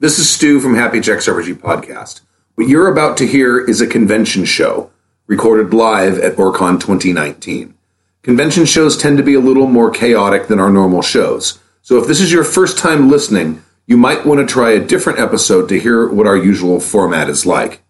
[0.00, 2.20] This is Stu from Happy Jacks RPG Podcast.
[2.54, 4.92] What you're about to hear is a convention show
[5.26, 7.74] recorded live at OrcCon 2019.
[8.22, 11.58] Convention shows tend to be a little more chaotic than our normal shows.
[11.82, 15.18] So if this is your first time listening, you might want to try a different
[15.18, 17.82] episode to hear what our usual format is like.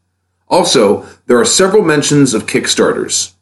[0.49, 3.35] Also, there are several mentions of Kickstarters.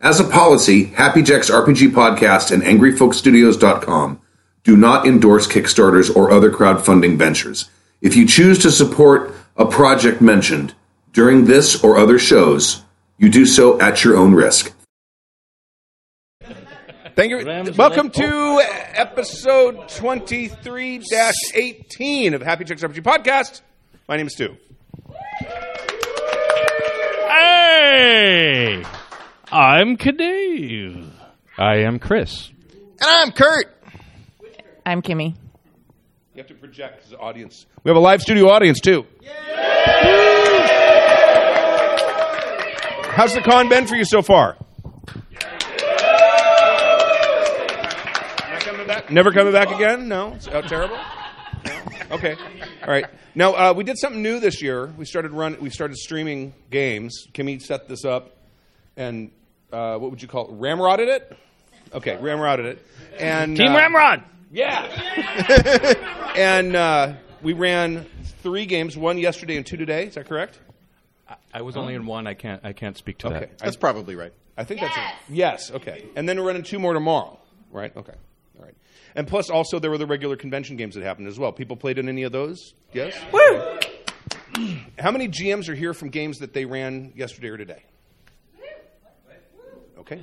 [0.00, 4.18] As a policy, Happy Jacks RPG Podcast and AngryFolkStudios.com
[4.64, 7.68] do not endorse Kickstarters or other crowdfunding ventures.
[8.00, 10.74] If you choose to support a project mentioned
[11.12, 12.82] during this or other shows,
[13.16, 14.72] you do so at your own risk.
[17.16, 17.72] Thank you.
[17.76, 18.62] Welcome to
[18.94, 21.02] episode 23
[21.54, 23.62] 18 of Happy Jacks RPG Podcast.
[24.08, 24.56] My name is Stu.
[27.26, 28.84] Hey!
[29.50, 31.10] I'm Kadave.
[31.58, 32.50] I am Chris.
[32.70, 33.76] And I'm Kurt.
[34.86, 35.34] I'm Kimmy.
[36.38, 37.66] You have to project as an audience.
[37.82, 39.04] We have a live studio audience, too.
[43.16, 44.56] How's the con been for you so far?
[45.32, 45.40] Not
[48.60, 49.10] coming back?
[49.10, 50.06] Never coming back again?
[50.06, 50.34] No?
[50.34, 50.96] It's uh, terrible?
[51.66, 51.80] No?
[52.12, 52.36] Okay.
[52.82, 53.06] All right.
[53.34, 54.86] Now, uh, we did something new this year.
[54.96, 55.56] We started run.
[55.60, 57.26] We started streaming games.
[57.32, 58.36] Kimmy set this up,
[58.96, 59.32] and
[59.72, 60.52] uh, what would you call it?
[60.52, 61.36] Ramrodded it?
[61.92, 62.86] Okay, ramrodded it.
[63.18, 64.22] And Team uh, Ramrod.
[64.50, 66.32] Yeah.
[66.36, 68.06] and uh, we ran
[68.42, 70.06] three games, one yesterday and two today.
[70.06, 70.58] Is that correct?
[71.52, 72.26] I was only in one.
[72.26, 72.64] I can't.
[72.64, 73.40] I can't speak to Okay.
[73.40, 73.58] that.
[73.58, 74.32] That's probably right.
[74.56, 75.02] I think that's it.
[75.28, 75.70] Yes.
[75.70, 76.06] Okay.
[76.16, 77.38] And then we're running two more tomorrow,
[77.70, 77.94] right?
[77.96, 78.14] Okay.
[78.58, 78.74] All right.
[79.14, 81.52] And plus, also there were the regular convention games that happened as well.
[81.52, 82.74] People played in any of those?
[82.92, 83.14] Yes.
[83.32, 83.78] Woo!
[84.98, 87.82] How many GMs are here from games that they ran yesterday or today?
[89.98, 90.20] Okay.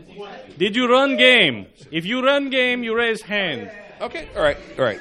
[0.57, 1.67] Did you run game?
[1.91, 3.71] If you run game, you raise hand.
[4.01, 4.27] Okay.
[4.35, 4.57] All right.
[4.77, 4.99] All right.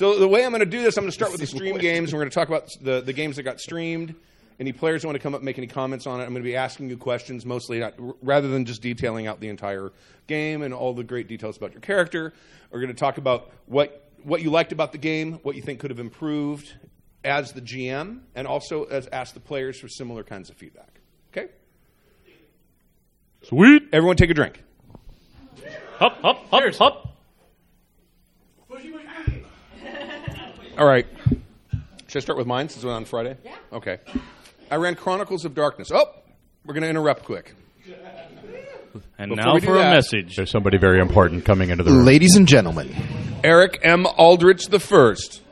[0.00, 1.76] So the way I'm going to do this, I'm going to start with the stream
[1.76, 2.14] games.
[2.14, 4.14] We're going to talk about the, the games that got streamed.
[4.58, 6.42] Any players who want to come up and make any comments on it, I'm going
[6.42, 9.92] to be asking you questions mostly, not, rather than just detailing out the entire
[10.26, 12.32] game and all the great details about your character.
[12.70, 15.80] We're going to talk about what what you liked about the game, what you think
[15.80, 16.72] could have improved
[17.22, 21.00] as the GM, and also as ask the players for similar kinds of feedback.
[21.30, 21.48] Okay.
[23.42, 23.82] Sweet.
[23.92, 24.62] Everyone, take a drink.
[26.00, 27.06] Hop, hop, hop, hop.
[30.78, 31.06] All right.
[32.06, 33.36] Should I start with mine since we're on Friday?
[33.44, 33.54] Yeah.
[33.72, 33.98] Okay.
[34.70, 35.90] I ran Chronicles of Darkness.
[35.92, 36.06] Oh,
[36.64, 37.54] we're going to interrupt quick.
[39.18, 40.36] And Before now we do for a that- message.
[40.36, 42.06] There's somebody very important coming into the room.
[42.06, 42.94] Ladies and gentlemen,
[43.44, 44.06] Eric M.
[44.06, 45.42] Aldrich the first.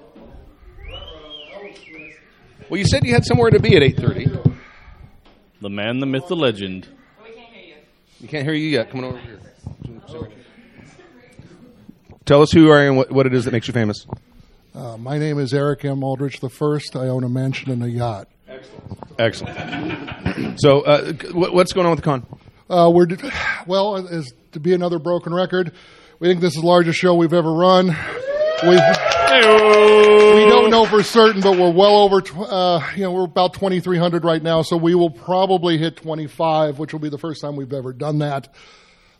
[2.71, 4.57] Well, you said you had somewhere to be at 8.30.
[5.61, 6.87] The man, the myth, the legend.
[7.21, 7.75] Oh, we can't hear you
[8.23, 8.91] We can't hear you yet.
[8.91, 9.41] Come on over here.
[12.29, 14.07] Tell us who you are and what, what it is that makes you famous.
[14.75, 16.05] Uh, my name is Eric M.
[16.05, 16.95] Aldrich the First.
[16.95, 18.29] I own a mansion and a yacht.
[18.47, 19.57] Excellent.
[19.57, 20.61] Excellent.
[20.61, 22.27] so, uh, what, what's going on with the con?
[22.69, 23.07] Uh, we're
[23.67, 25.73] well as to be another broken record.
[26.19, 27.87] We think this is the largest show we've ever run.
[28.63, 28.77] We, we
[30.51, 32.21] don't know for certain, but we're well over.
[32.21, 35.79] Tw- uh, you know, we're about twenty three hundred right now, so we will probably
[35.79, 38.55] hit twenty five, which will be the first time we've ever done that.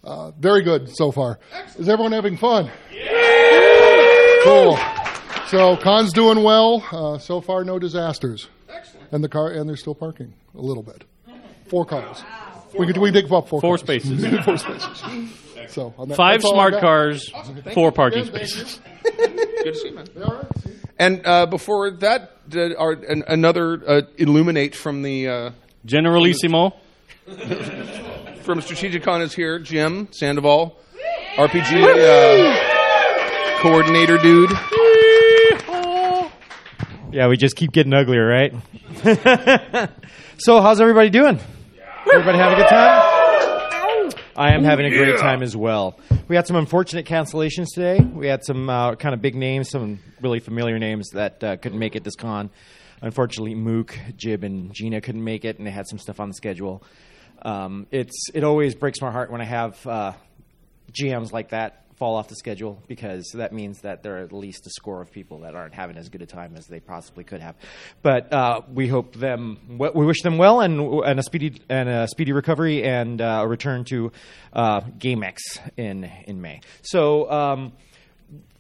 [0.05, 1.39] Uh, very good so far.
[1.79, 2.71] Is everyone having fun?
[4.45, 4.79] Cool.
[5.49, 6.85] So con's doing well.
[6.93, 8.49] Uh, so far, no disasters.
[9.11, 11.05] And the car, and they're still parking a little bit.
[11.69, 12.23] Four cars.
[12.79, 13.61] We could we dig up four.
[13.61, 13.81] Four cars.
[13.81, 14.45] spaces.
[14.45, 15.03] four spaces.
[15.69, 16.81] So on that, Five that's all I smart got.
[16.81, 17.31] cars,
[17.75, 18.81] four parking spaces.
[19.05, 20.07] Good to see you, man.
[20.99, 25.51] And uh, before that, uh, our, an, another uh, Illuminate from the uh,
[25.85, 26.75] Generalissimo.
[28.49, 29.59] from Strategicon is here.
[29.59, 30.79] Jim Sandoval,
[31.37, 34.51] RPG uh, coordinator dude.
[37.13, 38.55] Yeah, we just keep getting uglier, right?
[40.39, 41.39] so, how's everybody doing?
[42.11, 44.13] Everybody having a good time?
[44.35, 46.01] I am having a great time as well.
[46.29, 48.01] We had some unfortunate cancellations today.
[48.01, 51.79] We had some uh, kind of big names, some really familiar names that uh, couldn't
[51.79, 52.49] make it this con.
[53.03, 56.35] Unfortunately, Mook, Jib, and Gina couldn't make it, and they had some stuff on the
[56.35, 56.83] schedule.
[57.43, 60.13] Um, it's it always breaks my heart when I have uh,
[60.93, 64.65] GMs like that fall off the schedule because that means that there are at least
[64.69, 67.41] a score of people that aren't having as good a time as they possibly could
[67.41, 67.57] have.
[68.03, 72.07] But uh, we hope them, we wish them well and, and a speedy and a
[72.07, 74.13] speedy recovery and uh, a return to
[74.53, 75.39] uh, GameX
[75.77, 76.61] in in May.
[76.83, 77.31] So.
[77.31, 77.73] Um,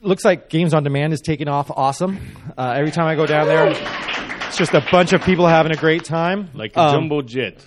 [0.01, 2.21] Looks like Games on Demand is taking off awesome.
[2.57, 5.77] Uh, every time I go down there, it's just a bunch of people having a
[5.77, 6.51] great time.
[6.55, 7.67] Like a Um, jumbo jet.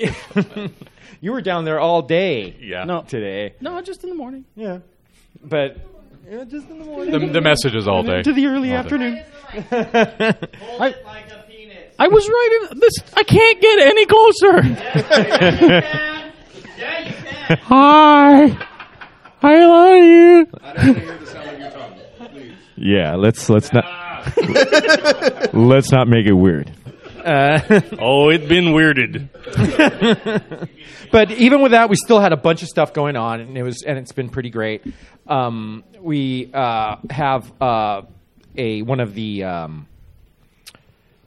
[1.22, 2.56] You were down there all day.
[2.60, 2.84] Yeah.
[2.84, 3.54] No, today.
[3.60, 4.46] No, just in the morning.
[4.56, 4.78] Yeah.
[5.44, 5.76] But
[6.30, 7.12] Yeah, just in the morning.
[7.12, 8.22] The, the messages all day.
[8.22, 8.86] to the early All day.
[8.86, 9.22] afternoon.
[10.80, 10.94] I,
[11.98, 12.92] I was right in this.
[13.14, 14.62] I can't get any closer.
[17.64, 18.56] Hi.
[19.42, 20.46] I love you.
[20.62, 21.94] I don't want to hear the sound of your tongue.
[22.30, 22.52] Please.
[22.76, 24.32] Yeah, let's let's not ah.
[25.52, 26.70] let's not make it weird.
[28.00, 29.28] Oh, it's been weirded.
[31.12, 33.62] but even with that, we still had a bunch of stuff going on, and it
[33.62, 34.82] was and it's been pretty great.
[35.26, 38.02] Um, we uh, have uh,
[38.56, 39.86] a one of the um,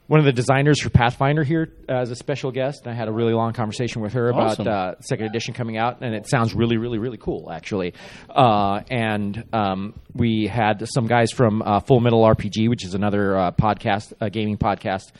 [0.06, 2.82] one of the designers for Pathfinder here uh, as a special guest.
[2.84, 4.66] And I had a really long conversation with her Awesome.
[4.66, 7.94] about uh, second edition coming out, and it sounds really, really, really cool, actually.
[8.28, 13.36] Uh, and um, we had some guys from uh, Full Metal RPG, which is another
[13.36, 15.10] uh, podcast, a gaming podcast,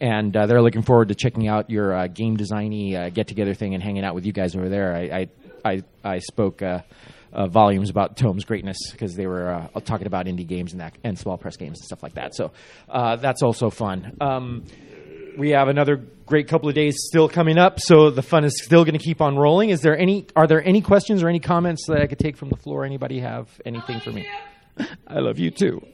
[0.00, 3.54] and uh, they're looking forward to checking out your uh, game designy uh, get together
[3.54, 4.94] thing and hanging out with you guys over there.
[4.94, 5.28] I I
[5.64, 6.62] I, I spoke.
[6.62, 6.80] Uh,
[7.32, 10.96] uh, volumes about Tome's greatness because they were uh, talking about indie games and that
[11.04, 12.34] and small press games and stuff like that.
[12.34, 12.50] So
[12.88, 14.16] uh, that's also fun.
[14.20, 14.64] Um,
[15.38, 18.84] we have another great couple of days still coming up, so the fun is still
[18.84, 19.70] going to keep on rolling.
[19.70, 20.26] Is there any?
[20.34, 22.84] Are there any questions or any comments that I could take from the floor?
[22.84, 24.28] Anybody have anything for me?
[25.06, 25.86] I love you too.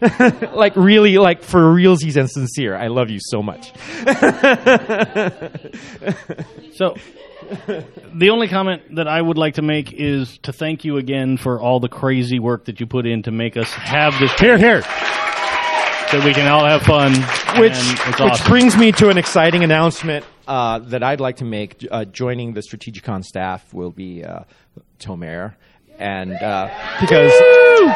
[0.52, 2.76] like really, like for realsies and sincere.
[2.76, 3.72] I love you so much.
[6.74, 6.96] So,
[8.14, 11.60] the only comment that I would like to make is to thank you again for
[11.60, 14.80] all the crazy work that you put in to make us have this here, here,
[14.80, 17.12] that we can all have fun.
[17.60, 21.86] which it's which brings me to an exciting announcement uh, that I'd like to make.
[21.90, 24.44] Uh, joining the Strategicon staff will be uh,
[24.98, 25.54] Tomer,
[25.98, 26.68] and uh,
[27.00, 27.32] because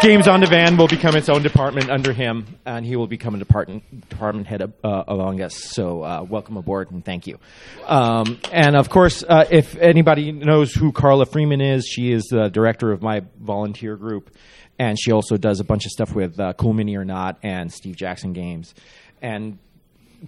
[0.02, 3.38] Games on Demand will become its own department under him, and he will become a
[3.38, 5.54] department department head uh, along us.
[5.54, 7.38] So uh, welcome aboard and thank you.
[7.86, 12.48] Um, and of course, uh, if anybody knows who Carla Freeman is, she is the
[12.48, 14.30] director of my volunteer group
[14.78, 17.72] and she also does a bunch of stuff with uh, Cool Mini or Not and
[17.72, 18.74] Steve Jackson Games,
[19.22, 19.58] and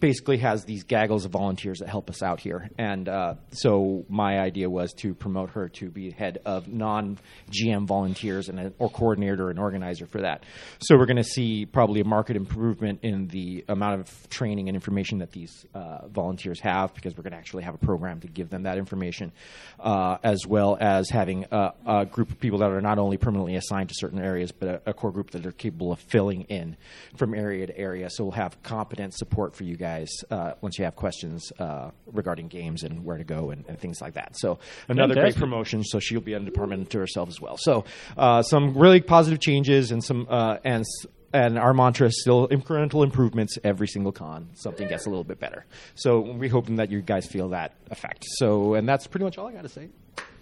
[0.00, 2.70] basically has these gaggles of volunteers that help us out here.
[2.78, 8.48] And uh, so my idea was to promote her to be head of non-GM volunteers
[8.48, 10.44] and a, or coordinator and organizer for that.
[10.80, 14.76] So we're going to see probably a market improvement in the amount of training and
[14.76, 18.28] information that these uh, volunteers have because we're going to actually have a program to
[18.28, 19.32] give them that information,
[19.80, 23.56] uh, as well as having a, a group of people that are not only permanently
[23.56, 26.76] assigned to certain areas, but a, a core group that are capable of filling in
[27.16, 28.08] from area to area.
[28.10, 29.88] So we'll have competent support for you guys
[30.31, 34.00] uh, once you have questions uh, regarding games and where to go and, and things
[34.00, 34.37] like that.
[34.37, 34.58] So
[34.88, 35.85] another great promotion.
[35.85, 37.56] So she'll be a department to herself as well.
[37.58, 37.85] So
[38.17, 40.85] uh, some really positive changes and some uh, and.
[41.31, 44.49] And our mantra is still incremental improvements every single con.
[44.55, 45.67] Something gets a little bit better.
[45.94, 48.25] So we're hoping that you guys feel that effect.
[48.38, 49.90] So, and that's pretty much all I got to say.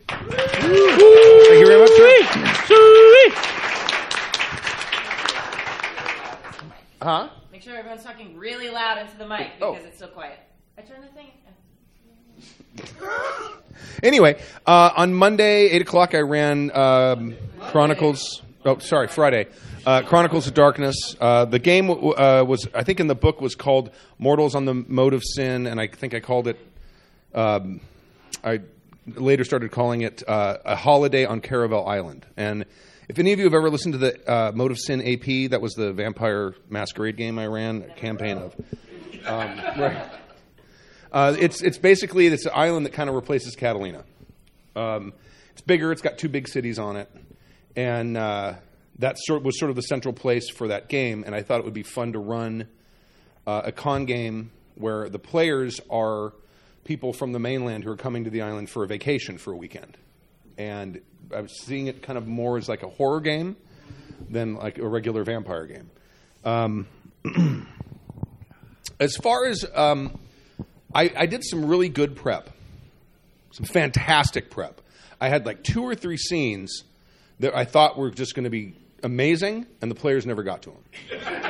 [0.07, 2.17] Thank you very much, sir.
[7.03, 7.29] Huh?
[7.57, 9.73] Make sure everyone's talking really loud into the mic Oh.
[9.73, 10.39] because it's so quiet.
[10.77, 11.31] I turned the thing.
[14.03, 18.43] Anyway, uh, on Monday, 8 o'clock, I ran um, Chronicles.
[18.67, 19.47] Oh, sorry, Friday.
[19.87, 21.17] Uh, Chronicles of Darkness.
[21.19, 24.67] Uh, the game w- uh, was, I think, in the book was called Mortals on
[24.67, 26.59] the Mode of Sin, and I think I called it.
[27.35, 27.81] Um,
[28.45, 28.61] I
[29.07, 32.27] later started calling it uh, a holiday on Caravel Island.
[32.37, 32.67] And
[33.09, 35.61] if any of you have ever listened to the uh, Mode of Sin AP, that
[35.61, 38.55] was the Vampire Masquerade game I ran a campaign of.
[39.25, 40.11] Um, right.
[41.13, 44.05] Uh, it's it's basically it's an island that kind of replaces Catalina.
[44.75, 45.13] Um,
[45.53, 45.93] it's bigger.
[45.93, 47.11] It's got two big cities on it,
[47.75, 48.55] and uh,
[48.99, 51.23] that sort was sort of the central place for that game.
[51.25, 52.69] And I thought it would be fun to run
[53.47, 56.35] uh, a con game where the players are
[56.85, 59.57] people from the mainland who are coming to the island for a vacation for a
[59.57, 59.97] weekend.
[60.59, 61.01] And
[61.35, 63.57] I was seeing it kind of more as like a horror game
[64.31, 65.91] than like a regular vampire game.
[66.45, 66.87] Um,
[69.01, 70.19] as far as um,
[70.95, 72.51] I, I did some really good prep,
[73.51, 74.81] some fantastic prep.
[75.21, 76.85] I had like two or three scenes
[77.41, 80.71] that I thought were just going to be amazing, and the players never got to
[80.71, 80.83] them.
[81.09, 81.43] Do you want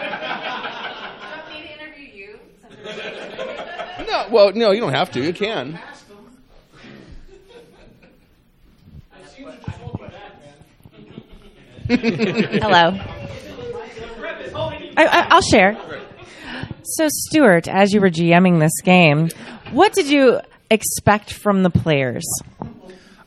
[1.48, 2.38] to interview you?
[4.06, 5.20] No, well, no, you don't have to.
[5.20, 5.80] You can.
[11.88, 12.98] Hello.
[14.96, 15.76] I, I, I'll share.
[16.82, 19.28] So, Stuart, as you were GMing this game,
[19.70, 20.40] what did you
[20.70, 22.24] expect from the players?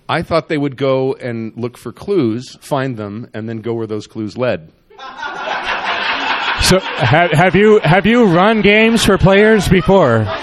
[0.10, 3.88] I thought they would go and look for clues, find them, and then go where
[3.88, 4.72] those clues led.
[6.62, 10.26] So have, have you have you run games for players before?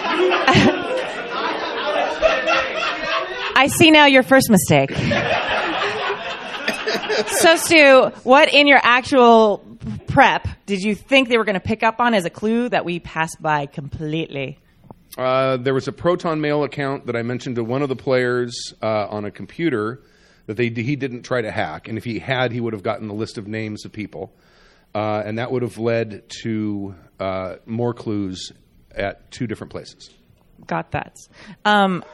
[3.58, 4.90] I see now your first mistake.
[7.26, 9.58] So, Stu, what in your actual
[10.06, 12.84] prep did you think they were going to pick up on as a clue that
[12.84, 14.58] we passed by completely?
[15.16, 18.74] Uh, there was a Proton Mail account that I mentioned to one of the players
[18.82, 20.02] uh, on a computer
[20.46, 23.08] that they he didn't try to hack, and if he had, he would have gotten
[23.08, 24.32] the list of names of people,
[24.94, 28.52] uh, and that would have led to uh, more clues
[28.94, 30.10] at two different places.
[30.66, 31.16] Got that.
[31.64, 32.04] Um,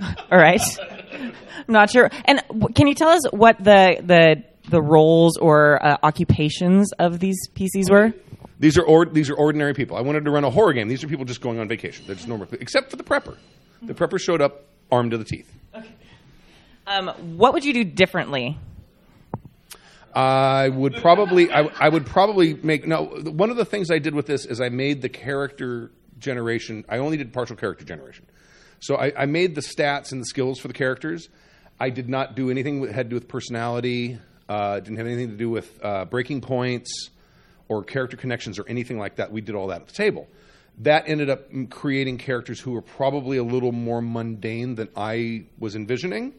[0.30, 0.60] all right.
[0.80, 1.32] I'm
[1.68, 2.10] not sure.
[2.24, 7.18] And w- can you tell us what the the the roles or uh, occupations of
[7.18, 8.12] these PCs were?
[8.58, 9.96] These are or, these are ordinary people.
[9.96, 10.88] I wanted to run a horror game.
[10.88, 12.04] These are people just going on vacation.
[12.06, 13.36] They're just normal, except for the prepper.
[13.82, 15.50] The prepper showed up armed to the teeth.
[16.86, 18.58] Um, what would you do differently?
[20.14, 24.14] I would probably I, I would probably make no one of the things I did
[24.14, 28.26] with this is I made the character generation I only did partial character generation.
[28.80, 31.28] So I, I made the stats and the skills for the characters.
[31.78, 34.18] I did not do anything that had to do with personality.
[34.48, 37.10] Uh, didn't have anything to do with uh, breaking points
[37.68, 39.30] or character connections or anything like that.
[39.30, 40.28] We did all that at the table.
[40.78, 45.76] That ended up creating characters who were probably a little more mundane than I was
[45.76, 46.34] envisioning.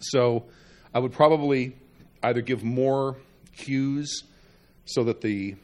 [0.00, 0.44] So
[0.92, 1.76] I would probably
[2.22, 3.16] either give more
[3.56, 4.24] cues
[4.84, 5.56] so that the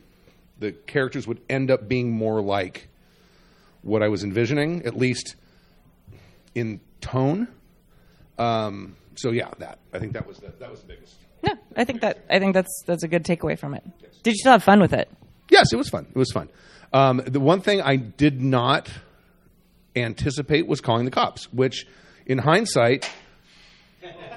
[0.58, 2.88] the characters would end up being more like
[3.82, 5.36] what I was envisioning, at least
[6.56, 7.46] in tone.
[8.38, 11.14] Um, so yeah, that I think that was the, that was the biggest.
[11.42, 13.84] No, I think that I think that's that's a good takeaway from it.
[14.22, 15.08] Did you still have fun with it?
[15.50, 16.06] Yes, it was fun.
[16.10, 16.48] It was fun.
[16.92, 18.90] Um, the one thing I did not
[19.94, 21.86] anticipate was calling the cops, which,
[22.26, 23.08] in hindsight,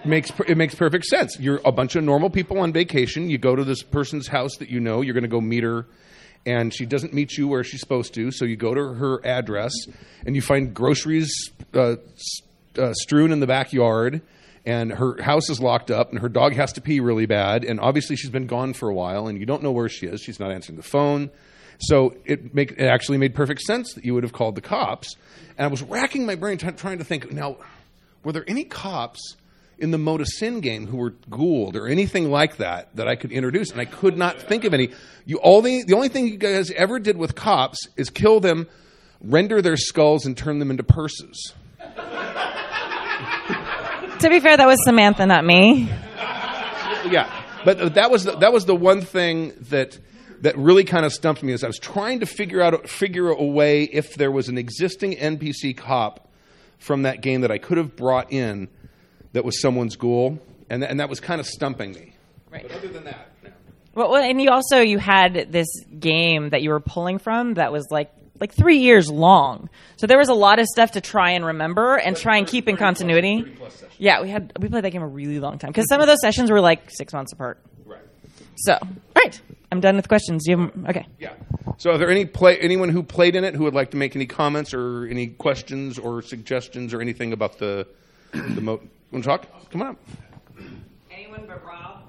[0.06, 1.40] makes it makes perfect sense.
[1.40, 3.30] You're a bunch of normal people on vacation.
[3.30, 5.02] You go to this person's house that you know.
[5.02, 5.86] You're going to go meet her,
[6.46, 8.32] and she doesn't meet you where she's supposed to.
[8.32, 9.74] So you go to her address,
[10.26, 11.96] and you find groceries uh,
[12.78, 14.22] uh, strewn in the backyard.
[14.66, 17.64] And her house is locked up, and her dog has to pee really bad.
[17.64, 20.22] And obviously, she's been gone for a while, and you don't know where she is.
[20.22, 21.32] She's not answering the phone.
[21.80, 25.16] So it make it actually made perfect sense that you would have called the cops.
[25.58, 27.32] And I was racking my brain t- trying to think.
[27.32, 27.58] Now,
[28.24, 29.38] were there any cops
[29.82, 33.32] in the Moda Sin game who were ghouled or anything like that that I could
[33.32, 33.72] introduce?
[33.72, 34.92] And I could not think of any.
[35.26, 38.68] You all the the only thing you guys ever did with cops is kill them,
[39.22, 41.54] render their skulls, and turn them into purses.
[44.20, 45.86] To be fair, that was Samantha, not me.
[47.10, 47.32] yeah,
[47.64, 49.98] but that was the, that was the one thing that
[50.42, 53.44] that really kind of stumped me as I was trying to figure out figure a
[53.44, 56.28] way if there was an existing NPC cop
[56.78, 58.70] from that game that I could have brought in
[59.34, 62.14] that was someone's ghoul, and th- and that was kind of stumping me.
[62.52, 62.64] Right.
[62.64, 63.50] But other than that, no.
[63.96, 65.68] Well, well, and you also you had this
[66.00, 69.70] game that you were pulling from that was like like three years long.
[69.98, 72.68] So there was a lot of stuff to try and remember and try and keep
[72.68, 73.46] in continuity.
[73.98, 76.22] Yeah, we had we played that game a really long time because some of those
[76.22, 77.60] sessions were like six months apart.
[77.86, 78.00] right.
[78.56, 79.40] So, all right,
[79.72, 80.46] I'm done with questions.
[80.46, 81.06] Do you have, okay?
[81.20, 81.34] Yeah.
[81.78, 84.16] So, are there any play anyone who played in it who would like to make
[84.16, 87.88] any comments or any questions or suggestions or anything about the
[88.32, 88.80] the mo?
[89.12, 89.70] Want to talk?
[89.72, 89.98] Come on up.
[91.12, 92.04] Anyone but Rob.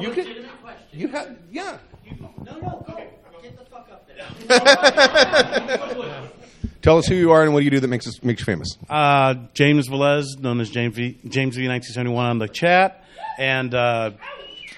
[0.00, 0.46] You can.
[0.92, 1.36] You have.
[1.50, 1.78] Yeah.
[2.20, 3.02] No, no, go.
[3.42, 6.28] Get the fuck up there.
[6.82, 8.44] Tell us who you are and what do you do that makes us makes you
[8.44, 8.76] famous.
[8.90, 13.04] Uh, James Velez, known as James V, James V, 1971 on the chat,
[13.38, 14.10] and uh,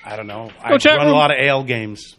[0.04, 0.50] I don't know.
[0.62, 1.14] I chat run room.
[1.14, 2.14] a lot of ale games.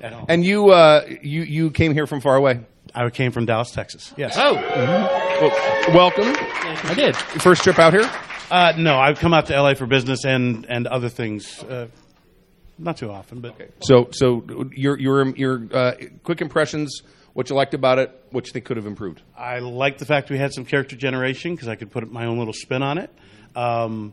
[0.00, 0.26] At home.
[0.28, 2.60] And you uh, you you came here from far away.
[2.94, 4.12] I came from Dallas, Texas.
[4.16, 4.36] Yes.
[4.38, 4.54] Oh.
[4.54, 6.26] Well, welcome.
[6.28, 7.16] I did.
[7.16, 8.08] First trip out here.
[8.50, 11.62] Uh, no, I've come out to LA for business and and other things.
[11.62, 11.88] Uh,
[12.78, 17.02] not too often, but So so your your your uh, quick impressions.
[17.32, 18.12] What you liked about it.
[18.30, 19.20] What you think could have improved.
[19.36, 22.38] I like the fact we had some character generation because I could put my own
[22.38, 23.10] little spin on it.
[23.56, 24.12] Um,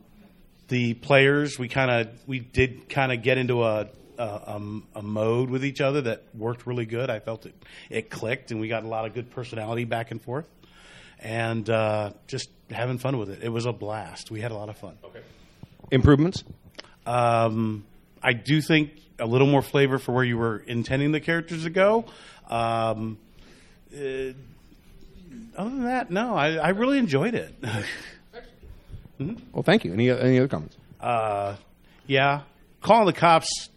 [0.70, 3.90] the players, we kind of we did kind of get into a,
[4.22, 4.56] a
[4.96, 7.10] a a mode with each other that worked really good.
[7.10, 7.56] I felt it
[7.90, 10.48] it clicked, and we got a lot of good personality back and forth,
[11.20, 13.44] and uh, just having fun with it.
[13.44, 14.32] It was a blast.
[14.32, 14.98] We had a lot of fun.
[15.04, 15.22] Okay.
[15.92, 16.44] Improvements.
[17.06, 17.84] Um,
[18.22, 21.70] I do think a little more flavor for where you were intending the characters to
[21.70, 22.06] go.
[22.50, 23.18] Um,
[23.94, 24.34] uh,
[25.58, 27.54] other than that, no, I, I really enjoyed it.
[29.52, 29.94] Well, thank you.
[29.94, 30.76] Any any other comments?
[31.00, 31.56] uh,
[32.08, 32.42] yeah,
[32.82, 33.70] calling the cops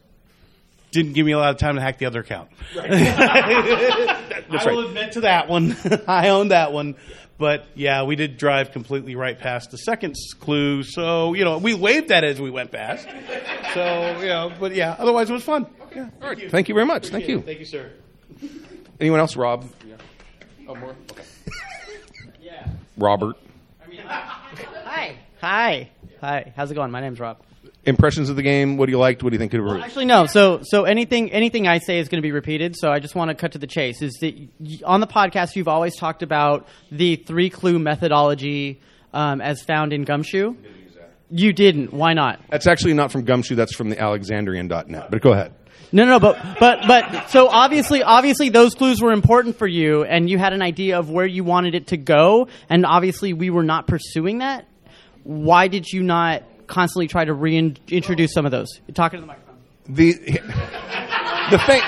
[0.94, 2.48] didn't give me a lot of time to hack the other account.
[2.78, 5.76] I will admit to that one.
[6.08, 6.94] I own that one.
[7.36, 10.84] But yeah, we did drive completely right past the second clue.
[10.84, 13.08] So, you know, we waved that as we went past.
[13.74, 15.66] So, you know, but yeah, otherwise it was fun.
[15.94, 16.10] Yeah.
[16.22, 16.50] All right.
[16.50, 17.08] Thank you very much.
[17.08, 17.42] Thank you.
[17.42, 17.90] Thank you, sir.
[19.00, 19.36] Anyone else?
[19.36, 19.68] Rob.
[19.84, 19.96] Yeah.
[20.68, 20.94] Oh, more.
[21.10, 21.24] Okay.
[22.40, 22.68] Yeah.
[22.96, 23.36] Robert.
[24.06, 25.16] Hi.
[25.40, 25.90] Hi.
[26.20, 26.52] Hi.
[26.56, 26.92] How's it going?
[26.92, 27.38] My name's Rob.
[27.86, 28.76] Impressions of the game.
[28.76, 29.22] What do you liked?
[29.22, 29.82] What do you think could improve?
[29.82, 30.26] Actually, no.
[30.26, 32.76] So, so anything, anything I say is going to be repeated.
[32.76, 34.02] So, I just want to cut to the chase.
[34.02, 38.80] Is that y- on the podcast you've always talked about the three clue methodology
[39.12, 40.54] um, as found in Gumshoe?
[41.30, 41.92] You didn't.
[41.92, 42.40] Why not?
[42.50, 43.54] That's actually not from Gumshoe.
[43.56, 45.10] That's from the Alexandrian.net.
[45.10, 45.54] But go ahead.
[45.90, 50.02] No, no, no, but but but so obviously, obviously, those clues were important for you,
[50.02, 53.48] and you had an idea of where you wanted it to go, and obviously, we
[53.50, 54.66] were not pursuing that.
[55.22, 58.68] Why did you not constantly try to reintroduce some of those?
[58.86, 59.56] You're talking to the microphone.
[59.88, 60.12] The
[61.50, 61.82] the thing.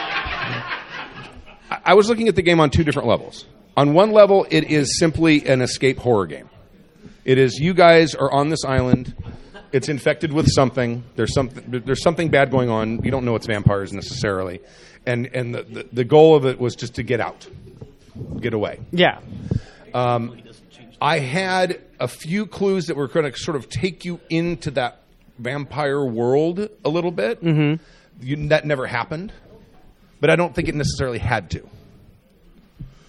[1.85, 3.47] I was looking at the game on two different levels.
[3.77, 6.49] On one level, it is simply an escape horror game.
[7.25, 9.15] It is you guys are on this island.
[9.73, 11.05] It's infected with something.
[11.17, 11.83] There's something.
[11.85, 13.03] There's something bad going on.
[13.05, 14.61] You don't know it's vampires necessarily,
[15.05, 17.47] and and the, the, the goal of it was just to get out,
[18.41, 18.81] get away.
[18.93, 19.21] Yeah.
[19.93, 20.41] Um,
[21.01, 25.01] I had a few clues that were going to sort of take you into that
[25.39, 27.43] vampire world a little bit.
[27.43, 27.83] Mm-hmm.
[28.25, 29.33] You, that never happened,
[30.21, 31.69] but I don't think it necessarily had to.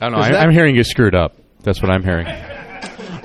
[0.02, 0.18] I don't know.
[0.20, 1.36] I, that- I'm hearing you screwed up.
[1.64, 2.28] That's what I'm hearing.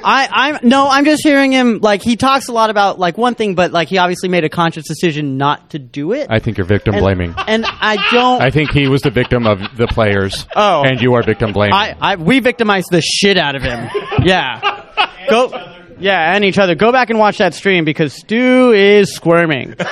[0.04, 3.34] I, I'm no, I'm just hearing him like he talks a lot about like one
[3.34, 6.26] thing, but like he obviously made a conscious decision not to do it.
[6.30, 7.34] I think you're victim And- blaming.
[7.46, 8.42] and I don't.
[8.42, 10.46] I think he was the victim of the players.
[10.56, 10.82] Oh.
[10.84, 11.74] and you are victim blaming.
[11.74, 13.88] I, I we victimized the shit out of him.
[14.24, 14.84] yeah.
[15.30, 15.50] Go.
[15.98, 16.74] Yeah, and each other.
[16.74, 19.74] Go back and watch that stream because Stu is squirming.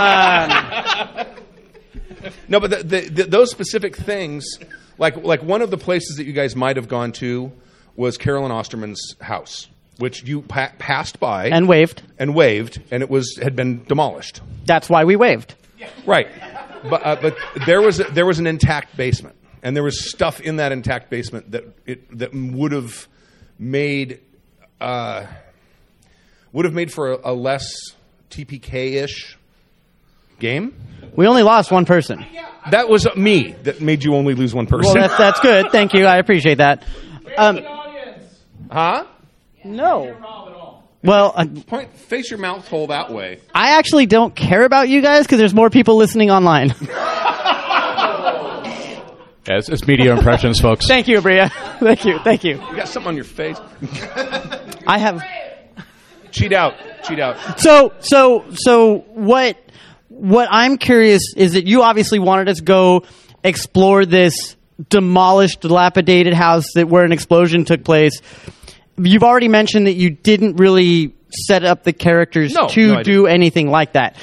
[0.00, 1.26] Um,
[2.48, 4.44] no, but the, the, the, those specific things,
[4.98, 7.50] like like one of the places that you guys might have gone to
[7.96, 9.68] was Carolyn Osterman's house,
[9.98, 12.02] which you pa- passed by And waved.
[12.18, 14.40] and waved, and it was had been demolished.
[14.64, 15.54] That's why we waved.
[16.06, 16.28] Right,
[16.88, 20.40] but uh, but there was a, there was an intact basement, and there was stuff
[20.40, 23.08] in that intact basement that it that would have
[23.58, 24.20] made
[24.80, 25.26] uh,
[26.52, 27.66] would have made for a, a less
[28.30, 29.38] TPK ish
[30.38, 30.74] game.
[31.16, 32.24] We only lost one person.
[32.70, 34.92] That was me that made you only lose one person.
[34.94, 35.70] Well, that's that's good.
[35.72, 36.04] Thank you.
[36.06, 36.84] I appreciate that.
[37.38, 37.60] Um,
[38.70, 39.04] huh?
[39.64, 40.16] no.
[41.02, 43.40] Well, uh, Point, face your mouth hole that way.
[43.54, 46.74] I actually don't care about you guys because there's more people listening online.
[49.48, 50.86] Yeah, it's, it's media impressions, folks.
[50.86, 51.48] Thank you, Bria.
[51.80, 52.18] Thank you.
[52.20, 52.60] Thank you.
[52.70, 53.58] You got something on your face.
[54.86, 55.24] I have.
[56.30, 56.74] Cheat out.
[57.02, 57.58] Cheat out.
[57.58, 59.58] So so so what
[60.08, 63.04] what I'm curious is that you obviously wanted us to go
[63.42, 64.56] explore this
[64.88, 68.20] demolished, dilapidated house that where an explosion took place.
[69.02, 71.14] You've already mentioned that you didn't really
[71.46, 74.16] set up the characters No, to no, I do anything like that.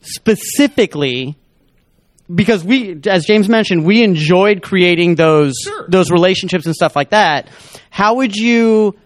[0.00, 1.36] Specifically,
[2.32, 5.54] because we, as James mentioned, we enjoyed creating those
[5.88, 7.48] those relationships and stuff like that.
[7.90, 8.96] How would you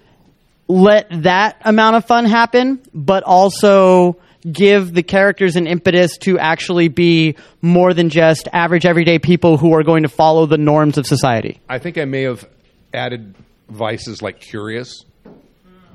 [0.68, 4.18] let that amount of fun happen, but also
[4.50, 9.74] give the characters an impetus to actually be more than just average everyday people who
[9.74, 11.60] are going to follow the norms of society?
[11.68, 12.48] I think I may have
[12.94, 13.34] added
[13.68, 15.04] vices like curious,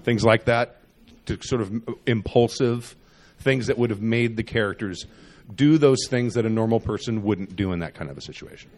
[0.03, 0.77] things like that,
[1.25, 1.71] to sort of
[2.05, 2.95] impulsive
[3.39, 5.05] things that would have made the characters
[5.53, 8.69] do those things that a normal person wouldn't do in that kind of a situation.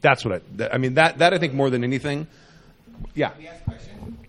[0.00, 0.40] That's what I.
[0.56, 2.26] That, I mean that that I think more than anything.
[3.14, 3.32] Yeah.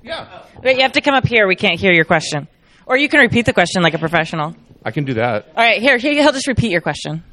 [0.03, 0.27] Yeah.
[0.31, 0.61] Oh.
[0.63, 1.47] Wait, you have to come up here.
[1.47, 2.47] We can't hear your question.
[2.85, 4.55] Or you can repeat the question like a professional.
[4.83, 5.47] I can do that.
[5.55, 7.23] All right, here, here he'll just repeat your question.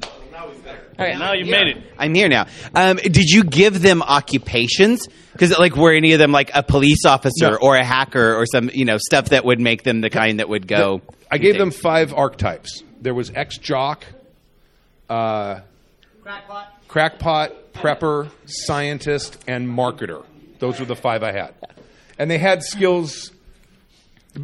[0.99, 1.17] All right.
[1.17, 1.83] Now you made it.
[1.97, 2.45] I'm here now.
[2.75, 5.07] Um, did you give them occupations?
[5.31, 7.57] Because like were any of them like a police officer No.
[7.57, 10.49] or a hacker or some you know stuff that would make them the kind that
[10.49, 11.01] would go?
[11.31, 12.83] I gave them five archetypes.
[13.01, 14.05] There was ex jock,
[15.09, 15.61] uh,
[16.87, 20.23] crackpot, prepper, scientist, and marketer.
[20.59, 21.53] Those were the five I had,
[22.19, 23.31] and they had skills.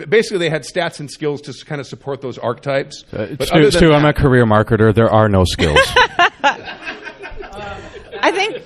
[0.08, 3.04] Basically, they had stats and skills to kind of support those archetypes.
[3.12, 4.94] Uh, But Stu, other than Stu, I'm a career marketer.
[4.94, 5.80] There are no skills.
[8.22, 8.62] I think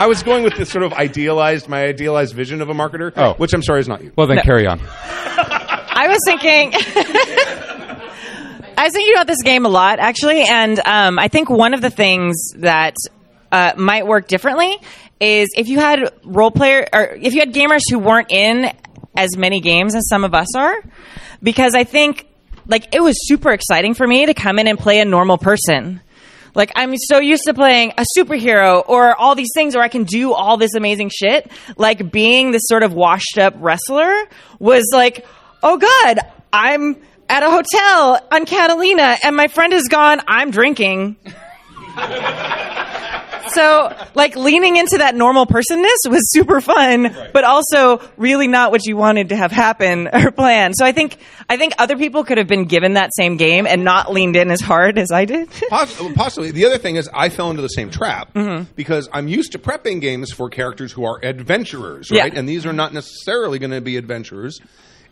[0.00, 3.34] I was going with this sort of idealized, my idealized vision of a marketer, Oh.
[3.34, 4.12] which I'm sorry is not you.
[4.16, 4.42] well, then No.
[4.42, 4.80] carry on.
[4.86, 6.72] I was thinking.
[8.76, 11.80] I was thinking about this game a lot, actually, and um, I think one of
[11.82, 12.96] the things that
[13.52, 14.76] uh, might work differently
[15.20, 18.72] is if you had role player or if you had gamers who weren't in
[19.16, 20.76] as many games as some of us are,
[21.42, 22.26] because I think
[22.66, 26.00] like it was super exciting for me to come in and play a normal person.
[26.54, 30.04] Like I'm so used to playing a superhero or all these things where I can
[30.04, 31.50] do all this amazing shit.
[31.76, 34.14] Like being this sort of washed up wrestler
[34.58, 35.26] was like,
[35.62, 36.20] oh god,
[36.52, 36.96] I'm
[37.28, 40.20] at a hotel on Catalina and my friend is gone.
[40.28, 41.16] I'm drinking.
[43.54, 48.86] So, like leaning into that normal personness was super fun, but also really not what
[48.86, 50.74] you wanted to have happen or plan.
[50.74, 51.16] So I think
[51.48, 54.50] I think other people could have been given that same game and not leaned in
[54.50, 55.48] as hard as I did.
[55.68, 56.50] Poss- Possibly.
[56.50, 58.66] The other thing is, I fell into the same trap Mhm.
[58.74, 62.22] because I'm used to prepping games for characters who are adventurers, Yeah.
[62.22, 62.34] right?
[62.34, 64.60] And these are not necessarily going to be adventurers.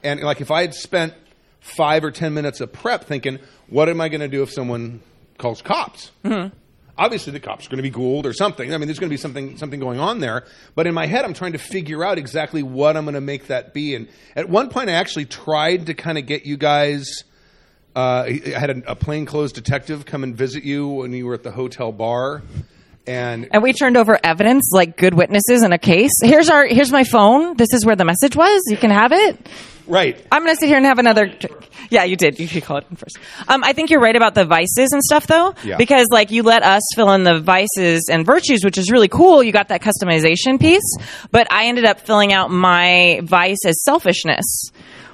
[0.02, 1.12] And like, if I had spent
[1.60, 5.00] five or ten minutes of prep thinking, what am I going to do if someone
[5.36, 6.10] calls cops?
[6.24, 6.52] Mhm.
[7.00, 8.74] Obviously, the cops are going to be ghouled or something.
[8.74, 10.44] I mean, there's going to be something something going on there.
[10.74, 13.46] But in my head, I'm trying to figure out exactly what I'm going to make
[13.46, 13.94] that be.
[13.94, 17.24] And at one point, I actually tried to kind of get you guys.
[17.96, 21.42] Uh, I had a, a plainclothes detective come and visit you when you were at
[21.42, 22.42] the hotel bar,
[23.06, 26.12] and And we turned over evidence like good witnesses in a case.
[26.22, 27.56] Here's our here's my phone.
[27.56, 28.60] This is where the message was.
[28.66, 29.48] You can have it.
[29.90, 30.24] Right.
[30.30, 31.32] I'm going to sit here and have another.
[31.90, 32.38] Yeah, you did.
[32.38, 33.18] You should call it in first.
[33.48, 35.76] Um, I think you're right about the vices and stuff, though, Yeah.
[35.76, 39.42] because like you let us fill in the vices and virtues, which is really cool.
[39.42, 40.96] You got that customization piece,
[41.32, 44.70] but I ended up filling out my vice as selfishness,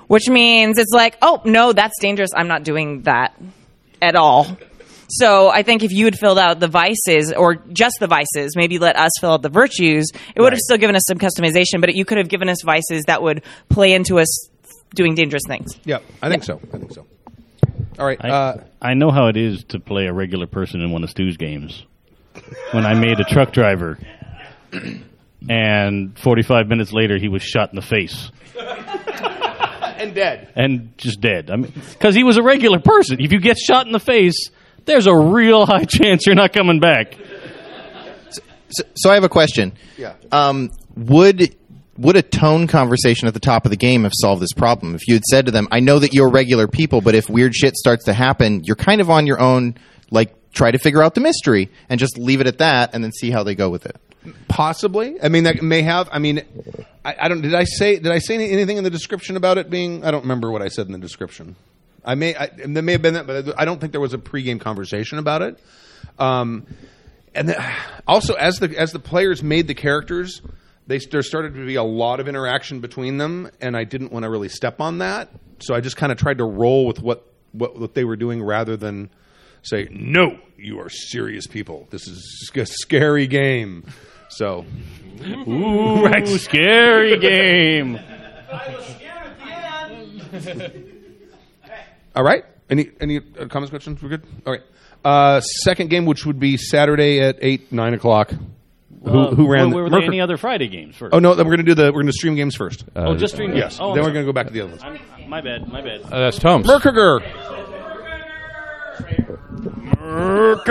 [0.08, 2.30] which means it's like, oh no, that's dangerous.
[2.36, 3.40] I'm not doing that
[4.02, 4.58] at all.
[5.08, 8.78] So I think if you had filled out the vices or just the vices, maybe
[8.80, 11.94] let us fill out the virtues, it would have still given us some customization, but
[11.94, 14.48] you could have given us vices that would play into us
[14.94, 15.78] doing dangerous things.
[15.84, 16.60] yeah, I think so.
[16.72, 17.06] I think so.
[17.98, 18.18] All right.
[18.22, 21.10] I, Uh, I know how it is to play a regular person in one of
[21.10, 21.84] Stu's games.
[22.72, 23.98] When I made a truck driver,
[25.48, 30.48] and 45 minutes later he was shot in the face and dead.
[30.54, 31.50] and just dead.
[31.50, 33.20] I mean, because he was a regular person.
[33.20, 34.50] If you get shot in the face,
[34.84, 37.16] there's a real high chance you're not coming back.
[38.68, 39.72] So, so I have a question.
[39.96, 40.14] Yeah.
[40.32, 41.54] Um, would
[41.98, 44.94] would a tone conversation at the top of the game have solved this problem?
[44.94, 47.54] If you had said to them, "I know that you're regular people, but if weird
[47.54, 49.76] shit starts to happen, you're kind of on your own.
[50.10, 53.12] Like, try to figure out the mystery and just leave it at that, and then
[53.12, 53.96] see how they go with it."
[54.48, 55.22] Possibly.
[55.22, 56.08] I mean, that may have.
[56.10, 56.42] I mean,
[57.04, 57.42] I, I don't.
[57.42, 57.98] Did I say?
[57.98, 60.04] Did I say anything in the description about it being?
[60.04, 61.56] I don't remember what I said in the description.
[62.04, 62.34] I may.
[62.34, 65.18] I, there may have been that, but I don't think there was a pregame conversation
[65.18, 65.58] about it.
[66.18, 66.66] Um,
[67.34, 67.54] and
[68.06, 70.42] also, as the as the players made the characters,
[70.86, 74.24] they there started to be a lot of interaction between them, and I didn't want
[74.24, 75.30] to really step on that.
[75.60, 78.42] So I just kind of tried to roll with what, what what they were doing
[78.42, 79.10] rather than
[79.62, 81.88] say, "No, you are serious people.
[81.90, 83.84] This is a scary game."
[84.28, 84.66] So,
[85.22, 87.98] Ooh, scary game.
[92.14, 92.44] All right.
[92.68, 94.02] Any any uh, comments, questions?
[94.02, 94.24] We're good.
[94.44, 94.62] All right.
[95.04, 98.32] Uh, second game, which would be Saturday at eight nine o'clock.
[99.06, 99.70] Who, Uh, who ran?
[99.70, 101.14] Were, were the, there any other Friday games first?
[101.14, 102.84] Oh no, we're going to do the we're going to stream games first.
[102.96, 103.60] Oh, just stream games.
[103.60, 103.78] Yes.
[103.80, 104.82] Oh, then I'm we're going to go back to the other ones.
[104.82, 105.66] I'm- my bad.
[105.68, 106.02] My bad.
[106.02, 106.66] Uh, that's Tom's.
[106.68, 107.20] MRKRGR.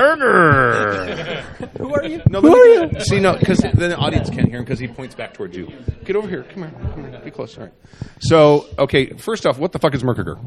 [0.05, 1.77] MRKRGR.
[1.77, 2.21] Who are you?
[2.29, 2.99] No, Who are you?
[3.01, 5.71] See, no, because then the audience can't hear him because he points back towards you.
[6.03, 6.43] Get over here.
[6.43, 6.71] Come here.
[6.91, 7.21] Come here.
[7.23, 7.57] Be close.
[7.57, 7.73] All right.
[8.19, 9.07] So, okay.
[9.17, 10.39] First off, what the fuck is MRKRGR?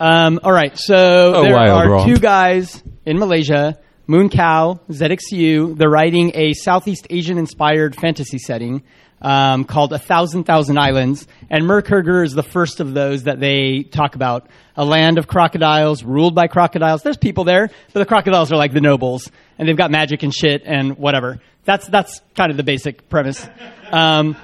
[0.00, 2.08] Um, all right, so A there wild are romp.
[2.08, 3.78] two guys in Malaysia,
[4.10, 5.78] Mun Kao, ZXU.
[5.78, 8.82] They're writing a Southeast Asian inspired fantasy setting
[9.22, 11.28] um, called A Thousand Thousand Islands.
[11.48, 14.48] And MRKRGR is the first of those that they talk about.
[14.74, 17.04] A land of crocodiles ruled by crocodiles.
[17.04, 20.34] There's people there, but the crocodiles are like the nobles, and they've got magic and
[20.34, 21.38] shit and whatever.
[21.64, 23.48] That's that's kind of the basic premise.
[23.92, 24.36] Um,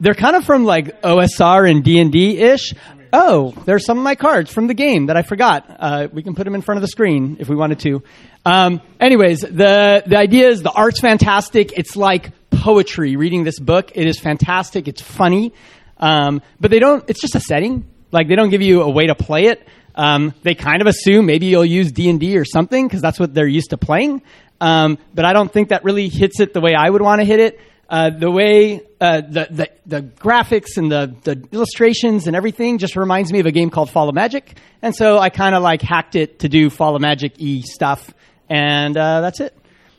[0.00, 2.74] they're kind of from like OSR and D and D ish.
[3.16, 5.64] Oh, there's some of my cards from the game that I forgot.
[5.68, 8.02] Uh, we can put them in front of the screen if we wanted to.
[8.44, 11.78] Um, anyways, the the idea is the art's fantastic.
[11.78, 13.14] It's like poetry.
[13.14, 14.88] Reading this book, it is fantastic.
[14.88, 15.52] It's funny,
[15.98, 17.08] um, but they don't.
[17.08, 17.88] It's just a setting.
[18.10, 19.64] Like they don't give you a way to play it.
[19.94, 23.20] Um, they kind of assume maybe you'll use D and D or something because that's
[23.20, 24.22] what they're used to playing.
[24.60, 27.24] Um, but I don't think that really hits it the way I would want to
[27.24, 27.60] hit it.
[27.88, 32.96] Uh, the way uh, the, the the graphics and the the illustrations and everything just
[32.96, 35.82] reminds me of a game called Fall of Magic, and so I kind of like
[35.82, 38.12] hacked it to do Fall of Magic e stuff,
[38.48, 39.54] and uh, that's it.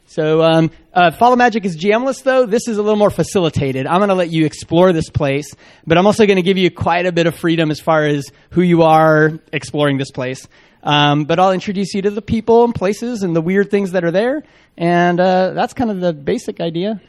[0.07, 2.45] So um, uh, Fall of Magic is GMless though.
[2.45, 3.85] This is a little more facilitated.
[3.85, 5.53] I'm going to let you explore this place,
[5.85, 8.25] but I'm also going to give you quite a bit of freedom as far as
[8.51, 10.47] who you are exploring this place.
[10.83, 14.03] Um, but I'll introduce you to the people and places and the weird things that
[14.03, 14.43] are there,
[14.77, 17.01] and uh, that's kind of the basic idea.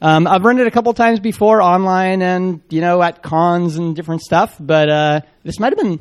[0.00, 3.96] Um, I've run it a couple times before online and you know at cons and
[3.96, 5.98] different stuff, but uh, this might have been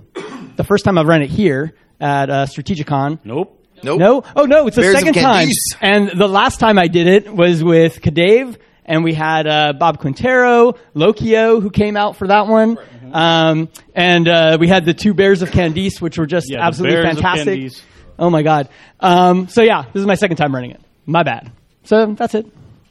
[0.56, 3.20] the first time I've run it here at uh, Strategicon.
[3.24, 3.54] Nope.
[3.84, 4.00] Nope.
[4.00, 4.24] No.
[4.36, 5.50] Oh no, it's the Bears second time.
[5.82, 10.00] And the last time I did it was with Kadave, and we had uh, Bob
[10.00, 12.78] Quintero, Lokio, who came out for that one,
[13.14, 16.64] um, and uh, we had the two Bears of Candice, which were just Yeah, the
[16.66, 17.60] absolutely Bears of fantastic.
[17.60, 17.82] Candice.
[18.20, 18.70] Oh my god.
[19.00, 20.82] Um, so yeah, this is my second time running it.
[21.06, 21.52] My bad.
[21.84, 22.46] So that's it.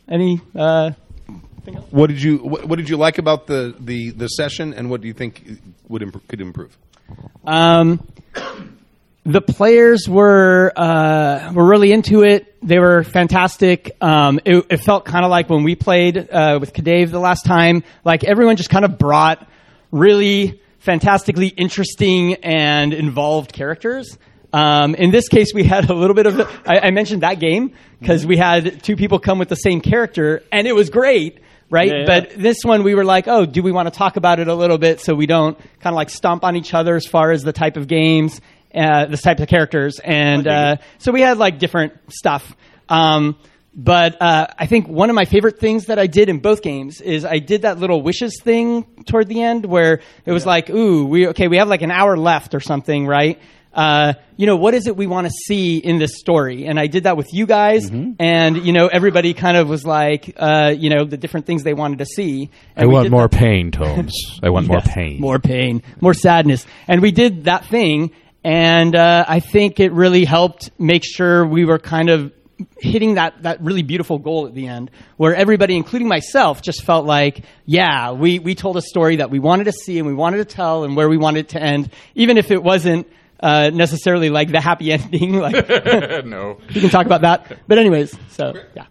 [0.09, 0.93] Any uh,
[1.91, 5.01] What did you what, what did you like about the, the, the session, and what
[5.01, 5.43] do you think
[5.89, 6.77] would imp- could improve?
[7.45, 8.07] Um,
[9.25, 12.55] the players were uh, were really into it.
[12.63, 13.97] They were fantastic.
[14.01, 17.45] Um, it, it felt kind of like when we played uh, with Kadave the last
[17.45, 17.83] time.
[18.05, 19.47] Like everyone just kind of brought
[19.91, 24.17] really fantastically interesting and involved characters.
[24.57, 26.41] Um, in this case, we had a little bit of.
[26.67, 30.43] I, I mentioned that game because we had two people come with the same character,
[30.51, 31.89] and it was great, right?
[31.89, 32.05] Yeah, yeah.
[32.07, 34.55] But this one, we were like, oh, do we want to talk about it a
[34.55, 37.43] little bit so we don't kind of like stomp on each other as far as
[37.43, 38.41] the type of games,
[38.75, 42.57] uh, this type of characters, and uh, so we had like different stuff.
[42.89, 43.37] Um,
[43.75, 47.03] but uh, I think one of my favorite things that I did in both games
[47.03, 51.05] is I did that little wishes thing toward the end where it was like, ooh,
[51.05, 53.39] we okay, we have like an hour left or something, right?
[53.77, 56.67] Uh, you know, what is it we want to see in this story?
[56.67, 60.35] And I did that with you guys, and you know, everybody kind of was like,
[60.39, 62.51] uh, you know, the different things they wanted to see.
[62.75, 64.41] I want more that- pain, Tomes.
[64.43, 65.21] I want more pain.
[65.21, 66.65] more pain, more sadness.
[66.89, 68.13] And we did that thing,
[68.43, 72.33] and uh, I think it really helped make sure we were kind of
[72.79, 77.05] hitting that, that really beautiful goal at the end, where everybody, including myself, just felt
[77.05, 80.39] like, yeah, we, we told a story that we wanted to see and we wanted
[80.39, 83.07] to tell and where we wanted it to end, even if it wasn't
[83.41, 85.35] uh, necessarily like the happy ending.
[85.35, 85.69] like,
[86.25, 86.59] no.
[86.75, 87.59] we can talk about that.
[87.67, 88.87] But anyways, so yeah.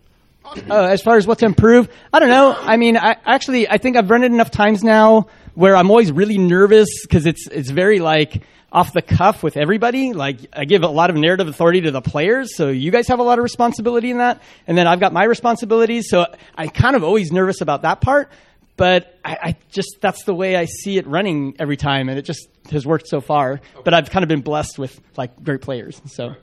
[0.69, 2.55] Uh, as far as what to improve, I don't know.
[2.57, 6.11] I mean, I actually I think I've run it enough times now where I'm always
[6.11, 10.13] really nervous because it's it's very like off the cuff with everybody.
[10.13, 13.19] Like I give a lot of narrative authority to the players, so you guys have
[13.19, 16.09] a lot of responsibility in that, and then I've got my responsibilities.
[16.09, 18.29] So I'm kind of always nervous about that part.
[18.77, 22.23] But I, I just that's the way I see it running every time, and it
[22.23, 23.61] just has worked so far.
[23.83, 26.01] But I've kind of been blessed with like great players.
[26.07, 26.35] So.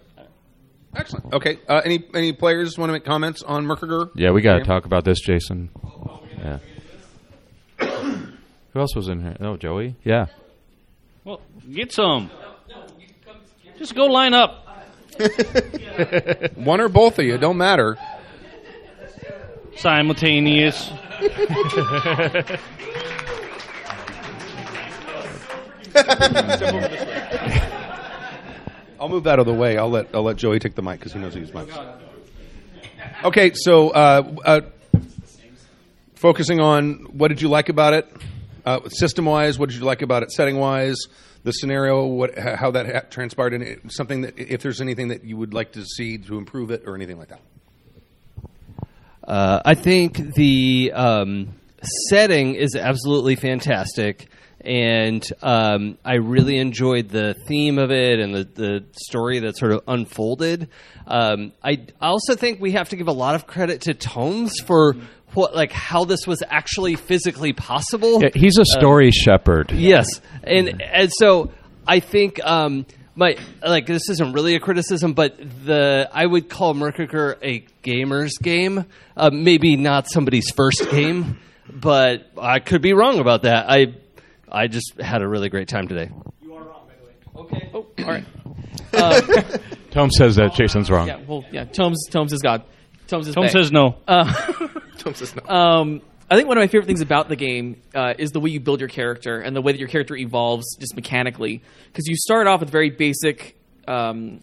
[0.94, 1.32] Excellent.
[1.32, 1.58] Okay.
[1.68, 4.10] Uh, any any players want to make comments on MRKRGR?
[4.14, 5.70] Yeah, we got to talk about this, Jason.
[6.38, 6.58] Yeah.
[7.78, 9.36] Who else was in here?
[9.40, 9.96] Oh, Joey.
[10.04, 10.26] Yeah.
[11.24, 12.30] Well, get some.
[13.78, 14.66] Just go line up.
[16.56, 17.98] One or both of you, don't matter.
[19.76, 20.90] Simultaneous.
[28.98, 29.76] I'll move out of the way.
[29.78, 31.76] I'll let I'll let Joey take the mic because he knows he use mics.
[33.24, 34.60] Okay, so uh, uh,
[36.14, 38.10] focusing on what did you like about it,
[38.64, 39.58] uh, system wise?
[39.58, 40.98] What did you like about it, setting wise?
[41.44, 45.36] The scenario, what how that ha- transpired, and something that if there's anything that you
[45.36, 47.40] would like to see to improve it or anything like that.
[49.24, 51.48] Uh, I think the um,
[52.08, 54.28] setting is absolutely fantastic,
[54.64, 59.72] and um, I really enjoyed the theme of it and the, the story that sort
[59.72, 60.68] of unfolded.
[61.06, 64.96] Um, I also think we have to give a lot of credit to Tomes for
[65.34, 68.22] what, like, how this was actually physically possible.
[68.22, 69.72] Yeah, he's a Uh, story shepherd.
[69.72, 71.50] Yes, and and so
[71.86, 76.74] I think um, my like this isn't really a criticism, but the I would call
[76.74, 78.84] MRKRGR a gamer's game.
[79.16, 83.66] Uh, maybe not somebody's first game, but I could be wrong about that.
[83.68, 83.94] I
[84.52, 86.10] I just had a really great time today.
[86.42, 87.46] You are wrong, by the way.
[87.46, 87.70] Okay.
[87.72, 89.60] Oh, all right.
[89.90, 91.08] Tom says that Jason's wrong.
[91.08, 91.20] Yeah.
[91.26, 91.64] Well, yeah.
[91.64, 92.06] Tomes.
[92.10, 92.62] Tomes is God.
[93.06, 93.34] Tomes is.
[93.34, 93.48] Tom bae.
[93.48, 93.96] says no.
[94.06, 94.24] Uh,
[94.98, 95.54] Tom says no.
[95.54, 98.50] Um, I think one of my favorite things about the game uh, is the way
[98.50, 101.62] you build your character and the way that your character evolves just mechanically.
[101.86, 103.56] Because you start off with very basic
[103.88, 104.40] um,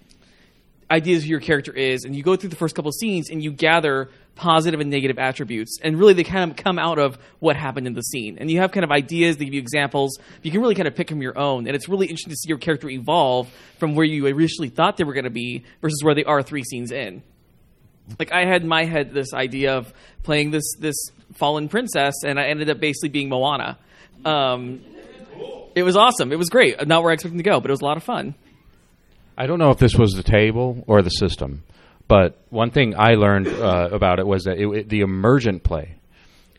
[0.89, 3.29] ideas of who your character is, and you go through the first couple of scenes
[3.29, 7.19] and you gather positive and negative attributes, and really they kind of come out of
[7.39, 8.37] what happened in the scene.
[8.39, 10.17] And you have kind of ideas, they give you examples.
[10.41, 12.49] You can really kind of pick from your own, and it's really interesting to see
[12.49, 16.15] your character evolve from where you initially thought they were going to be versus where
[16.15, 17.21] they are three scenes in
[18.17, 20.95] like I had in my head this idea of playing this this
[21.35, 23.77] fallen princess, and I ended up basically being Moana.
[24.25, 24.81] Um,
[25.75, 26.31] it was awesome.
[26.31, 26.87] It was great.
[26.87, 28.35] Not where I expected to go, but it was a lot of fun.
[29.37, 31.63] I don't know if this was the table or the system,
[32.09, 35.95] but one thing I learned uh, about it was that it, it- the emergent play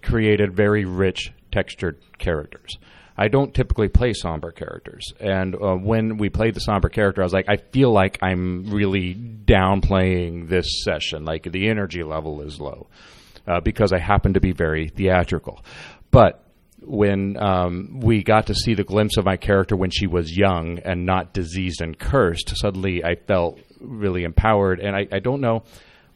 [0.02, 2.78] created very rich, textured characters.
[3.18, 7.24] I don't typically play somber characters, and uh, when we played the somber character, I
[7.24, 11.26] was like, I feel like I'm really downplaying this session.
[11.26, 12.86] Like the energy level is low
[13.46, 15.62] uh, because I happen to be very theatrical,
[16.10, 16.42] but
[16.82, 20.78] when um, we got to see the glimpse of my character when she was young
[20.78, 24.80] and not diseased and cursed, suddenly I felt really empowered.
[24.80, 25.64] And I, I don't know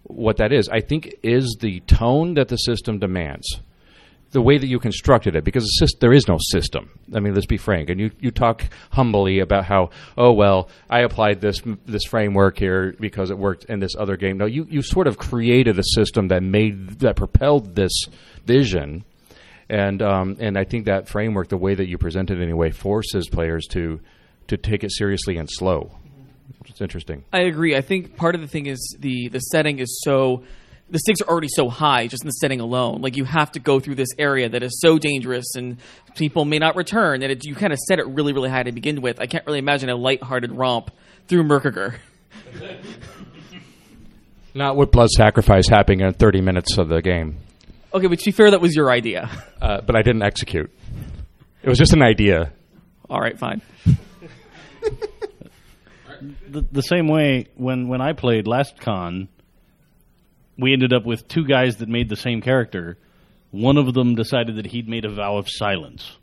[0.04, 0.68] what that is.
[0.68, 3.60] I think is the tone that the system demands.
[4.34, 6.90] the way that you constructed it, because the there is no system.
[7.14, 7.88] I mean, let's be frank.
[7.88, 12.94] And you, you talk humbly about how, oh well, I applied this this framework here
[12.98, 14.36] because it worked in this other game.
[14.36, 17.92] No, you you sort of created a system that made that propelled this
[18.44, 19.04] vision,
[19.70, 23.28] and um, and I think that framework, the way that you present it anyway, forces
[23.28, 24.00] players to
[24.48, 25.92] to take it seriously and slow.
[26.66, 27.24] It's interesting.
[27.32, 27.76] I agree.
[27.76, 30.42] I think part of the thing is the the setting is so
[30.90, 33.00] the stakes are already so high just in the setting alone.
[33.00, 35.78] Like you have to go through this area that is so dangerous and
[36.14, 37.22] people may not return.
[37.22, 39.20] And it, you kind of set it really, really high to begin with.
[39.20, 40.90] I can't really imagine a lighthearted romp
[41.26, 41.96] through MRKRGR.
[44.54, 47.38] Not with blood sacrifice happening in 30 minutes of the game.
[47.92, 49.28] Okay, but to be fair, that was your idea.
[49.60, 50.70] Uh, but I didn't execute.
[51.62, 52.52] It was just an idea.
[53.08, 53.62] All right, fine.
[56.48, 59.28] the, the same way when when I played last con,
[60.58, 62.96] we ended up with two guys that made the same character.
[63.50, 66.16] One of them decided that he'd made a vow of silence,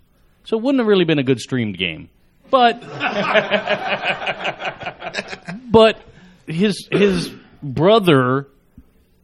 [0.44, 2.10] so it wouldn't have really been a good streamed game.
[2.50, 2.82] But
[5.72, 6.02] but
[6.48, 7.32] his his
[7.64, 8.48] brother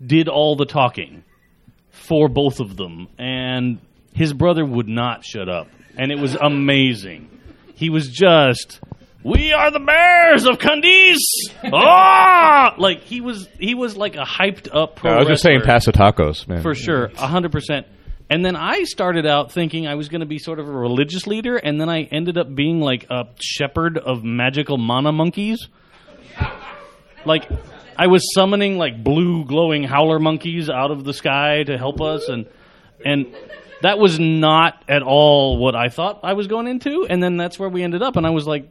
[0.06, 1.23] did all the talking
[1.89, 3.80] for both of them, and
[4.13, 7.30] his brother would not shut up, and it was amazing.
[7.75, 8.80] He was just
[9.28, 11.18] we are the bears of Candice.
[11.74, 15.12] Ah, like he was, he was like a hyped up pro.
[15.12, 16.62] I was just saying, pass the tacos, man.
[16.62, 17.88] for sure, hundred percent.
[18.30, 21.28] And then I started out thinking I was going to be sort of a religious
[21.28, 25.68] leader, and then I ended up being like a shepherd of magical mana monkeys.
[27.26, 27.50] Like
[27.98, 32.28] I was summoning like blue glowing howler monkeys out of the sky to help us,
[32.30, 32.48] and
[33.06, 33.34] and
[33.82, 37.06] that was not at all what I thought I was going into.
[37.10, 38.70] And then that's where we ended up, and I was like,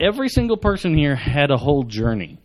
[0.00, 2.38] every single person here had a whole journey.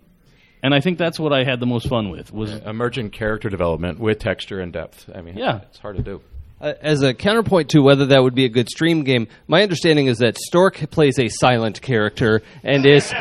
[0.62, 4.00] And I think that's what I had the most fun with was emergent character development
[4.00, 5.10] with texture and depth.
[5.14, 5.62] I mean, Yeah.
[5.70, 6.22] it's hard to do.
[6.60, 10.08] Uh, as a counterpoint to whether that would be a good stream game, my understanding
[10.08, 13.14] is that Stork plays a silent character and is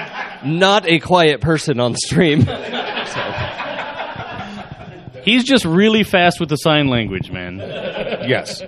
[0.45, 2.47] not a quiet person on stream.
[5.25, 7.57] He's just really fast with the sign language, man.
[7.59, 8.63] Yes.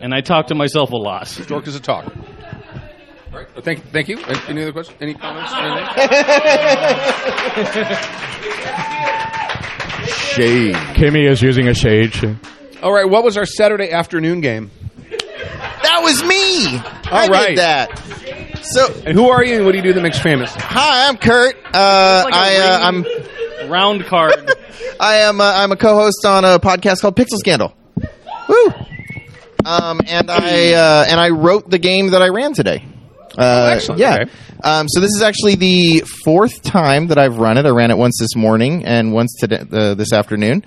[0.00, 1.28] And I talk to myself a lot.
[1.28, 2.12] Stork is a talker.
[3.32, 3.46] All right.
[3.54, 4.18] Well, thank, thank you.
[4.18, 4.98] Any any other questions?
[5.00, 5.52] Any comments?
[10.34, 10.74] Shade.
[10.94, 12.14] Kimmy is using a shade.
[12.82, 13.08] All right.
[13.08, 14.70] What was our Saturday afternoon game?
[15.82, 16.78] That was me.
[17.10, 17.48] I right.
[17.50, 17.98] did that.
[18.62, 20.52] So, And who are you and what do you do that makes you famous?
[20.54, 21.56] hi, I'm Kurt.
[21.72, 24.34] Uh, like a I, uh, I'm Round card.
[25.00, 27.74] I am uh, I'm a co-host on a podcast called Pixel Scandal.
[28.48, 28.66] Woo!
[29.64, 32.84] Um, and I uh, and I wrote the game that I ran today.
[33.40, 34.00] Uh, excellent.
[34.00, 34.18] Yeah.
[34.22, 34.30] Okay.
[34.62, 37.64] Um, so this is actually the fourth time that I've run it.
[37.64, 40.64] I ran it once this morning and once today, uh, this afternoon.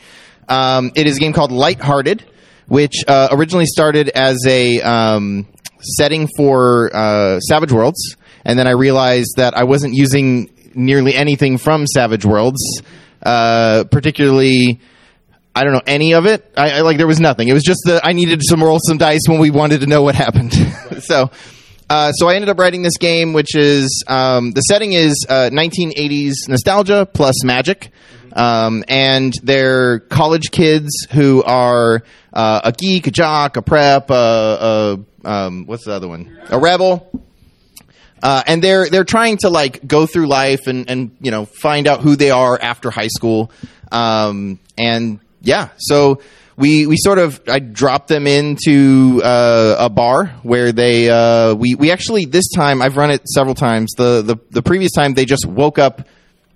[0.50, 2.26] Um, it is a game called Lighthearted,
[2.68, 5.48] which uh, originally started as a um,
[5.80, 11.58] setting for uh, Savage Worlds, and then I realized that I wasn't using nearly anything
[11.58, 12.82] from Savage Worlds,
[13.22, 14.80] uh, particularly.
[15.56, 16.52] I don't know any of it.
[16.58, 17.48] I, I like there was nothing.
[17.48, 20.02] It was just that I needed to roll some dice when we wanted to know
[20.02, 20.52] what happened.
[21.02, 21.30] so,
[21.94, 25.52] uh, so I ended up writing this game, which is um, the setting is uh,
[25.54, 27.92] 1980s nostalgia plus magic,
[28.36, 32.02] um, and they're college kids who are
[32.34, 36.36] uh, a geek, a jock, a prep, a, a um, what's the other one?
[36.50, 37.12] A rebel.
[38.24, 41.86] Uh, and they're they're trying to like go through life and and you know find
[41.86, 43.52] out who they are after high school,
[43.92, 46.22] um, and yeah, so
[46.56, 51.76] we we sort of I dropped them into uh, a bar where they uh, we
[51.76, 53.94] we actually this time I've run it several times.
[53.94, 56.08] The the the previous time they just woke up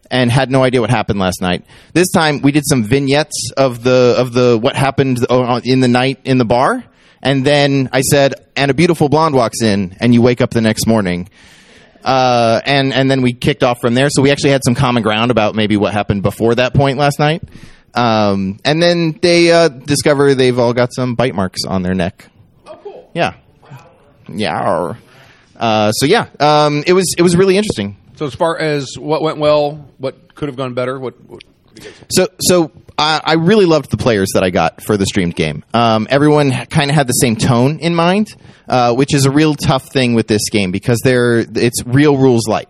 [0.10, 1.66] and had no idea what happened last night.
[1.94, 5.20] This time we did some vignettes of the of the what happened
[5.64, 6.84] in the night in the bar,
[7.22, 10.62] and then I said, and a beautiful blonde walks in, and you wake up the
[10.62, 11.30] next morning.
[12.04, 14.10] Uh, and and then we kicked off from there.
[14.10, 17.20] So we actually had some common ground about maybe what happened before that point last
[17.20, 17.44] night.
[17.94, 22.30] Um, and then they uh, discover they've all got some bite marks on their neck.
[22.66, 23.12] Oh, cool.
[23.14, 23.36] Yeah,
[24.30, 24.94] yeah.
[25.56, 27.98] Uh, so yeah, um, it was it was really interesting.
[28.16, 31.44] So as far as what went well, what could have gone better, what, what
[32.10, 35.64] So, so I, I really loved the players that I got for the streamed game.
[35.74, 38.36] Um, everyone kind of had the same tone in mind,
[38.68, 42.48] uh, which is a real tough thing with this game because they're it's real rules
[42.48, 42.70] light.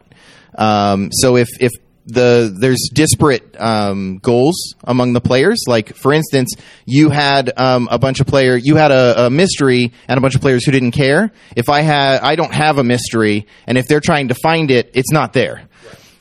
[0.58, 1.72] Um, so if if
[2.08, 5.64] the there's disparate um, goals among the players.
[5.68, 6.54] Like for instance,
[6.86, 10.36] you had um, a bunch of player, you had a, a mystery and a bunch
[10.36, 11.32] of players who didn't care.
[11.56, 14.92] If I had, I don't have a mystery, and if they're trying to find it,
[14.94, 15.68] it's not there.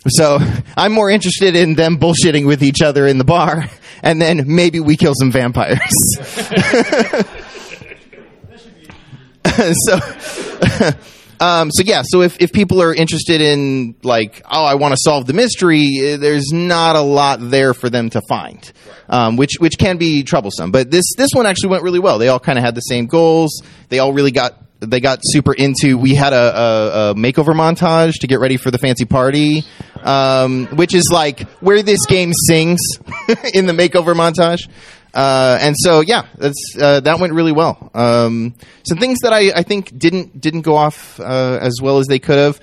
[0.09, 0.39] So
[0.77, 3.69] I'm more interested in them bullshitting with each other in the bar,
[4.03, 5.79] and then maybe we kill some vampires.
[9.87, 9.99] so,
[11.41, 12.03] um, so yeah.
[12.05, 15.99] So if if people are interested in like, oh, I want to solve the mystery,
[16.01, 18.73] eh, there's not a lot there for them to find,
[19.09, 20.71] um, which which can be troublesome.
[20.71, 22.19] But this this one actually went really well.
[22.19, 23.63] They all kind of had the same goals.
[23.89, 25.97] They all really got they got super into.
[25.99, 29.65] We had a, a, a makeover montage to get ready for the fancy party,
[30.03, 32.81] um, which is like where this game sings
[33.55, 34.69] in the makeover montage.
[35.17, 37.91] Uh, and so, yeah, that's uh, that went really well.
[37.95, 38.55] Um,
[38.87, 42.19] some things that I, I think didn't didn't go off uh, as well as they
[42.19, 42.61] could have.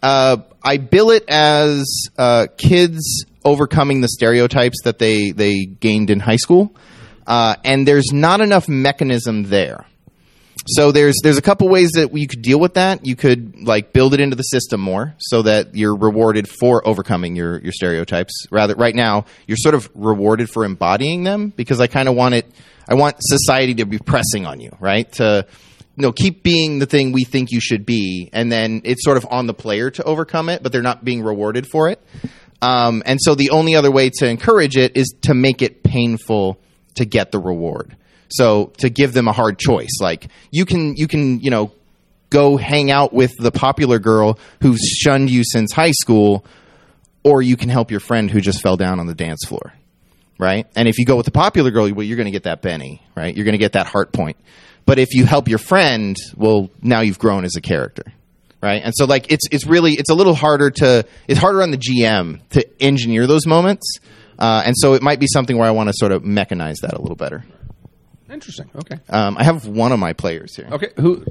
[0.00, 1.84] Uh, I bill it as
[2.16, 6.76] uh, kids overcoming the stereotypes that they they gained in high school,
[7.26, 9.84] uh, and there's not enough mechanism there.
[10.70, 13.06] So there's there's a couple ways that you could deal with that.
[13.06, 17.36] You could like build it into the system more so that you're rewarded for overcoming
[17.36, 18.46] your your stereotypes.
[18.50, 22.34] Rather, right now you're sort of rewarded for embodying them because I kind of want
[22.34, 22.46] it.
[22.86, 25.10] I want society to be pressing on you, right?
[25.12, 25.46] To
[25.96, 29.16] you know, keep being the thing we think you should be, and then it's sort
[29.16, 32.00] of on the player to overcome it, but they're not being rewarded for it.
[32.60, 36.60] Um, and so the only other way to encourage it is to make it painful
[36.96, 37.96] to get the reward.
[38.28, 41.72] So to give them a hard choice, like you can you can you know
[42.30, 46.44] go hang out with the popular girl who's shunned you since high school,
[47.22, 49.72] or you can help your friend who just fell down on the dance floor,
[50.38, 50.66] right?
[50.76, 53.02] And if you go with the popular girl, well, you're going to get that Benny,
[53.16, 53.34] right?
[53.34, 54.36] You're going to get that heart point.
[54.86, 58.04] But if you help your friend, well, now you've grown as a character,
[58.62, 58.80] right?
[58.82, 61.76] And so like it's it's really it's a little harder to it's harder on the
[61.76, 63.98] GM to engineer those moments,
[64.38, 66.94] uh, and so it might be something where I want to sort of mechanize that
[66.94, 67.44] a little better.
[68.30, 68.70] Interesting.
[68.76, 68.98] Okay.
[69.08, 70.68] Um, I have one of my players here.
[70.70, 70.88] Okay.
[70.96, 71.24] Who?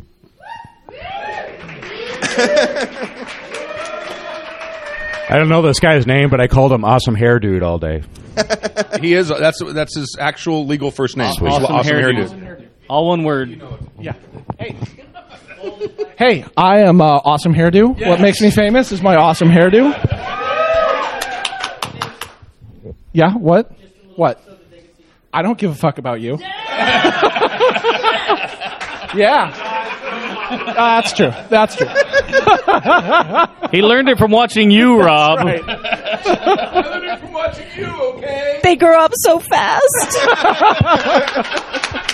[5.30, 8.04] I don't know this guy's name, but I called him Awesome Hair Dude all day.
[9.02, 9.28] he is.
[9.28, 11.28] That's that's his actual legal first name.
[11.28, 12.30] Awesome, Awesome hairdo.
[12.30, 12.68] hairdo.
[12.90, 13.62] All one word.
[14.00, 14.14] Yeah.
[14.58, 14.76] Hey,
[16.18, 18.08] hey, I am uh, awesome hairdo.
[18.08, 19.92] What makes me famous is my awesome hairdo.
[23.12, 23.34] Yeah.
[23.34, 23.72] What?
[24.16, 24.42] What?
[25.34, 26.38] I don't give a fuck about you.
[29.16, 29.54] yeah.
[30.50, 31.32] Uh, that's true.
[31.50, 31.88] That's true.
[33.72, 35.46] He learned it from watching you, Rob.
[38.64, 40.18] They grow up so fast.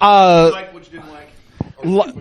[0.00, 0.50] Uh,
[1.84, 2.12] Li-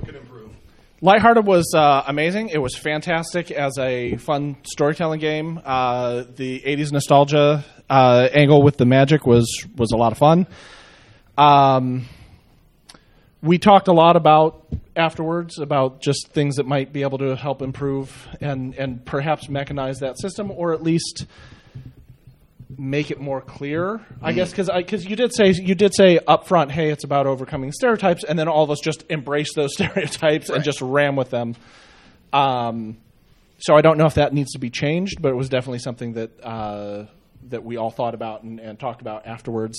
[1.03, 2.49] Lighthearted was uh, amazing.
[2.49, 5.59] It was fantastic as a fun storytelling game.
[5.65, 10.45] Uh, the '80s nostalgia uh, angle with the magic was was a lot of fun.
[11.39, 12.05] Um,
[13.41, 17.63] we talked a lot about afterwards about just things that might be able to help
[17.63, 21.25] improve and and perhaps mechanize that system, or at least
[22.77, 24.01] make it more clear.
[24.21, 27.27] I guess because because you did say you did say up front, hey, it's about
[27.27, 31.29] overcoming stereotypes, and then all of us just embrace those stereotypes and just ram with
[31.29, 31.55] them.
[32.33, 32.97] Um,
[33.59, 36.13] so I don't know if that needs to be changed, but it was definitely something
[36.13, 37.05] that uh,
[37.49, 39.77] that we all thought about and, and talked about afterwards.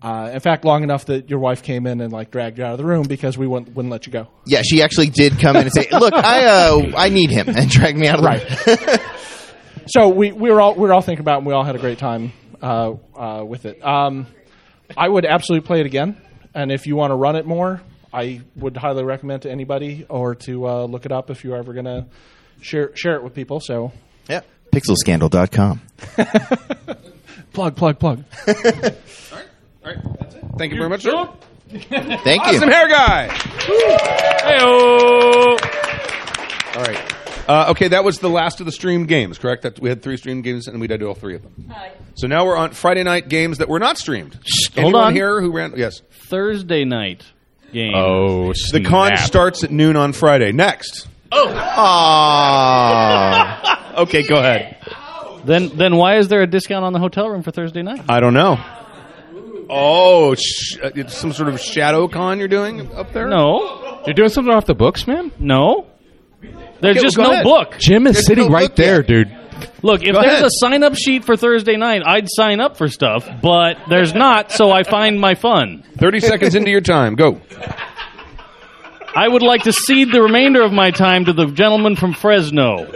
[0.00, 2.70] Uh, in fact, long enough that your wife came in and like dragged you out
[2.70, 4.28] of the room because we wouldn't, wouldn't let you go.
[4.46, 7.68] Yeah, she actually did come in and say, "Look, I uh, I need him," and
[7.70, 8.98] drag me out of the room.
[9.88, 11.76] so we, we were all we were all thinking about it and we all had
[11.76, 12.32] a great time
[12.62, 13.84] uh, uh, with it.
[13.84, 14.26] Um,
[14.96, 16.16] I would absolutely play it again,
[16.54, 17.80] and if you want to run it more,
[18.12, 21.72] I would highly recommend to anybody or to uh, look it up if you're ever
[21.72, 22.06] going to
[22.60, 23.60] share share it with people.
[23.60, 23.92] So
[24.28, 24.40] yeah,
[24.72, 25.80] pixelscandal.com.
[27.52, 28.24] plug plug plug.
[28.46, 28.94] all right,
[29.32, 30.44] all right, That's it.
[30.56, 31.28] Thank you very much, sir.
[31.68, 32.56] Thank you.
[32.56, 33.28] Awesome hair guy.
[34.42, 34.58] Hey!
[36.74, 37.14] All right.
[37.48, 39.62] Uh, okay, that was the last of the streamed games, correct?
[39.62, 41.70] That we had three streamed games, and we did all three of them.
[41.72, 41.92] Hi.
[42.14, 44.34] So now we're on Friday night games that were not streamed.
[44.34, 45.14] hold Anyone on.
[45.14, 45.72] here who ran?
[45.76, 46.02] Yes.
[46.28, 47.24] Thursday night
[47.72, 47.94] game.
[47.94, 50.52] Oh, The con starts at noon on Friday.
[50.52, 51.08] Next.
[52.68, 53.96] Aww.
[53.98, 54.76] okay, go ahead.
[55.44, 58.02] Then then why is there a discount on the hotel room for Thursday night?
[58.08, 58.58] I don't know.
[59.70, 63.28] Oh, sh- uh, it's some sort of shadow con you're doing up there?
[63.28, 64.00] No.
[64.06, 65.30] You're doing something off the books, man?
[65.38, 65.86] No.
[66.80, 67.44] There's Okay, just well, no ahead.
[67.44, 67.76] book.
[67.78, 69.06] Jim is There's sitting no right there, yet.
[69.06, 69.38] dude.
[69.82, 70.44] Look, if Go there's ahead.
[70.44, 74.52] a sign up sheet for Thursday night, I'd sign up for stuff, but there's not,
[74.52, 75.82] so I find my fun.
[75.98, 77.16] 30 seconds into your time.
[77.16, 77.40] Go.
[79.16, 82.86] I would like to cede the remainder of my time to the gentleman from Fresno.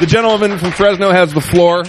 [0.00, 1.84] The gentleman from Fresno has the floor.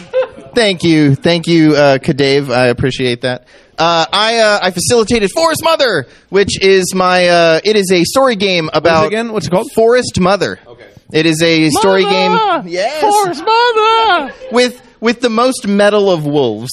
[0.54, 2.54] Thank you, thank you, uh, Kadave.
[2.54, 3.48] I appreciate that.
[3.78, 8.36] Uh, I uh, I facilitated Forest Mother, which is my uh, it is a story
[8.36, 9.32] game about again?
[9.34, 9.72] What's it called?
[9.74, 10.60] Forest Mother.
[10.66, 10.86] Okay.
[11.12, 12.64] It is a story Mother!
[12.64, 12.72] game.
[12.72, 13.02] Yes.
[13.02, 14.34] Force mother!
[14.52, 16.72] with with the most metal of wolves.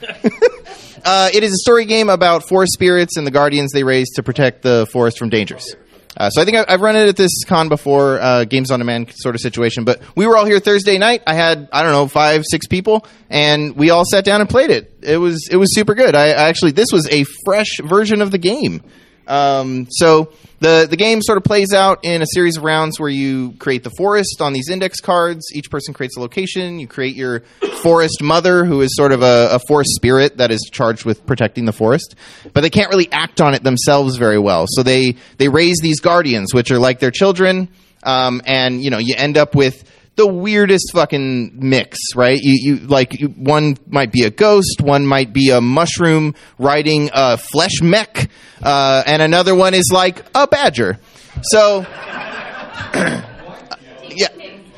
[1.04, 4.22] uh, it is a story game about forest spirits and the guardians they raise to
[4.22, 5.76] protect the forest from dangers.
[6.16, 8.80] Uh, so I think I, I've run it at this con before, uh, games on
[8.80, 9.84] demand sort of situation.
[9.84, 11.22] But we were all here Thursday night.
[11.26, 14.70] I had I don't know five six people, and we all sat down and played
[14.70, 14.92] it.
[15.02, 16.14] It was it was super good.
[16.14, 18.82] I, I actually this was a fresh version of the game.
[19.26, 23.08] Um, so the the game sort of plays out in a series of rounds where
[23.08, 25.46] you create the forest on these index cards.
[25.52, 26.78] Each person creates a location.
[26.78, 27.40] You create your
[27.82, 31.64] forest mother, who is sort of a, a forest spirit that is charged with protecting
[31.64, 32.14] the forest,
[32.52, 34.66] but they can't really act on it themselves very well.
[34.68, 37.68] So they they raise these guardians, which are like their children,
[38.02, 39.84] um, and you know you end up with
[40.16, 42.38] the weirdest fucking mix, right?
[42.40, 47.10] You, you like you, one might be a ghost, one might be a mushroom riding
[47.12, 48.28] a flesh mech,
[48.62, 50.98] uh, and another one is like a badger.
[51.42, 51.80] So,
[52.94, 54.28] yeah,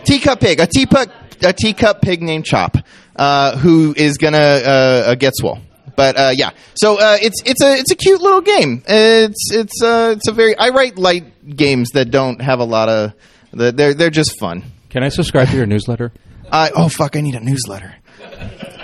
[0.04, 1.10] teacup pig, a teacup,
[1.42, 2.76] a teacup pig named Chop,
[3.16, 5.58] uh, who is gonna uh, uh, get swole.
[5.96, 8.82] But uh, yeah, so uh, it's it's a it's a cute little game.
[8.86, 13.14] It's it's it's a very I write light games that don't have a lot of
[13.52, 14.64] they're they're just fun.
[14.94, 16.12] Can I subscribe to your newsletter?
[16.50, 17.16] Uh, oh fuck!
[17.16, 17.96] I need a newsletter.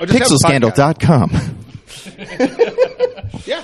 [0.01, 1.31] Or just have a Pixelscandal.com.
[3.47, 3.63] Yeah.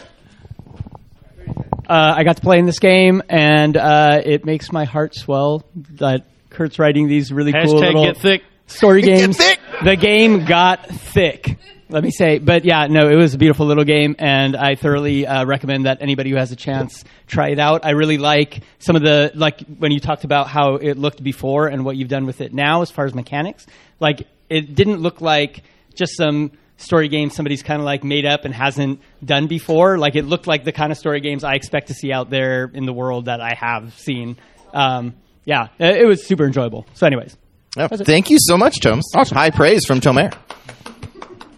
[1.89, 5.65] Uh, I got to play in this game, and uh, it makes my heart swell
[5.95, 8.43] that Kurt's writing these really cool Hashtag little get thick.
[8.67, 9.37] story Get games.
[9.39, 9.59] thick.
[9.83, 11.59] The game got thick.
[11.89, 15.27] Let me say, but yeah, no, it was a beautiful little game, and I thoroughly
[15.27, 17.85] uh, recommend that anybody who has a chance try it out.
[17.85, 21.69] I really like some of the like when you talked about how it looked before
[21.69, 23.67] and what you've done with it now as far as mechanics.
[24.01, 25.63] Like it didn't look like
[25.95, 29.97] just some story game somebody's kind of like made up and hasn't done before.
[29.97, 32.71] Like it looked like the kind of story games I expect to see out there
[32.75, 34.37] in the world that I have seen.
[34.75, 35.15] Um,
[35.45, 36.87] yeah, it, it was super enjoyable.
[36.95, 37.37] So, anyways,
[37.77, 39.05] Yeah, thank you so much, Tomes.
[39.15, 39.37] Awesome.
[39.37, 40.37] High praise from Tomer.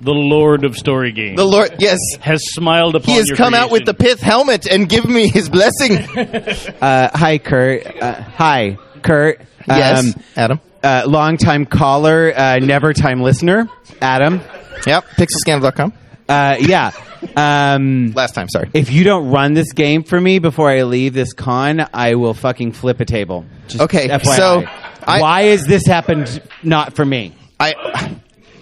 [0.01, 1.36] The Lord of Story Games.
[1.36, 4.66] The Lord, yes, has smiled upon He has your come out with the pith helmet
[4.66, 5.99] and given me his blessing.
[6.80, 7.84] Uh, hi, Kurt.
[8.01, 9.40] Uh, hi, Kurt.
[9.66, 10.61] Yes, Adam.
[10.82, 13.68] Uh, long time caller, uh, never time listener,
[14.01, 14.40] Adam.
[14.86, 15.92] Yep, pixelscandal.com.
[16.28, 16.92] Uh, yeah.
[17.36, 18.70] Um, Last time, sorry.
[18.74, 22.34] If you don't run this game for me before I leave this con, I will
[22.34, 23.44] fucking flip a table.
[23.66, 24.36] Just Okay, FYI.
[24.36, 24.64] so
[25.05, 27.34] I- why has this happened not for me?
[27.59, 27.74] I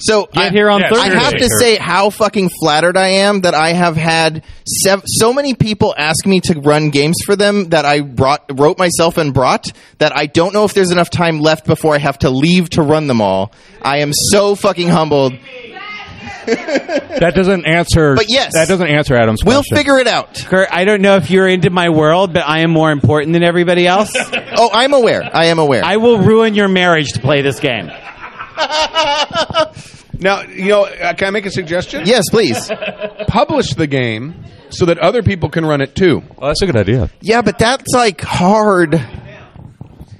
[0.01, 3.43] so Get I, here on I Thursday, have to say how fucking flattered I am
[3.43, 7.71] that I have had sev- so many people ask me to run games for them
[7.71, 9.67] that I brought wrote myself and brought
[9.99, 12.83] that I don't know if there's enough time left before I have to leave to
[12.83, 13.53] run them all.
[13.83, 15.35] I am so fucking humbled.
[16.47, 18.15] That doesn't answer.
[18.15, 18.53] But yes.
[18.53, 19.49] that doesn't answer Adam's question.
[19.49, 19.77] We'll question.
[19.79, 20.35] figure it out.
[20.35, 23.43] Kurt, I don't know if you're into my world, but I am more important than
[23.43, 24.11] everybody else.
[24.57, 25.29] oh, I'm aware.
[25.33, 25.83] I am aware.
[25.85, 27.91] I will ruin your marriage to play this game.
[30.19, 32.07] Now, you know, uh, can I make a suggestion?
[32.07, 32.71] Yes, please.
[33.29, 36.23] Publish the game so that other people can run it too.
[36.39, 37.11] Oh, that's a good idea.
[37.21, 39.01] Yeah, but that's like hard.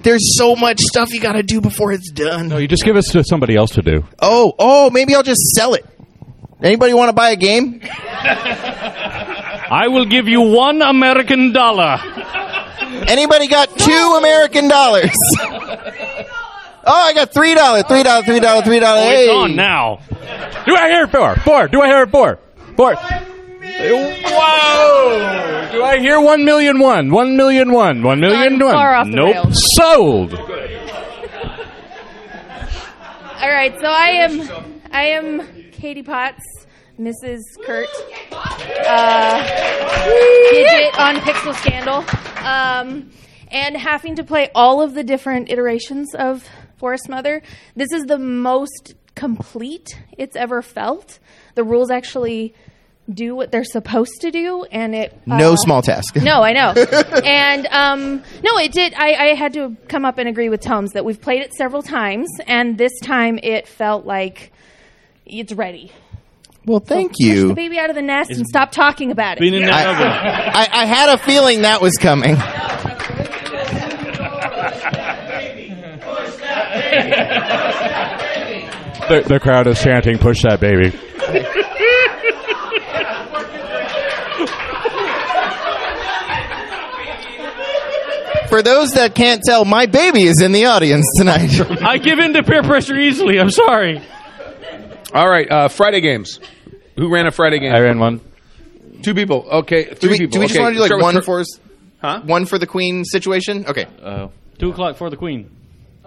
[0.01, 2.47] There's so much stuff you got to do before it's done.
[2.49, 4.05] No, you just give us to somebody else to do.
[4.21, 5.85] Oh, oh, maybe I'll just sell it.
[6.61, 7.81] Anybody want to buy a game?
[9.69, 11.97] I will give you one American dollar.
[13.07, 15.15] Anybody got two American dollars?
[16.87, 19.03] oh, I got three dollars, three dollars, three dollars, three dollars.
[19.05, 19.99] Oh, it's on now.
[20.65, 21.35] Do I hear four?
[21.37, 21.67] Four.
[21.67, 22.39] Do I hear four?
[22.75, 22.95] Four.
[24.25, 25.69] Whoa!
[25.71, 27.11] Do I hear one million one?
[27.11, 28.01] One million one?
[28.01, 28.75] One million Gone one?
[28.75, 29.35] far off the nope.
[29.35, 29.63] rails.
[29.75, 30.33] Sold.
[33.39, 36.43] All right, so I am I am Katie Potts,
[36.99, 37.41] Mrs.
[37.63, 37.87] Kurt,
[38.31, 39.43] uh,
[40.51, 42.03] Gidget on Pixel Scandal,
[42.43, 43.11] um,
[43.51, 46.43] and having to play all of the different iterations of
[46.77, 47.41] Forest Mother.
[47.75, 51.19] This is the most complete it's ever felt.
[51.55, 52.53] The rules actually
[53.11, 56.15] do what they're supposed to do, and it No uh, small task.
[56.21, 56.71] no, I know.
[57.23, 58.93] and um, no, it did.
[58.95, 61.81] I, I had to come up and agree with Tomes that we've played it several
[61.81, 64.51] times, and this time it felt like
[65.25, 65.91] it's ready.
[66.65, 67.53] Well, thank Push the you.
[67.55, 69.63] baby out of the nest and stop talking about it.
[69.63, 72.35] I, I had a feeling that was coming.
[79.07, 80.91] The, the crowd is chanting, "Push that baby."
[88.49, 91.59] For those that can't tell, my baby is in the audience tonight.
[91.83, 93.39] I give in to peer pressure easily.
[93.39, 94.01] I'm sorry.
[95.13, 96.39] All right, uh, Friday games.
[96.95, 97.73] Who ran a Friday game?
[97.73, 98.21] I ran one.
[99.03, 99.45] Two people.
[99.51, 100.31] Okay, three do we, people.
[100.31, 101.59] do we just Okay, want to do like start with one for us?
[102.01, 102.21] Huh?
[102.25, 103.65] One for the queen situation?
[103.67, 103.85] Okay.
[104.01, 104.29] Uh,
[104.59, 105.51] two o'clock for the queen.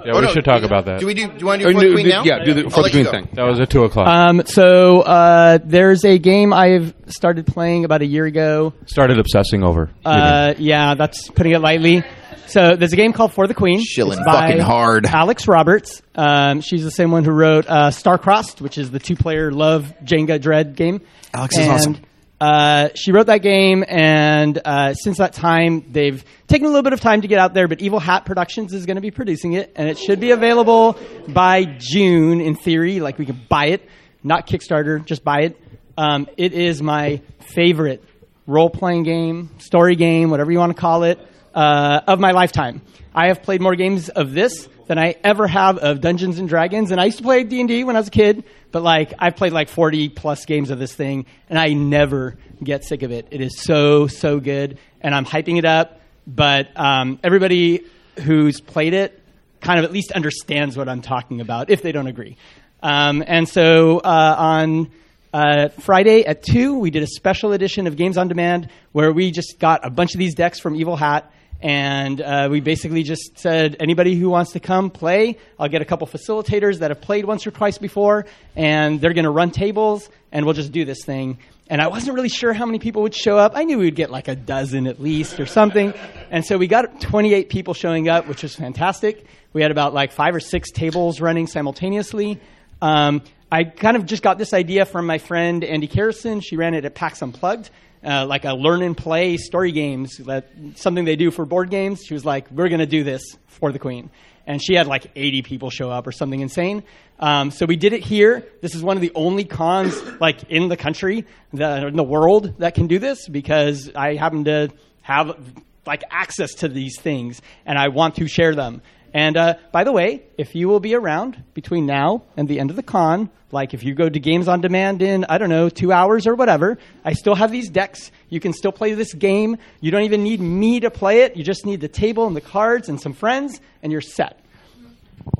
[0.05, 1.01] Yeah, we should talk about that.
[1.01, 1.27] Do we do?
[1.29, 2.25] Do you want to do for the queen do- now?
[2.25, 3.11] yeah, do the- I'll for the let you queen go.
[3.11, 3.29] thing.
[3.35, 4.09] That was at two o'clock.
[4.09, 8.73] Um, so uh, there's a game I've started playing about a year ago.
[8.87, 9.91] Started obsessing over.
[10.05, 12.03] Uh, yeah, that's putting it lightly.
[12.47, 13.81] So there's a game called For the Queen.
[13.81, 15.07] Shilling It's by fucking hard.
[15.07, 16.03] Alex Roberts.
[16.17, 20.41] Um, she's the same one who wrote uh, Starcrossed, which is the two-player love Jenga
[20.41, 21.01] Dread game.
[21.33, 21.97] Alex is and, awesome.
[22.41, 26.95] Uh, she wrote that game, and uh, since that time, they've taken a little bit
[26.95, 27.69] of time to get out there.
[27.69, 30.99] But Evil Hat Productions is going to be producing it, and it should be available
[31.29, 33.01] by June in theory.
[33.01, 33.87] Like we can buy it,
[34.23, 35.61] not Kickstarter, just buy it.
[35.99, 37.21] Um, it is my
[37.55, 38.03] favorite
[38.47, 41.19] role-playing game, story game, whatever you want to call it,
[41.55, 42.81] uh, of my lifetime.
[43.15, 46.91] I have played more games of this than I ever have of Dungeons and Dragons,
[46.91, 48.45] and I used to play D and D when I was a kid.
[48.73, 52.85] But like, I've played like forty plus games of this thing, and I never get
[52.85, 53.29] sick of it.
[53.31, 56.01] It is so so good, and I'm hyping it up.
[56.27, 57.85] But um, everybody
[58.21, 59.21] who's played it
[59.61, 62.37] kind of at least understands what I'm talking about, if they don't agree.
[62.83, 64.91] Um, and so uh, on
[65.33, 69.31] uh, Friday at 2, we did a special edition of Games on Demand where we
[69.31, 71.31] just got a bunch of these decks from Evil Hat.
[71.63, 75.85] And uh, we basically just said, anybody who wants to come play, I'll get a
[75.85, 78.25] couple facilitators that have played once or twice before,
[78.57, 81.39] and they're going to run tables, and we'll just do this thing.
[81.69, 83.53] And I wasn't really sure how many people would show up.
[83.55, 85.95] I knew we'd get like a dozen at least or something.
[86.31, 89.25] And so we got 28 people showing up, which was fantastic.
[89.53, 92.41] We had about like five or six tables running simultaneously.
[92.83, 96.41] Um, I kind of just got this idea from my friend Andy Carrison.
[96.41, 97.71] She ran it at PAX Unplugged,
[98.05, 102.03] uh, like a learn and play story games, that something they do for board games.
[102.05, 104.11] She was like, "We're going to do this for the Queen,"
[104.47, 106.83] and she had like 80 people show up or something insane.
[107.21, 108.47] Um, so we did it here.
[108.63, 112.59] This is one of the only cons like in the country, the, in the world
[112.59, 114.71] that can do this because I happen to
[115.03, 115.39] have
[115.87, 118.81] like access to these things and I want to share them.
[119.13, 122.71] And uh, by the way, if you will be around between now and the end
[122.71, 125.69] of the con, like if you go to Games on Demand in, I don't know,
[125.69, 128.13] two hours or whatever, I still have these decks.
[128.29, 129.57] You can still play this game.
[129.81, 131.37] You don't even need me to play it.
[131.37, 134.39] You just need the table and the cards and some friends, and you're set.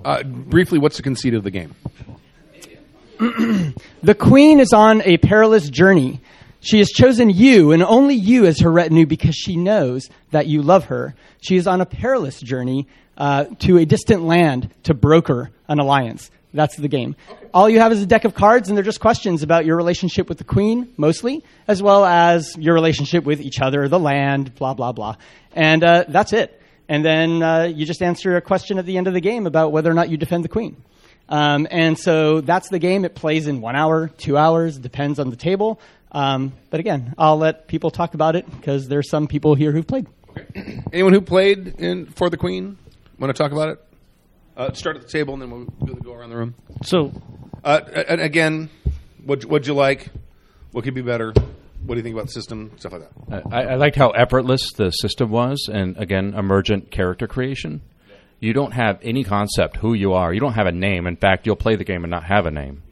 [0.05, 1.75] Uh, briefly, what's the conceit of the game?
[4.03, 6.21] the queen is on a perilous journey.
[6.61, 10.63] She has chosen you and only you as her retinue because she knows that you
[10.63, 11.15] love her.
[11.41, 12.87] She is on a perilous journey
[13.17, 16.31] uh, to a distant land to broker an alliance.
[16.53, 17.15] That's the game.
[17.55, 20.29] All you have is a deck of cards, and they're just questions about your relationship
[20.29, 24.75] with the queen, mostly, as well as your relationship with each other, the land, blah,
[24.75, 25.17] blah, blah.
[25.53, 26.61] And uh, that's it.
[26.89, 29.71] And then uh, you just answer a question at the end of the game about
[29.71, 30.77] whether or not you defend the queen.
[31.29, 33.05] Um, and so that's the game.
[33.05, 35.81] It plays in one hour, two hours, depends on the table.
[36.11, 39.87] Um, but again, I'll let people talk about it because there's some people here who've
[39.87, 40.09] played.
[40.93, 42.77] Anyone who played in for the Queen
[43.21, 43.85] want to talk about it?
[44.57, 46.55] Uh, start at the table and then we'll, we'll go around the room.
[46.83, 47.13] So,
[47.63, 48.69] uh, and again,
[49.25, 50.09] what what'd you like?
[50.73, 51.33] What could be better?
[51.85, 52.73] What do you think about the system?
[52.77, 53.43] Stuff like that.
[53.53, 57.83] I, I liked how effortless the system was, and again, emergent character creation.
[58.39, 60.33] You don't have any concept who you are.
[60.33, 61.07] You don't have a name.
[61.07, 62.83] In fact, you'll play the game and not have a name.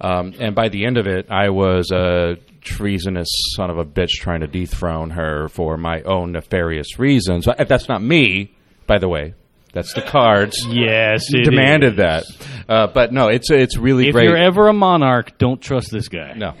[0.00, 4.10] Um, and by the end of it, I was a treasonous son of a bitch
[4.20, 7.46] trying to dethrone her for my own nefarious reasons.
[7.46, 8.55] Uh, That's not me,
[8.86, 9.34] by the way.
[9.72, 10.56] That's the cards.
[10.68, 11.96] Yes, it demanded is.
[11.98, 12.24] that.
[12.68, 14.08] Uh, but no, it's it's really great.
[14.08, 14.24] if great.
[14.28, 16.32] you're ever a monarch, don't trust this guy.
[16.34, 16.54] No.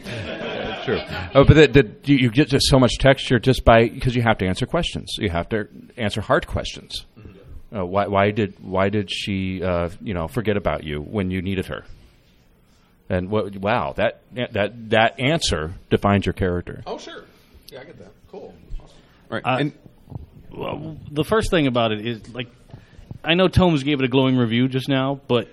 [0.84, 1.00] True.
[1.34, 4.22] Oh, but the, the, you, you get just so much texture just by because you
[4.22, 5.16] have to answer questions.
[5.18, 5.66] You have to
[5.96, 7.06] answer hard questions.
[7.74, 11.42] Uh, why, why did why did she uh, you know forget about you when you
[11.42, 11.84] needed her?
[13.08, 14.22] And what, wow, that
[14.52, 16.82] that that answer defines your character.
[16.86, 17.24] Oh, sure.
[17.68, 18.12] Yeah, I get that.
[18.30, 18.54] Cool.
[18.74, 18.96] Awesome.
[19.30, 19.44] All right.
[19.44, 19.72] Uh, and
[20.56, 22.48] well, the first thing about it is like
[23.22, 25.48] I know Tomes gave it a glowing review just now, but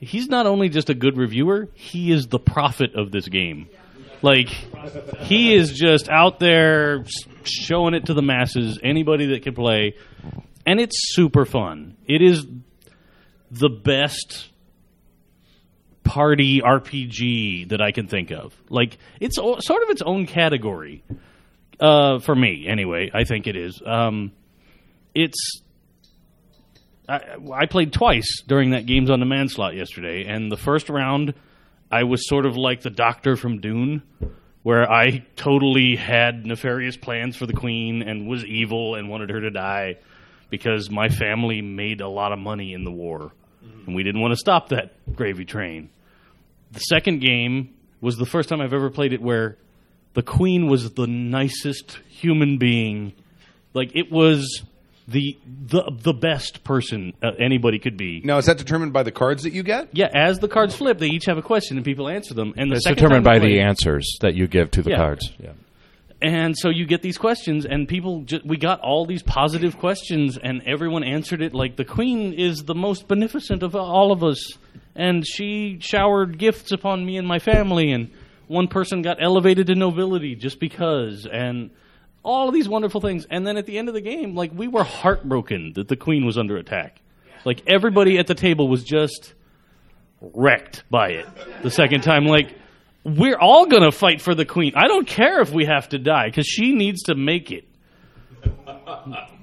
[0.00, 3.68] he's not only just a good reviewer, he is the prophet of this game.
[4.22, 7.04] Like he is just out there
[7.44, 9.94] showing it to the masses, anybody that can play,
[10.66, 11.96] and it's super fun.
[12.06, 12.46] It is
[13.50, 14.48] the best
[16.04, 18.54] party RPG that I can think of.
[18.68, 21.04] Like it's sort of its own category
[21.80, 23.10] uh, for me, anyway.
[23.12, 23.80] I think it is.
[23.84, 24.32] Um,
[25.14, 25.62] it's.
[27.08, 31.34] I, I played twice during that games on demand slot yesterday, and the first round,
[31.90, 34.02] I was sort of like the doctor from Dune,
[34.62, 39.40] where I totally had nefarious plans for the queen and was evil and wanted her
[39.40, 39.96] to die
[40.50, 43.32] because my family made a lot of money in the war,
[43.86, 45.90] and we didn't want to stop that gravy train.
[46.72, 49.56] The second game was the first time I've ever played it where
[50.14, 53.12] the queen was the nicest human being.
[53.74, 54.62] Like it was
[55.08, 58.20] the the the best person uh, anybody could be.
[58.24, 59.88] Now, is that determined by the cards that you get?
[59.92, 62.52] Yeah, as the cards flip, they each have a question and people answer them.
[62.56, 64.96] And the It's second determined by play- the answers that you give to the Yeah.
[64.96, 65.32] cards.
[65.42, 65.50] Yeah.
[66.20, 68.22] And so you get these questions, and people.
[68.22, 72.64] Ju- we got all these positive questions, and everyone answered it like the queen is
[72.64, 74.58] the most beneficent of all of us,
[74.96, 78.10] and she showered gifts upon me and my family, and
[78.48, 81.70] one person got elevated to nobility just because, and
[82.22, 83.26] all of these wonderful things.
[83.30, 86.26] And then at the end of the game, like we were heartbroken that the queen
[86.26, 87.00] was under attack.
[87.44, 89.34] Like everybody at the table was just
[90.20, 91.26] wrecked by it
[91.62, 92.24] the second time.
[92.24, 92.54] Like
[93.04, 94.72] we're all going to fight for the queen.
[94.76, 97.64] I don't care if we have to die because she needs to make it.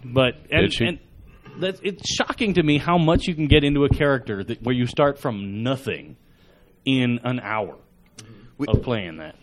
[0.03, 0.85] But and, Did she?
[0.85, 0.99] and
[1.59, 4.75] that, it's shocking to me how much you can get into a character that, where
[4.75, 6.17] you start from nothing
[6.83, 7.75] in an hour
[8.67, 9.35] of playing that.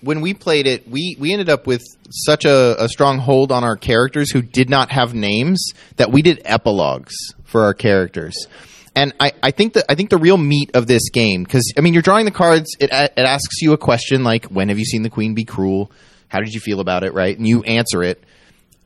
[0.00, 3.64] When we played it, we, we ended up with such a, a strong hold on
[3.64, 7.14] our characters who did not have names that we did epilogues
[7.44, 8.46] for our characters.
[8.94, 11.82] And I, I think that I think the real meat of this game, because I
[11.82, 12.74] mean, you're drawing the cards.
[12.80, 15.92] It it asks you a question like, "When have you seen the queen be cruel?
[16.28, 18.24] How did you feel about it?" Right, and you answer it,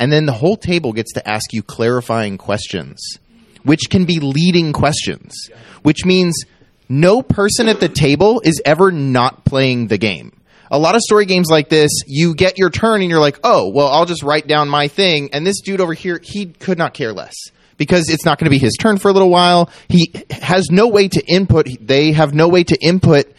[0.00, 3.18] and then the whole table gets to ask you clarifying questions,
[3.62, 5.48] which can be leading questions,
[5.82, 6.44] which means
[6.88, 10.32] no person at the table is ever not playing the game.
[10.70, 13.70] A lot of story games like this, you get your turn and you're like, oh,
[13.74, 15.30] well, I'll just write down my thing.
[15.32, 17.34] And this dude over here, he could not care less
[17.76, 19.70] because it's not going to be his turn for a little while.
[19.88, 23.32] He has no way to input, they have no way to input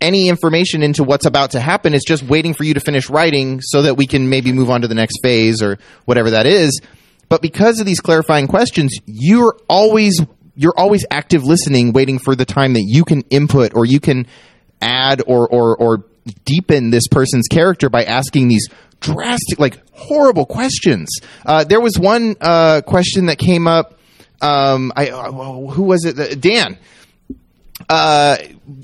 [0.00, 1.94] any information into what's about to happen.
[1.94, 4.82] It's just waiting for you to finish writing so that we can maybe move on
[4.82, 6.80] to the next phase or whatever that is.
[7.28, 10.20] But because of these clarifying questions, you're always
[10.54, 14.26] you're always active listening, waiting for the time that you can input or you can
[14.82, 16.04] add or or or
[16.44, 18.68] deepen this person's character by asking these
[19.00, 21.08] drastic, like horrible questions.
[21.44, 23.98] Uh, there was one uh, question that came up.
[24.40, 26.18] Um, I uh, who was it?
[26.18, 26.78] Uh, Dan
[27.88, 28.36] uh,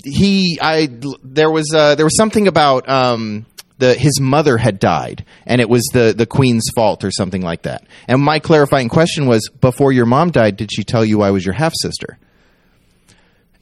[0.03, 0.89] he I
[1.23, 3.45] there was uh, there was something about um,
[3.77, 7.63] the his mother had died and it was the the queen's fault or something like
[7.63, 7.85] that.
[8.07, 11.45] And my clarifying question was before your mom died did she tell you I was
[11.45, 12.17] your half sister?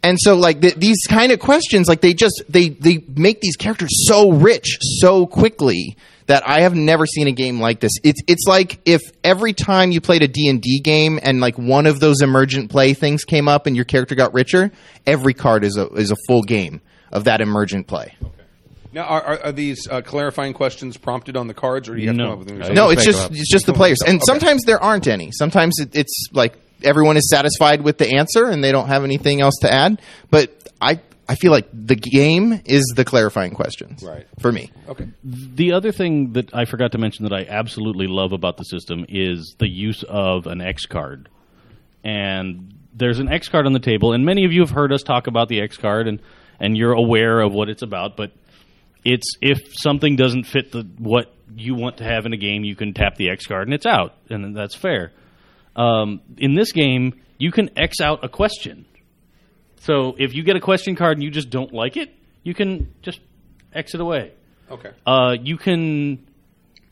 [0.03, 3.55] And so like th- these kind of questions like they just they they make these
[3.55, 7.93] characters so rich so quickly that I have never seen a game like this.
[8.03, 11.99] It's it's like if every time you played a D&D game and like one of
[11.99, 14.71] those emergent play things came up and your character got richer,
[15.05, 16.79] every card is a is a full game
[17.11, 18.15] of that emergent play.
[18.93, 22.07] Now, are, are, are these uh, clarifying questions prompted on the cards, or do you
[22.07, 22.73] have to come up with them?
[22.73, 24.25] No, it's just it's just the players, and Okay.
[24.25, 25.31] sometimes there aren't any.
[25.31, 29.41] Sometimes it, it's like everyone is satisfied with the answer and they don't have anything
[29.41, 30.01] else to add.
[30.29, 30.51] But
[30.81, 30.99] I
[31.29, 34.25] I feel like the game is the clarifying questions, right?
[34.39, 35.07] For me, Okay.
[35.23, 39.05] The other thing that I forgot to mention that I absolutely love about the system
[39.09, 41.27] is the use of an X card.
[42.03, 45.03] And there's an X card on the table, and many of you have heard us
[45.03, 46.21] talk about the X card, and,
[46.59, 48.15] and you're aware of what it's about.
[48.15, 48.31] But
[49.03, 52.75] it's if something doesn't fit the what you want to have in a game, you
[52.75, 55.11] can tap the X card, and it's out, and that's fair.
[55.77, 58.85] Um, in this game, you can X out a question.
[59.79, 62.13] So if you get a question card and you just don't like it,
[62.43, 63.21] you can just
[63.73, 64.33] X it away.
[64.69, 64.91] Okay.
[65.05, 66.27] Uh, you can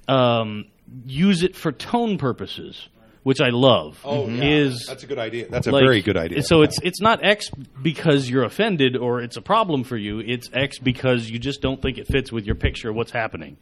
[0.07, 0.65] um,
[1.05, 2.88] use it for tone purposes,
[3.26, 3.99] which I love.
[4.05, 4.43] Oh, yeah.
[4.43, 5.47] is That's a good idea.
[5.49, 6.43] That's a very good idea.
[6.43, 7.49] So it's it's not X
[7.82, 10.19] because you're offended or it's a problem for you.
[10.19, 13.57] It's X because you just don't think it fits with your picture of what's happening.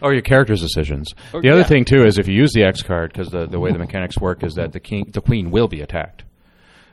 [0.00, 1.12] Or your character's decisions.
[1.34, 1.66] Or- the other yeah.
[1.66, 4.16] thing too is if you use the X card, because the, the way the mechanics
[4.16, 6.24] work is that the king, the queen will be attacked,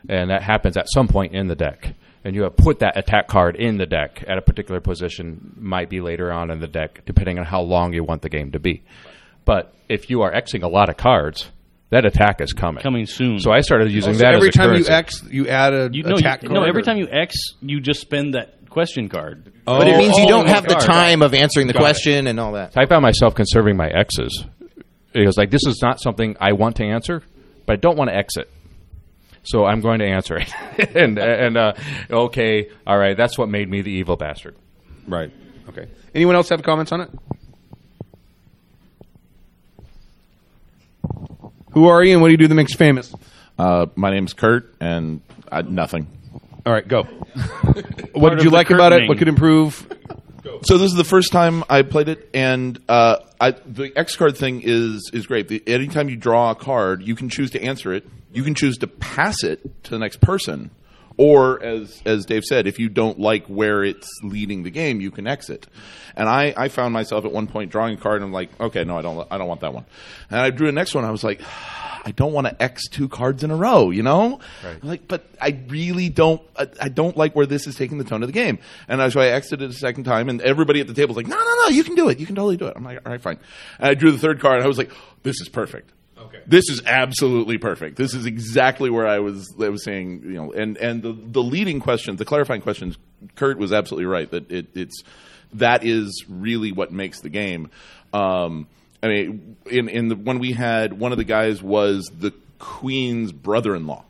[0.09, 1.95] and that happens at some point in the deck.
[2.26, 5.89] And you have put that attack card in the deck at a particular position, might
[5.89, 8.59] be later on in the deck, depending on how long you want the game to
[8.59, 8.84] be.
[9.45, 11.49] But if you are Xing a lot of cards,
[11.92, 12.82] that attack is coming.
[12.82, 13.39] Coming soon.
[13.39, 14.89] So I started using Oh, so that every as a time currency.
[14.92, 16.60] you X, you add a You, no, attack you, card.
[16.62, 19.52] no, every or- time you X, you just spend that question card.
[19.68, 20.86] Oh, but it means you don't have the card.
[20.86, 21.84] time of answering the Got it.
[21.84, 22.74] question and all that.
[22.74, 24.46] So I found myself conserving my X's.
[25.14, 27.22] It was like, this is not something I want to answer,
[27.66, 28.50] but I don't want to exit.
[29.44, 30.54] So I'm going to answer it.
[30.96, 31.74] and, and uh,
[32.10, 34.56] okay, all right, that's what made me the evil bastard.
[35.08, 35.32] Right.
[35.68, 35.88] Okay.
[36.16, 37.10] Anyone else have comments on it?
[41.72, 43.13] Who are you and what do you do that makes you famous?
[43.57, 46.07] Uh, my name's Kurt, and I, nothing.
[46.65, 47.03] All right, go.
[48.13, 49.07] what did you like about it?
[49.07, 49.88] What could improve?
[50.63, 54.38] So this is the first time I played it, and uh, I, the X card
[54.38, 55.47] thing is is great.
[55.47, 58.07] The, anytime you draw a card, you can choose to answer it.
[58.32, 60.72] You can choose to pass it to the next person,
[61.22, 65.11] Or as as Dave said, if you don't like where it's leading the game, you
[65.11, 65.67] can exit.
[66.15, 68.84] And I, I found myself at one point drawing a card and I'm like, okay,
[68.84, 69.86] no, I don't I don't want that one.
[70.32, 71.05] And I drew the next one.
[71.05, 71.39] I was like,
[72.03, 74.39] I don't want to X two cards in a row, you know?
[74.65, 74.84] Right.
[74.84, 76.41] Like, but I really don't.
[76.57, 78.57] I, I don't like where this is taking the tone of the game.
[78.88, 81.36] And so I exited a second time, and everybody at the table was like, "No,
[81.36, 82.19] no, no, you can do it.
[82.19, 83.38] You can totally do it." I'm like, "All right, fine."
[83.78, 84.89] And I drew the third card, and I was like,
[85.22, 85.91] "This is perfect.
[86.22, 87.97] Okay, this is absolutely perfect.
[87.97, 89.53] This is exactly where I was.
[89.59, 92.97] I was saying, you know, and and the the leading questions, the clarifying questions.
[93.36, 95.03] Kurt was absolutely right that it, it's
[95.53, 97.69] that is really what makes the game.
[98.13, 98.67] Um,
[99.03, 103.32] I mean, in in the when we had one of the guys was the queen's
[103.32, 104.03] brother-in-law,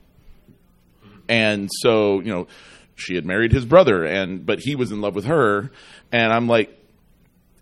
[1.30, 2.48] and so you know
[2.96, 5.72] she had married his brother, and but he was in love with her,
[6.12, 6.78] and I'm like,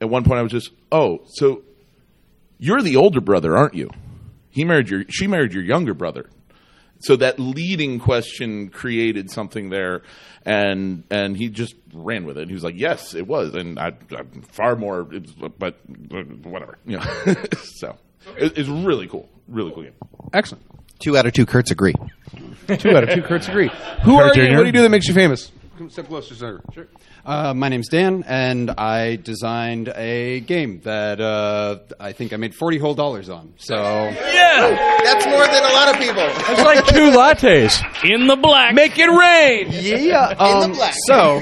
[0.02, 1.64] at one point I was just, oh, so
[2.58, 3.90] you're the older brother, aren't you?
[4.50, 6.30] He married your she married your younger brother.
[7.02, 10.02] So that leading question created something there,
[10.46, 12.50] and and he just ran with it.
[12.50, 15.76] He was like, "Yes, it was," and I, I far more, it's, but, but
[16.46, 17.04] whatever, you know.
[17.78, 17.98] so
[18.38, 19.94] it, it's really cool, really cool game.
[20.34, 20.66] Excellent.
[21.00, 21.94] Two out of two Kurts agree.
[22.78, 23.70] Two out of two Kurts agree.
[24.04, 24.50] Who Kurt are you?
[24.50, 24.56] Jr.?
[24.58, 25.54] What do you do that makes you famous?
[25.78, 26.62] Come step closer, sir.
[26.74, 26.88] Sure.
[27.30, 32.56] Uh, my name's Dan, and I designed a game that uh, I think I made
[32.56, 33.54] forty whole dollars on.
[33.58, 36.24] So Yeah, that's more than a lot of people.
[36.26, 38.74] It's like two lattes in the black.
[38.74, 39.68] Make it rain.
[39.72, 40.30] Yeah.
[40.40, 40.96] Um, black.
[41.06, 41.40] so,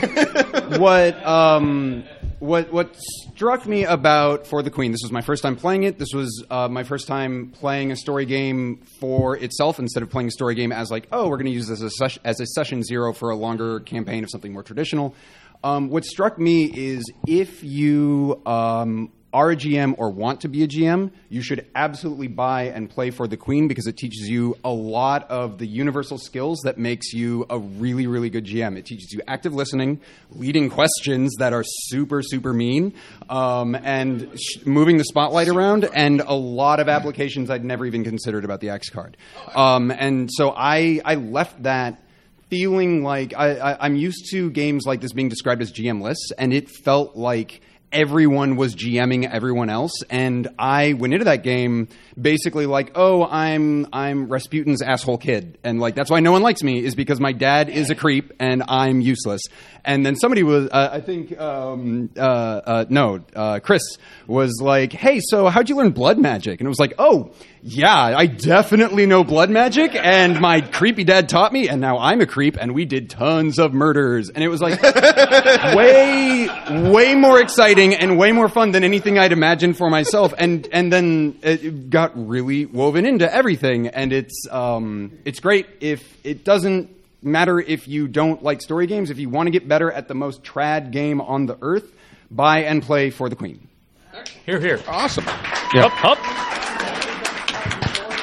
[0.77, 2.03] what um,
[2.39, 4.91] what what struck me about For the Queen?
[4.91, 5.97] This was my first time playing it.
[5.97, 10.27] This was uh, my first time playing a story game for itself instead of playing
[10.27, 12.41] a story game as like, oh, we're going to use this as a, ses- as
[12.41, 15.15] a session zero for a longer campaign of something more traditional.
[15.63, 20.63] Um, what struck me is if you um, are a GM or want to be
[20.63, 24.57] a GM, you should absolutely buy and play for the Queen because it teaches you
[24.63, 28.77] a lot of the universal skills that makes you a really, really good GM.
[28.77, 29.99] It teaches you active listening,
[30.31, 32.93] leading questions that are super, super mean,
[33.29, 38.03] um, and sh- moving the spotlight around, and a lot of applications I'd never even
[38.03, 39.17] considered about the X card.
[39.53, 42.01] Um, and so I, I left that
[42.49, 46.53] feeling like I, I, I'm used to games like this being described as GMless, and
[46.53, 51.87] it felt like everyone was GMing everyone else, and I went into that game
[52.19, 56.63] basically like, oh, I'm I'm Rasputin's asshole kid, and like that's why no one likes
[56.63, 59.41] me is because my dad is a creep and I'm useless.
[59.85, 63.81] And then somebody was, uh, I think, um, uh, uh, no, uh, Chris
[64.27, 66.59] was like, hey, so how'd you learn blood magic?
[66.59, 67.31] And it was like, oh.
[67.61, 72.21] Yeah, I definitely know blood magic, and my creepy dad taught me, and now I'm
[72.21, 74.81] a creep, and we did tons of murders, and it was like
[75.75, 76.47] way,
[76.91, 80.93] way more exciting and way more fun than anything I'd imagined for myself, and and
[80.93, 86.91] then it got really woven into everything, and it's um, it's great if it doesn't
[87.23, 90.13] matter if you don't like story games, if you want to get better at the
[90.13, 91.91] most trad game on the earth,
[92.29, 93.67] buy and play for the Queen.
[94.45, 94.79] Here, here.
[94.87, 95.27] Awesome.
[95.27, 96.17] Up, up.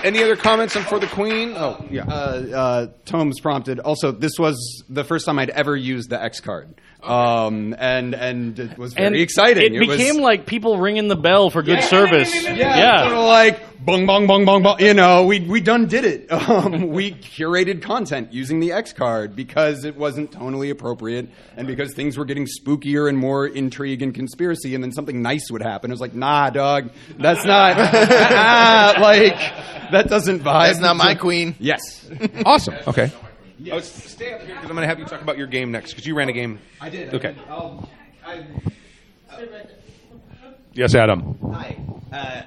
[0.05, 1.55] Any other comments on for the Queen?
[1.57, 2.05] Oh, yeah.
[2.05, 2.13] Uh,
[2.55, 3.81] uh, Tomes prompted.
[3.81, 8.59] Also, this was the first time I'd ever used the X card, um, and and
[8.59, 9.75] it was very and exciting.
[9.75, 12.33] It, was- became like people ringing the bell for good service.
[12.45, 14.81] yeah, sort of like bong bong bong bong bong.
[14.81, 16.29] You know, we we done did it.
[16.55, 21.95] Um, we curated content using the X card because it wasn't tonally appropriate, and because
[21.95, 25.91] things were getting spookier and more intrigue and conspiracy, and then something nice would happen.
[25.91, 29.37] It was like, nah, dog, that's not ah, like
[29.91, 30.67] that doesn't vibe.
[30.67, 31.55] That's not my queen.
[31.59, 32.07] Yes.
[32.45, 32.75] awesome.
[32.87, 33.11] Okay.
[33.71, 35.91] Oh, stay up here because I'm going to have you talk about your game next
[35.91, 36.59] because you ran a game.
[36.81, 37.15] I did.
[37.15, 37.37] Okay.
[40.73, 41.39] Yes, Adam.
[42.13, 42.43] Uh,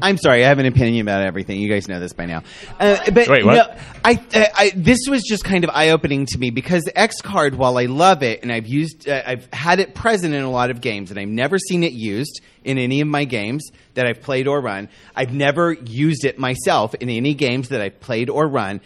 [0.00, 1.60] I'm sorry, I have an opinion about everything.
[1.60, 2.42] You guys know this by now.
[2.78, 3.54] Uh, but Wait, what?
[3.54, 6.98] no, I, uh, I, this was just kind of eye opening to me because the
[6.98, 10.42] X card, while I love it and I've used, uh, I've had it present in
[10.42, 13.70] a lot of games, and I've never seen it used in any of my games
[13.94, 14.88] that I've played or run.
[15.14, 18.80] I've never used it myself in any games that I've played or run.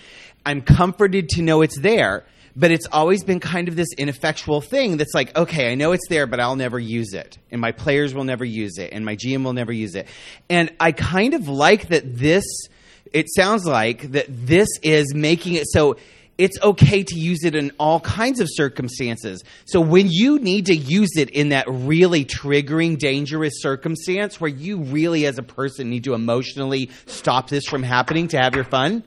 [0.46, 2.24] I'm comforted to know it's there.
[2.58, 6.08] But it's always been kind of this ineffectual thing that's like, okay, I know it's
[6.08, 7.36] there, but I'll never use it.
[7.50, 8.94] And my players will never use it.
[8.94, 10.08] And my GM will never use it.
[10.48, 12.44] And I kind of like that this,
[13.12, 15.98] it sounds like that this is making it so
[16.38, 19.42] it's okay to use it in all kinds of circumstances.
[19.64, 24.82] So when you need to use it in that really triggering, dangerous circumstance where you
[24.82, 29.02] really, as a person, need to emotionally stop this from happening to have your fun,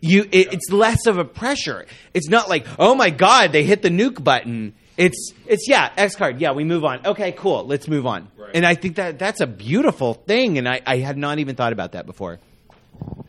[0.00, 1.86] you it, it's less of a pressure.
[2.14, 4.74] It's not like, oh my god, they hit the nuke button.
[4.96, 6.40] It's it's yeah, X card.
[6.40, 7.06] Yeah, we move on.
[7.06, 7.64] Okay, cool.
[7.66, 8.28] Let's move on.
[8.54, 11.72] And I think that that's a beautiful thing, and I, I had not even thought
[11.72, 12.38] about that before.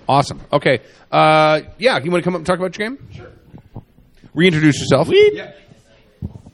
[0.09, 0.41] Awesome.
[0.51, 0.79] Okay.
[1.11, 3.07] Uh, yeah, you want to come up and talk about your game?
[3.13, 3.27] Sure.
[4.33, 5.09] Reintroduce yourself.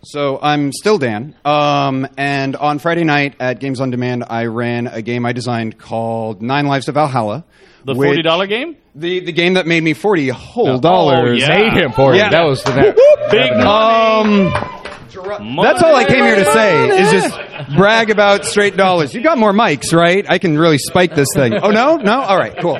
[0.05, 4.87] So I'm still Dan, um, and on Friday night at Games on Demand, I ran
[4.87, 7.45] a game I designed called Nine Lives of Valhalla.
[7.85, 8.75] The forty dollar game.
[8.95, 11.39] The the game that made me forty whole Oh, dollars.
[11.41, 11.47] yeah.
[11.57, 12.17] Made him 40.
[12.17, 12.29] Yeah.
[12.29, 12.95] That was the net-
[13.31, 14.51] big money.
[14.53, 14.53] Um,
[15.63, 19.13] that's all I came here to say is just brag about straight dollars.
[19.13, 20.25] You got more mics, right?
[20.29, 21.53] I can really spike this thing.
[21.53, 22.19] Oh no, no.
[22.21, 22.77] All right, cool.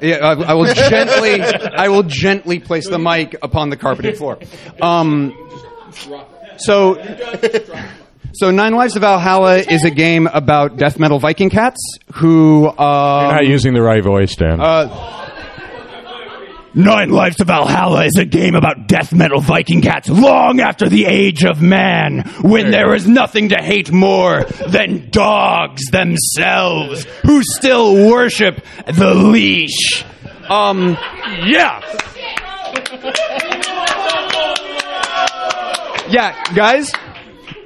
[0.00, 4.38] Yeah, I, I will gently, I will gently place the mic upon the carpeted floor.
[4.80, 5.47] Um,
[6.56, 6.94] so,
[8.34, 11.80] so Nine Lives of Valhalla is a game about death metal Viking cats
[12.14, 12.66] who.
[12.68, 12.74] Um,
[13.24, 14.60] You're not using the right voice, Dan.
[14.60, 15.24] uh,
[16.74, 21.06] Nine Lives of Valhalla is a game about death metal Viking cats long after the
[21.06, 28.08] age of man, when there is nothing to hate more than dogs themselves, who still
[28.08, 30.04] worship the leash.
[30.48, 30.96] Um,
[31.46, 31.80] yeah.
[36.10, 36.90] Yeah, guys,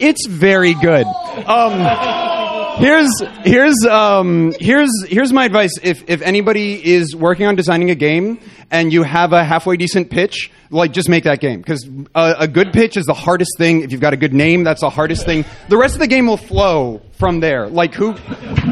[0.00, 1.06] it's very good.
[1.46, 3.08] Um, here's
[3.44, 5.78] here's um, here's here's my advice.
[5.82, 8.40] If if anybody is working on designing a game
[8.70, 12.48] and you have a halfway decent pitch, like just make that game because a, a
[12.48, 13.82] good pitch is the hardest thing.
[13.82, 15.44] If you've got a good name, that's the hardest thing.
[15.68, 17.68] The rest of the game will flow from there.
[17.68, 18.12] Like who,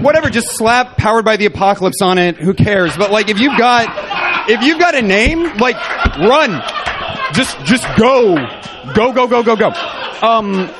[0.00, 2.36] whatever, just slap "Powered by the Apocalypse" on it.
[2.36, 2.96] Who cares?
[2.96, 5.76] But like if you've got if you've got a name, like
[6.18, 6.60] run,
[7.34, 8.34] just just go,
[8.94, 9.68] go go go go go.
[10.22, 10.70] Um.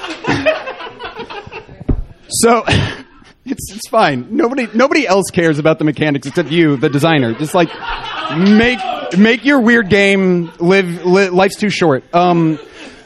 [2.28, 2.62] So
[3.44, 4.28] it's it's fine.
[4.36, 7.34] Nobody nobody else cares about the mechanics except you, the designer.
[7.34, 7.70] Just like
[8.38, 8.78] make
[9.18, 11.04] make your weird game live.
[11.04, 12.04] Li- life's too short.
[12.14, 12.58] Um.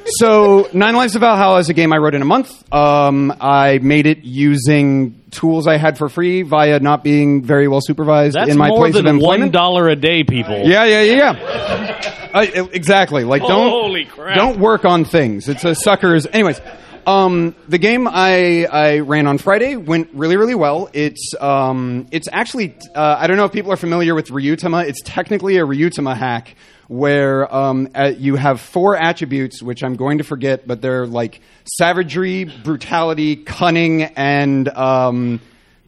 [0.07, 2.51] So, Nine Lives of Valhalla is a game I wrote in a month.
[2.73, 7.81] Um, I made it using tools I had for free via not being very well
[7.83, 9.41] supervised That's in my more place than of employment.
[9.41, 10.59] one dollar a day, people.
[10.69, 12.31] Yeah, yeah, yeah, yeah.
[12.35, 13.25] Uh, exactly.
[13.25, 14.37] Like, don't Holy crap.
[14.37, 15.49] don't work on things.
[15.49, 16.27] It's a suckers.
[16.27, 16.61] Anyways,
[17.07, 20.91] um, the game I I ran on Friday went really really well.
[20.93, 24.87] It's um, it's actually uh, I don't know if people are familiar with Ryutama.
[24.87, 26.55] It's technically a Ryutama hack
[26.89, 32.45] where um, you have four attributes which I'm going to forget, but they're like savagery,
[32.45, 35.41] brutality, cunning, and um,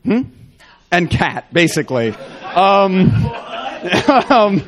[0.05, 0.23] hmm?
[0.91, 2.11] and cat basically.
[2.55, 3.13] Um,
[4.31, 4.63] um,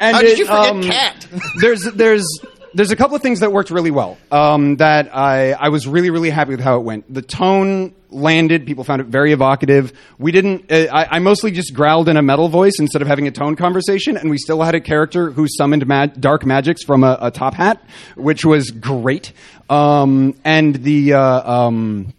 [0.00, 1.26] and How did it, you forget um, cat?
[1.60, 2.26] there's there's
[2.74, 4.18] there's a couple of things that worked really well.
[4.30, 7.12] Um, that I I was really really happy with how it went.
[7.12, 8.66] The tone landed.
[8.66, 9.92] People found it very evocative.
[10.18, 10.70] We didn't.
[10.70, 13.56] Uh, I, I mostly just growled in a metal voice instead of having a tone
[13.56, 17.30] conversation, and we still had a character who summoned ma- dark magics from a, a
[17.30, 17.82] top hat,
[18.16, 19.32] which was great.
[19.70, 22.12] Um, and the uh, um,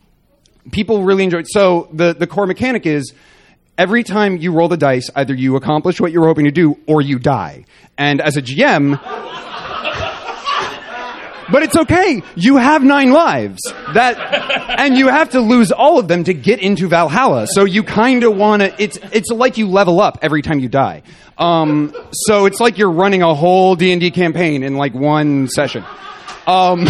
[0.72, 1.46] people really enjoyed.
[1.48, 3.14] So the the core mechanic is
[3.78, 7.02] every time you roll the dice, either you accomplish what you're hoping to do or
[7.02, 7.66] you die.
[7.98, 9.00] And as a GM,
[11.54, 12.24] but it's okay.
[12.36, 13.62] You have nine lives.
[13.94, 17.46] That, and you have to lose all of them to get into Valhalla.
[17.46, 18.74] So you kind of want to.
[18.82, 21.04] It's it's like you level up every time you die.
[21.38, 25.48] Um, so it's like you're running a whole D and D campaign in like one
[25.48, 25.86] session.
[26.48, 26.88] Um,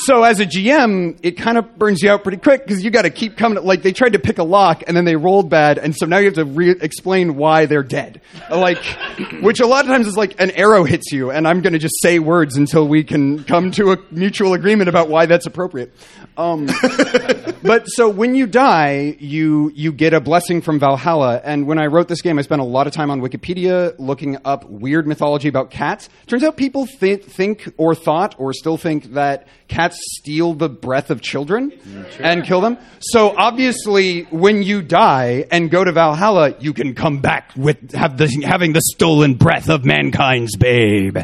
[0.00, 3.02] so as a GM, it kind of burns you out pretty quick because you got
[3.02, 3.62] to keep coming.
[3.64, 6.18] Like they tried to pick a lock and then they rolled bad, and so now
[6.18, 8.20] you have to re- explain why they're dead.
[8.50, 8.82] Like,
[9.42, 11.78] which a lot of times is like an arrow hits you, and I'm going to
[11.78, 15.92] just say words until we can come to a mutual agreement about why that's appropriate.
[16.36, 16.66] Um,
[17.62, 21.40] but so when you die, you you get a blessing from Valhalla.
[21.44, 24.38] And when I wrote this game, I spent a lot of time on Wikipedia looking
[24.44, 26.08] up weird mythology about cats.
[26.26, 31.10] Turns out people th- think or thought or still think that cats steal the breath
[31.10, 31.72] of children
[32.18, 32.78] and kill them.
[33.00, 38.16] So obviously, when you die and go to Valhalla, you can come back with have
[38.16, 41.18] the, having the stolen breath of mankind's babe.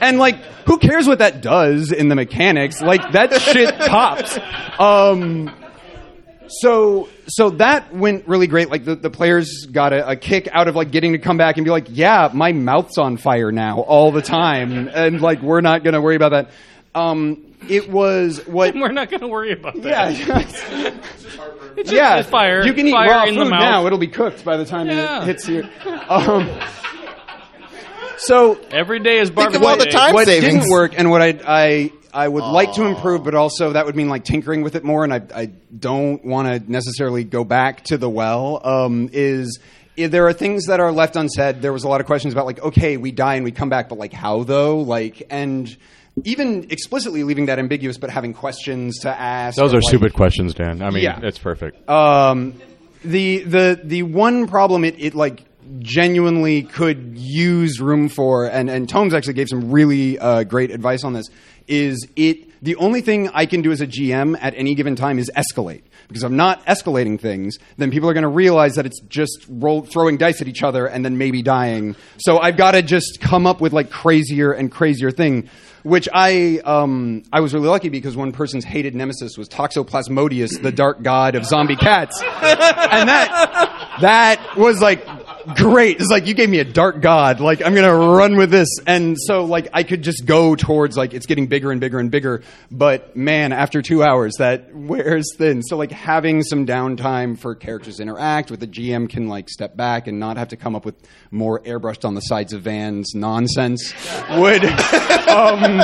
[0.00, 2.82] And like, who cares what that does in the mechanics?
[2.82, 4.38] Like that shit pops.
[4.78, 5.50] Um,
[6.48, 8.70] so so that went really great.
[8.70, 11.56] Like the, the players got a, a kick out of like getting to come back
[11.56, 15.60] and be like, yeah, my mouth's on fire now all the time, and like we're
[15.60, 16.50] not gonna worry about that.
[16.94, 20.16] Um, it was what We're not going to worry about that.
[20.16, 20.38] Yeah.
[20.40, 20.62] it's
[21.76, 22.64] just yeah, it's fire.
[22.64, 25.22] You can eat fire raw in food now; it'll be cooked by the time Yeah.
[25.22, 25.68] it hits you.
[26.08, 26.48] Um,
[28.18, 29.60] so every day is barbecue.
[29.60, 30.12] what, day.
[30.12, 33.84] what didn't work, and what I I I would like to improve, but also that
[33.86, 37.44] would mean like tinkering with it more, and I I don't want to necessarily go
[37.44, 38.60] back to the well.
[38.64, 39.58] Um, is
[39.96, 41.60] there are things that are left unsaid.
[41.62, 43.88] There was a lot of questions about like, okay, we die and we come back,
[43.88, 44.78] but like how though?
[44.78, 45.76] Like and.
[46.24, 49.56] Even explicitly leaving that ambiguous, but having questions to ask.
[49.56, 50.82] Those are like- stupid questions, Dan.
[50.82, 51.20] I mean, Yeah.
[51.22, 51.88] it's perfect.
[51.88, 52.54] um,
[53.04, 55.44] the the the one problem it, it like
[55.80, 61.04] genuinely could use room for, and, and Tomes actually gave some really uh, great advice
[61.04, 61.26] on this,
[61.68, 65.18] is it the only thing I can do as a GM at any given time
[65.18, 65.82] is escalate.
[66.08, 69.44] Because if I'm not escalating things, then people are going to realize that it's just
[69.48, 71.96] roll, throwing dice at each other and then maybe dying.
[72.18, 75.48] So I've got to just come up with like crazier and crazier thing.
[75.86, 80.72] Which I um, I was really lucky because one person's hated nemesis was Toxoplasmodius, the
[80.72, 85.06] dark god of zombie cats, and that that was like
[85.54, 86.00] great.
[86.00, 87.40] It's like you gave me a dark god.
[87.40, 91.14] Like I'm gonna run with this, and so like I could just go towards like
[91.14, 92.42] it's getting bigger and bigger and bigger.
[92.70, 95.62] But man, after two hours, that wears thin.
[95.62, 99.76] So like having some downtime for characters to interact with the GM can like step
[99.76, 100.96] back and not have to come up with
[101.30, 103.92] more airbrushed on the sides of vans nonsense
[104.30, 104.64] would
[105.28, 105.80] um,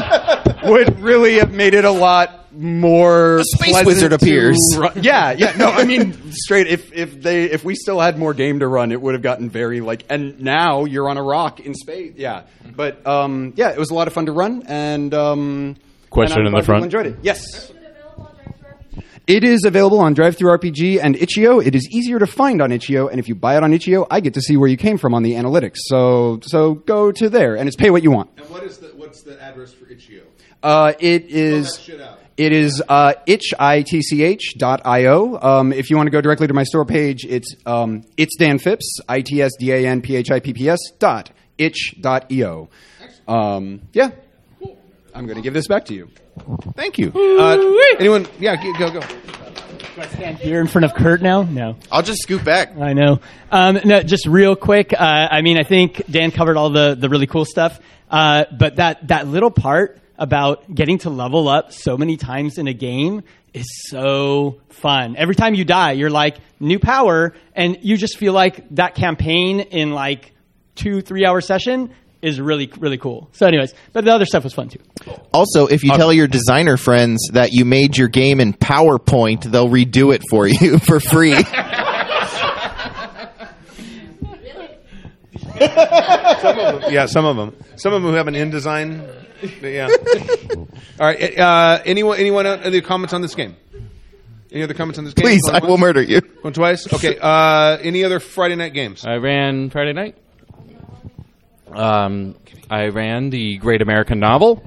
[0.64, 4.58] would really have made it a lot more A space pleasant wizard to appears.
[4.78, 5.54] run- Yeah, yeah.
[5.56, 6.66] No, I mean straight.
[6.66, 9.50] If if they if we still had more game to run, it would have gotten
[9.50, 10.04] very like.
[10.10, 12.14] And now you're on a rock in space.
[12.16, 12.42] Yeah,
[12.76, 14.64] but um, yeah, it was a lot of fun to run.
[14.66, 15.76] And um,
[16.10, 16.84] Question and in the front.
[16.84, 17.16] Enjoyed it.
[17.22, 17.72] Yes.
[19.24, 21.60] It is available on Drive Through DriveThruRPG and Itch.io.
[21.60, 24.18] It is easier to find on Itch.io, and if you buy it on Itch.io, I
[24.18, 25.76] get to see where you came from on the analytics.
[25.84, 28.30] So, so go to there, and it's pay what you want.
[28.36, 30.22] And what is the what's the address for Itch.io?
[30.60, 31.88] Uh, it is.
[32.50, 32.90] That shit out.
[32.90, 35.38] It is uh, itch.io.
[35.42, 38.58] Um, if you want to go directly to my store page, it's um, it's Dan
[38.58, 41.96] Phipps, I T S D A N P H I P P S dot itch
[42.00, 42.68] dot io.
[43.28, 44.10] Um, yeah,
[45.14, 46.08] I'm going to give this back to you.
[46.74, 47.12] Thank you.
[47.14, 47.58] Uh,
[47.98, 48.26] anyone?
[48.38, 49.00] Yeah, g- go go.
[50.12, 51.42] stand here in front of Kurt now?
[51.42, 51.76] No.
[51.90, 52.76] I'll just scoot back.
[52.78, 53.20] I know.
[53.50, 54.92] Um, no, just real quick.
[54.92, 57.78] Uh, I mean, I think Dan covered all the, the really cool stuff.
[58.10, 62.68] Uh, but that, that little part about getting to level up so many times in
[62.68, 65.16] a game is so fun.
[65.16, 69.58] Every time you die, you're like, new power, and you just feel like that campaign
[69.58, 70.32] in like
[70.76, 71.92] two, three hour session
[72.22, 73.30] is really, really cool.
[73.32, 74.78] So, anyways, but the other stuff was fun too.
[75.34, 79.68] Also, if you tell your designer friends that you made your game in PowerPoint, they'll
[79.68, 81.34] redo it for you for free.
[85.58, 87.56] some of them, yeah, some of them.
[87.76, 89.08] Some of them who have an InDesign.
[89.60, 89.88] Yeah.
[91.00, 91.38] All right.
[91.38, 92.18] Uh, anyone?
[92.18, 92.46] Anyone?
[92.46, 93.56] Else, any comments on this game?
[94.52, 95.24] Any other comments on this game?
[95.24, 96.20] Please, Going I will murder you.
[96.20, 96.92] Going twice.
[96.92, 97.18] Okay.
[97.18, 99.04] Uh, any other Friday night games?
[99.04, 100.16] I ran Friday night.
[101.70, 102.36] Um,
[102.70, 104.62] I ran the Great American Novel,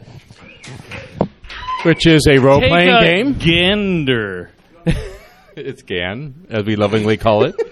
[1.84, 3.34] which is a role playing Take a game.
[3.34, 4.52] Gander.
[5.56, 7.56] it's GAN, as we lovingly call it.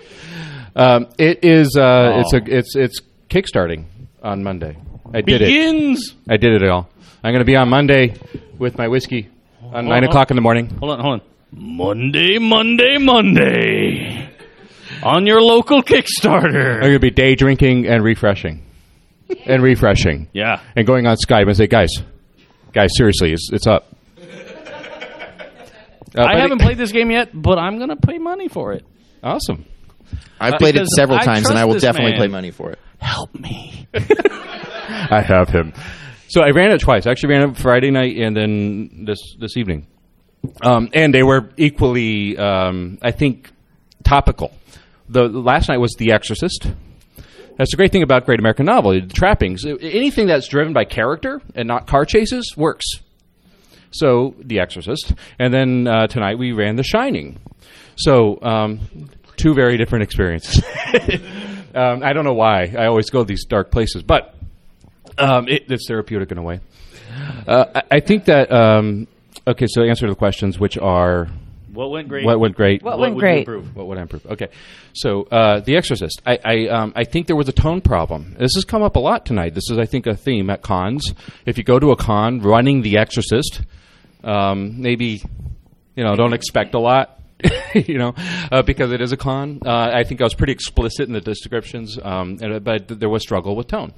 [0.75, 1.75] Um, it is.
[1.77, 2.37] Uh, It's Oh.
[2.37, 2.41] a.
[2.57, 3.85] It's it's kickstarting
[4.21, 4.77] on Monday.
[5.13, 6.15] I did Begins.
[6.27, 6.33] it.
[6.33, 6.89] I did it all.
[7.23, 8.15] I'm going to be on Monday
[8.57, 9.29] with my whiskey
[9.61, 10.09] on nine on.
[10.09, 10.69] o'clock in the morning.
[10.79, 11.21] Hold on, hold on.
[11.51, 14.29] Monday, Monday, Monday.
[15.03, 16.45] On your local Kickstarter.
[16.45, 16.81] I'm Kickstarter.
[16.81, 18.63] going to be day drinking and refreshing,
[19.45, 20.29] and refreshing.
[20.33, 20.61] Yeah.
[20.75, 21.89] and going on Skype and say, guys,
[22.71, 23.85] guys, seriously, it's it's up.
[26.15, 28.85] Uh, I haven't played this game yet, but I'm going to pay money for it.
[29.23, 29.65] Awesome.
[30.39, 32.19] I've Uh, played it because several I times, and I will this definitely man.
[32.19, 32.79] play money for it.
[32.99, 33.87] Help me.
[33.93, 35.73] I have him.
[36.27, 37.05] So I ran it twice.
[37.05, 39.87] I actually ran it Friday night and then this this evening.
[40.61, 43.49] Um, and they were equally, um, I think,
[44.03, 44.51] topical.
[45.07, 46.67] The last night was The Exorcist.
[47.57, 48.91] That's the great thing about Great American Novel.
[48.93, 49.63] The trappings.
[49.65, 52.85] Anything that's driven by character and not car chases works.
[53.91, 57.39] So The Exorcist, and then uh, tonight we ran The Shining.
[57.95, 58.79] So um,
[59.37, 60.63] two very different experiences.
[61.75, 64.35] um, I don't know why I always go to these dark places, but
[65.17, 66.59] um, it, it's therapeutic in a way.
[67.47, 69.07] Uh, I, I think that um,
[69.47, 69.67] okay.
[69.67, 71.27] So answer the questions, which are
[71.71, 72.25] What went great?
[72.25, 72.81] What went great?
[72.81, 73.39] What went would you great?
[73.39, 73.75] improve?
[73.75, 74.25] What would I improve?
[74.25, 74.47] Okay,
[74.93, 76.21] so uh, The Exorcist.
[76.25, 78.35] I I, um, I think there was a tone problem.
[78.39, 79.53] This has come up a lot tonight.
[79.53, 81.13] This is, I think, a theme at cons.
[81.45, 83.61] If you go to a con running The Exorcist,
[84.23, 85.21] um, maybe
[85.95, 87.19] you know don't expect a lot.
[87.73, 88.13] you know,
[88.51, 89.59] uh, because it is a con.
[89.65, 93.09] Uh, I think I was pretty explicit in the descriptions, um, and, uh, but there
[93.09, 93.93] was struggle with tone,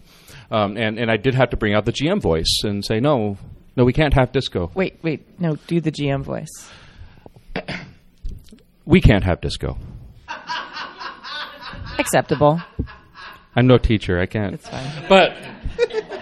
[0.51, 3.37] um, and and I did have to bring out the GM voice and say no,
[3.75, 4.71] no, we can't have disco.
[4.73, 5.39] Wait, wait.
[5.39, 6.69] No, do the GM voice.
[8.87, 9.79] We can't have disco.
[11.97, 12.61] Acceptable.
[13.55, 14.19] I'm no teacher.
[14.19, 14.53] I can't.
[14.53, 15.05] It's fine.
[15.09, 15.35] But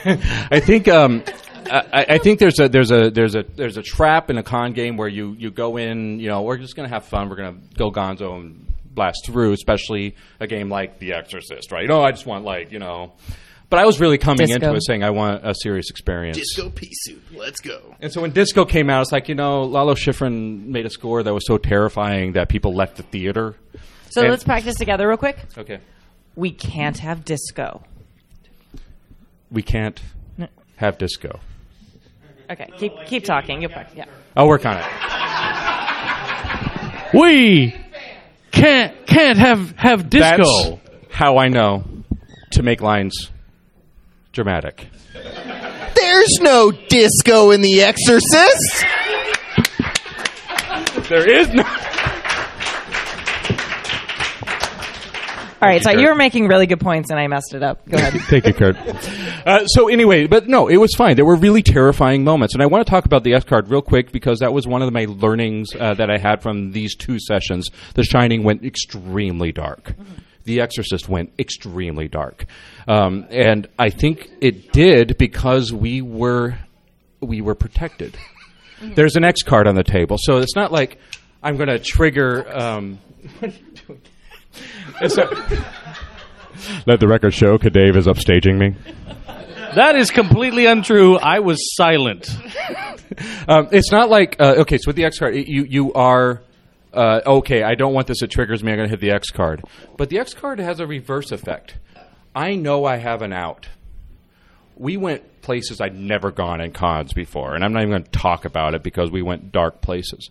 [0.50, 1.22] I think um,
[1.70, 4.72] I, I think there's a there's a there's a there's a trap in a con
[4.72, 6.20] game where you you go in.
[6.20, 7.28] You know, we're just gonna have fun.
[7.28, 11.88] We're gonna go Gonzo and blast through, especially a game like The Exorcist, right?
[11.90, 13.12] Oh, I just want like you know.
[13.70, 14.54] But I was really coming Disco.
[14.54, 16.38] into it saying I want a serious experience.
[16.38, 17.22] Disco pea soup.
[17.34, 17.94] Let's go.
[18.00, 21.22] And so when Disco came out, it's like, you know, Lalo Schifrin made a score
[21.22, 23.56] that was so terrifying that people left the theater.
[24.08, 25.36] So And- let's practice together real quick.
[25.58, 25.80] Okay.
[26.34, 27.82] we can't have disco.
[29.50, 30.00] We can't
[30.76, 31.40] have disco.
[32.50, 33.60] Okay, keep keep talking.
[33.62, 34.06] You'll, yeah.
[34.34, 34.84] I'll work on it.
[37.14, 37.74] We
[38.50, 40.36] can't can't have have disco.
[40.36, 41.84] That's how I know
[42.52, 43.30] to make lines
[44.32, 44.88] dramatic.
[45.94, 48.84] There's no disco in The Exorcist.
[51.08, 51.64] There is no.
[55.60, 56.00] All right, so Kurt.
[56.00, 57.86] you were making really good points, and I messed it up.
[57.88, 58.12] Go ahead.
[58.28, 58.76] Thank you, Kurt.
[59.44, 61.16] Uh, so anyway, but no, it was fine.
[61.16, 63.82] There were really terrifying moments, and I want to talk about the X card real
[63.82, 67.18] quick because that was one of my learnings uh, that I had from these two
[67.18, 67.68] sessions.
[67.94, 69.94] The Shining went extremely dark.
[70.44, 72.46] The Exorcist went extremely dark,
[72.86, 76.56] um, and I think it did because we were
[77.20, 78.16] we were protected.
[78.80, 80.98] There's an X card on the table, so it's not like
[81.42, 82.48] I'm going to trigger.
[82.56, 82.98] Um,
[85.00, 85.32] it's not-
[86.86, 88.74] Let the record show Kadave is upstaging me.
[89.74, 91.16] That is completely untrue.
[91.16, 92.28] I was silent.
[93.48, 94.78] um, it's not like uh, okay.
[94.78, 96.42] So with the X card, it- you you are
[96.92, 97.62] uh, okay.
[97.62, 98.22] I don't want this.
[98.22, 98.72] It triggers me.
[98.72, 99.62] I'm going to hit the X card.
[99.96, 101.76] But the X card has a reverse effect.
[102.34, 103.68] I know I have an out.
[104.76, 108.10] We went places I'd never gone in cons before, and I'm not even going to
[108.10, 110.30] talk about it because we went dark places.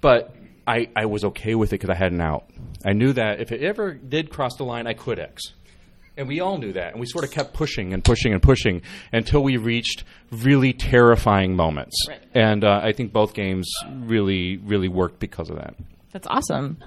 [0.00, 0.33] But
[0.66, 2.44] I, I was okay with it because I had an out.
[2.84, 5.52] I knew that if it ever did cross the line, I could X.
[6.16, 6.92] And we all knew that.
[6.92, 8.82] And we sort of kept pushing and pushing and pushing
[9.12, 11.96] until we reached really terrifying moments.
[12.34, 15.74] And uh, I think both games really, really worked because of that.
[16.12, 16.78] That's awesome.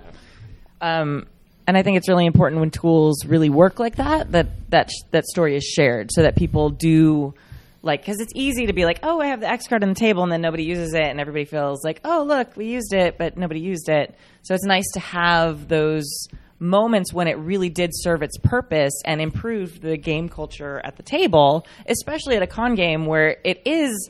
[0.80, 1.28] Um,
[1.68, 5.04] and I think it's really important when tools really work like that that that sh-
[5.12, 7.34] that story is shared so that people do
[7.82, 9.96] like because it's easy to be like, oh, I have the X card on the
[9.96, 13.18] table, and then nobody uses it, and everybody feels like, oh, look, we used it,
[13.18, 14.16] but nobody used it.
[14.44, 16.28] So it's nice to have those
[16.60, 21.04] moments when it really did serve its purpose and improved the game culture at the
[21.04, 24.10] table, especially at a con game where it is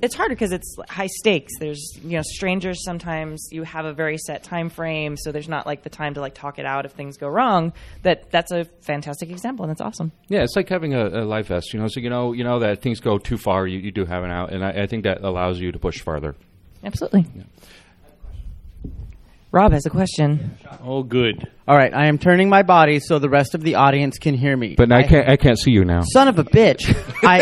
[0.00, 1.52] it's harder because it's high stakes.
[1.58, 2.84] There's you know strangers.
[2.84, 6.20] Sometimes you have a very set time frame, so there's not like the time to
[6.20, 7.72] like talk it out if things go wrong.
[8.02, 10.12] That that's a fantastic example, and that's awesome.
[10.28, 11.88] Yeah, it's like having a, a life vest, you know.
[11.88, 14.24] So you know, you know that if things go too far, you, you do have
[14.24, 16.34] an out, and I, I think that allows you to push farther.
[16.84, 17.26] Absolutely.
[19.50, 20.58] Rob has a question.
[20.84, 21.50] Oh, good.
[21.66, 24.54] All right, I am turning my body so the rest of the audience can hear
[24.54, 24.74] me.
[24.76, 26.02] But I can't, I can't see you now.
[26.02, 26.84] Son of a bitch!
[27.24, 27.38] I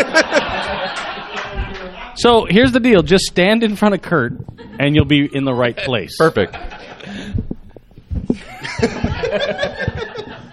[2.17, 4.33] So here's the deal: just stand in front of Kurt,
[4.79, 6.17] and you'll be in the right place.
[6.17, 6.55] Perfect.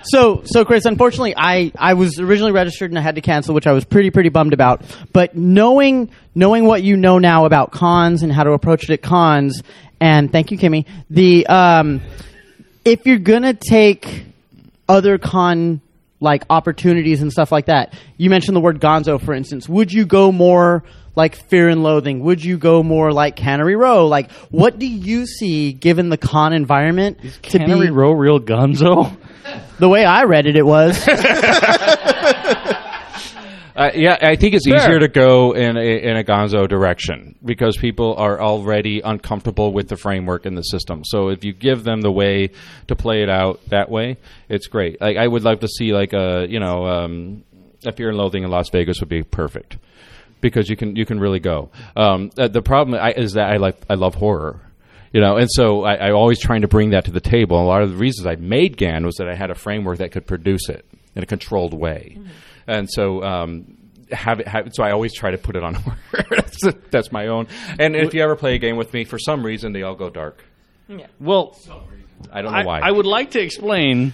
[0.07, 3.66] So, so Chris, unfortunately, I, I was originally registered and I had to cancel, which
[3.66, 4.82] I was pretty pretty bummed about.
[5.12, 9.03] But knowing knowing what you know now about cons and how to approach it at
[9.03, 9.62] cons,
[10.01, 10.85] and thank you, Kimmy.
[11.09, 12.03] The um,
[12.85, 14.27] if you're gonna take
[14.89, 15.81] other con
[16.24, 19.68] like opportunities and stuff like that, you mentioned the word Gonzo, for instance.
[19.68, 20.82] Would you go more
[21.14, 22.20] like Fear and Loathing?
[22.20, 24.09] Would you go more like Cannery Row?
[24.09, 29.16] Like, what do you see given the con environment to Cannery be Row real Gonzo?
[29.78, 31.06] the way I read it, it was.
[33.76, 37.76] Uh, yeah, I think it's easier to go in a, in a Gonzo direction because
[37.76, 41.02] people are already uncomfortable with the framework and the system.
[41.05, 42.51] So if you give them the way
[42.86, 44.18] to play it out that way,
[44.48, 45.01] it's great.
[45.01, 47.42] Like I would love to see like a you know um,
[47.84, 49.78] a Fear and Loathing in Las Vegas would be perfect
[50.40, 51.70] because you can you can really go.
[51.96, 54.60] Um, uh, the problem I, is that I like I love horror.
[55.12, 57.60] You know, and so I, I always trying to bring that to the table.
[57.60, 60.10] A lot of the reasons I made GAN was that I had a framework that
[60.10, 60.84] could produce it
[61.14, 62.18] in a controlled way,
[62.66, 63.77] and so um,
[64.11, 64.49] have it.
[64.49, 66.24] Have, so I always try to put it on horror.
[66.31, 66.61] that's,
[66.91, 67.47] that's my own.
[67.78, 70.11] And if you ever play a game with me, for some reason they all go
[70.11, 70.45] dark.
[70.89, 71.07] Yeah.
[71.19, 71.57] Well,
[72.32, 72.81] I don't know I, why.
[72.81, 74.12] I would like to explain.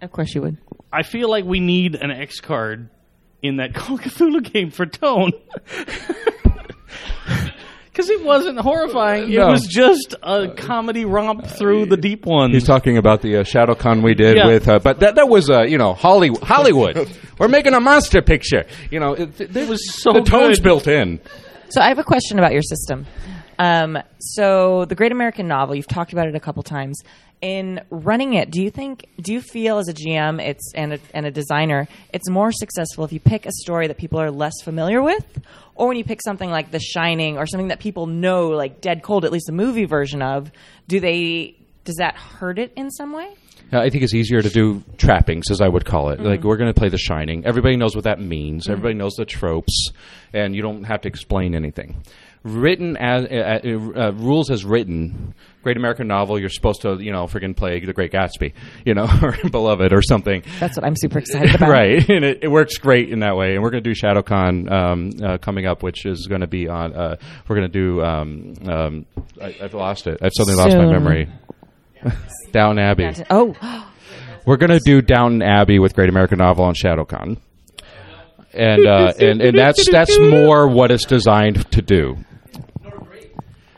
[0.00, 0.58] Of course, you would.
[0.92, 2.90] I feel like we need an X card
[3.40, 5.32] in that Call of Cthulhu game for tone.
[7.92, 9.30] Because it wasn't horrifying.
[9.30, 9.48] It No.
[9.50, 12.54] was just a comedy romp through the deep ones.
[12.54, 14.46] He's talking about the uh, ShadowCon we did Yeah.
[14.46, 17.10] with, uh, but that that was uh, you know Holly, Hollywood.
[17.38, 18.64] We're making a monster picture.
[18.90, 20.64] You know, it, it was so the tone's good.
[20.64, 21.20] built in.
[21.68, 23.06] So I have a question about your system.
[23.58, 26.98] Um, so the Great American Novel, you've talked about it a couple times.
[27.42, 31.00] In running it, do you think, do you feel as a GM, it's and a,
[31.12, 34.54] and a designer, it's more successful if you pick a story that people are less
[34.62, 35.40] familiar with,
[35.74, 39.02] or when you pick something like The Shining or something that people know, like Dead
[39.02, 40.52] Cold, at least the movie version of?
[40.86, 41.56] Do they?
[41.82, 43.34] Does that hurt it in some way?
[43.72, 46.18] I think it's easier to do trappings, as I would call it.
[46.18, 46.28] Mm-hmm.
[46.28, 47.44] Like we're going to play The Shining.
[47.46, 48.68] Everybody knows what that means.
[48.68, 49.90] Everybody knows the tropes,
[50.32, 52.02] and you don't have to explain anything.
[52.44, 55.34] Written as uh, uh, uh, rules as written.
[55.62, 56.40] Great American novel.
[56.40, 58.52] You're supposed to, you know, friggin' play The Great Gatsby,
[58.84, 60.42] you know, or Beloved or something.
[60.58, 61.68] That's what I'm super excited about.
[61.70, 63.54] right, and it, it works great in that way.
[63.54, 66.68] And we're going to do ShadowCon um, uh, coming up, which is going to be
[66.68, 66.94] on.
[66.94, 67.16] Uh,
[67.48, 68.02] we're going to do.
[68.02, 69.06] Um, um,
[69.40, 70.18] I, I've lost it.
[70.20, 71.28] I've suddenly lost my memory.
[72.52, 73.10] Down Abbey.
[73.30, 73.56] Oh,
[74.44, 77.38] We're going to do Downton Abbey with Great American Novel on ShadowCon,
[78.52, 82.16] and uh, and and that's that's more what it's designed to do.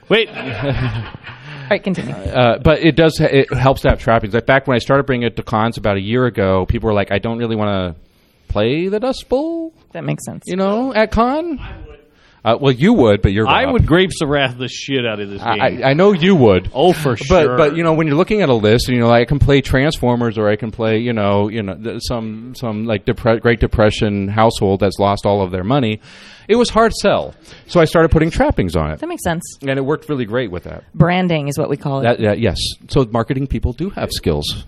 [0.09, 0.29] Wait.
[1.65, 2.15] All right, continue.
[2.15, 3.19] Uh, but it does.
[3.21, 4.35] It helps to have trappings.
[4.35, 6.95] In fact, when I started bringing it to cons about a year ago, people were
[6.95, 8.01] like, "I don't really want to
[8.53, 10.45] play the Dust Bowl." That makes sense.
[10.47, 11.59] You know, at con.
[12.45, 13.49] Uh, well, you would, but you're.
[13.49, 13.73] I Rob.
[13.73, 15.63] would grapes of wrath the shit out of this game.
[15.63, 16.71] I, I know you would.
[16.75, 17.57] Oh, for But sure.
[17.57, 19.39] but you know when you're looking at a list and you know like, I can
[19.39, 23.41] play Transformers or I can play you know you know th- some some like depre-
[23.41, 26.01] Great Depression household that's lost all of their money,
[26.47, 27.35] it was hard sell.
[27.67, 29.43] So I started putting trappings on it, That makes sense.
[29.63, 30.85] and it worked really great with that.
[30.95, 32.03] Branding is what we call it.
[32.03, 32.59] That, that yes.
[32.89, 34.67] So marketing people do have skills.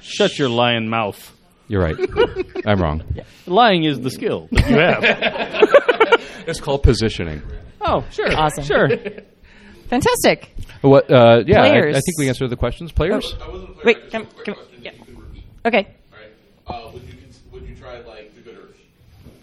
[0.00, 1.32] Shut your lying mouth.
[1.68, 1.96] You're right.
[2.66, 3.02] I'm wrong.
[3.46, 6.20] Lying is the skill that you have.
[6.48, 7.42] It's called positioning.
[7.80, 8.28] oh, sure.
[8.32, 8.62] Awesome.
[8.62, 8.88] Sure.
[9.88, 10.54] Fantastic.
[10.80, 11.10] What?
[11.10, 11.96] Uh, yeah, I, Players.
[11.96, 12.92] I think we answered the questions.
[12.92, 13.34] Players.
[13.84, 14.92] Wait, come, come, yeah.
[15.64, 15.88] Okay.
[16.64, 18.76] Uh, would, you, cons- would you try like the Good Earth?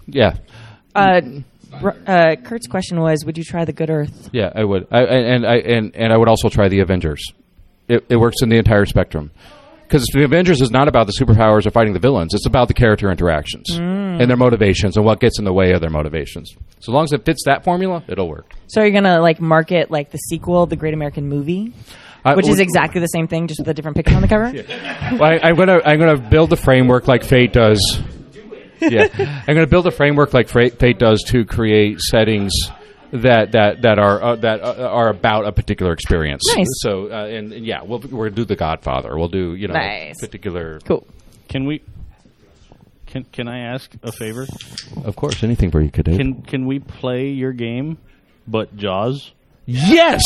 [0.08, 0.38] Yeah.
[0.96, 1.22] Uh,
[1.82, 4.30] r- uh, Kurt's question was, would you try the Good Earth?
[4.32, 4.88] Yeah, I would.
[4.90, 7.22] I, and I and and I would also try the Avengers.
[7.90, 9.32] It, it works in the entire spectrum.
[9.84, 12.34] Because the Avengers is not about the superpowers or fighting the villains.
[12.34, 14.20] It's about the character interactions Mm.
[14.22, 16.52] and their motivations and what gets in the way of their motivations.
[16.80, 18.54] So long as it fits that formula, it'll work.
[18.68, 21.74] So are you gonna like market like the sequel, the Great American Movie,
[22.26, 24.52] I- which is exactly the same thing, just with a different picture on the cover?
[25.18, 28.02] Well, I, I'm gonna I'm gonna build the framework like Fate does.
[28.82, 29.08] Yeah,
[29.48, 32.52] I'm gonna build a framework like Fate does to create settings
[33.14, 36.44] that that that are uh, that uh, are about a particular experience.
[36.56, 36.68] Nice.
[36.82, 39.16] So uh, and, and yeah, we'll we'll do the Godfather.
[39.18, 40.20] We'll do you know Nice.
[40.20, 40.80] particular.
[40.86, 41.06] Cool.
[41.48, 41.82] Can we?
[43.08, 44.48] Can Can I ask a favor?
[45.06, 46.18] Of course, anything for you, Cadet.
[46.18, 47.98] Can Can we play your game,
[48.48, 49.32] but Jaws?
[49.66, 50.24] Yes,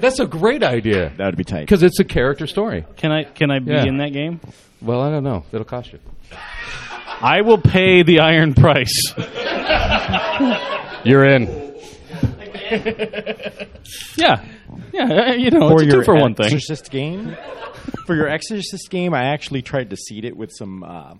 [0.00, 1.12] that's a great idea.
[1.16, 1.60] That would be tight.
[1.60, 2.84] Because it's a character story.
[2.96, 3.84] Can I Can I be Yeah.
[3.84, 4.40] in that game?
[4.80, 5.44] Well, I don't know.
[5.52, 5.98] It'll cost you.
[7.20, 9.12] I will pay the iron price.
[11.04, 11.67] You're in.
[14.16, 14.44] Yeah,
[14.92, 15.04] yeah.
[15.04, 16.46] uh, You know, for it's a your two for one thing.
[16.46, 17.36] Exorcist game.
[18.06, 21.14] for your Exorcist game, I actually tried to seed it with some uh,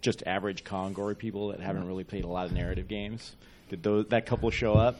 [0.00, 3.34] just average Congory people that haven't really played a lot of narrative games.
[3.70, 4.96] Did those, that couple show up?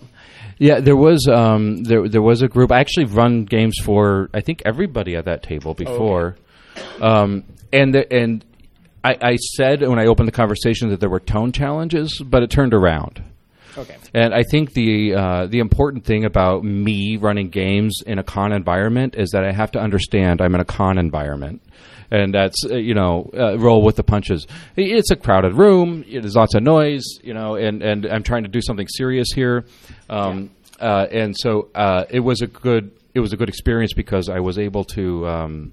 [0.59, 2.73] Yeah, there was um, there there was a group.
[2.73, 6.36] I actually run games for I think everybody at that table before,
[7.02, 8.43] um, and the, and
[9.05, 12.51] I, I said when I opened the conversation that there were tone challenges, but it
[12.51, 13.23] turned around.
[13.77, 13.97] Okay.
[14.15, 18.53] And I think the uh, the important thing about me running games in a con
[18.53, 21.62] environment is that I have to understand I'm in a con environment,
[22.11, 24.47] and that's uh, you know uh, roll with the punches.
[24.77, 26.05] It's a crowded room.
[26.11, 29.65] There's lots of noise, you know, and and I'm trying to do something serious here,
[30.11, 34.28] um, uh, and so uh, it was a good it was a good experience because
[34.28, 35.73] I was able to um,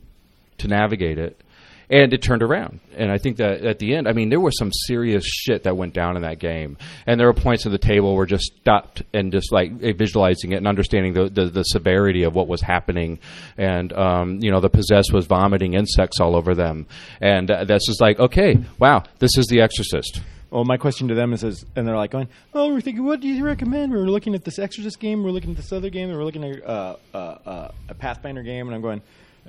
[0.60, 1.42] to navigate it.
[1.90, 2.82] And it turned around.
[2.96, 5.76] And I think that at the end, I mean, there was some serious shit that
[5.76, 6.78] went down in that game.
[7.08, 10.52] And there were points at the table where just stopped and just like eh, visualizing
[10.52, 13.18] it and understanding the, the, the severity of what was happening.
[13.58, 16.86] And, um, you know, the possessed was vomiting insects all over them.
[17.22, 20.22] And uh, that's just like, okay, wow, this is The Exorcist.
[20.52, 23.22] Well, my question to them is, is, and they're like going, "Oh, we're thinking, what
[23.22, 23.92] do you recommend?
[23.92, 26.44] We're looking at this Exorcist game, we're looking at this other game, and we're looking
[26.44, 29.02] at uh, uh, uh, a Pathfinder game." And I'm going,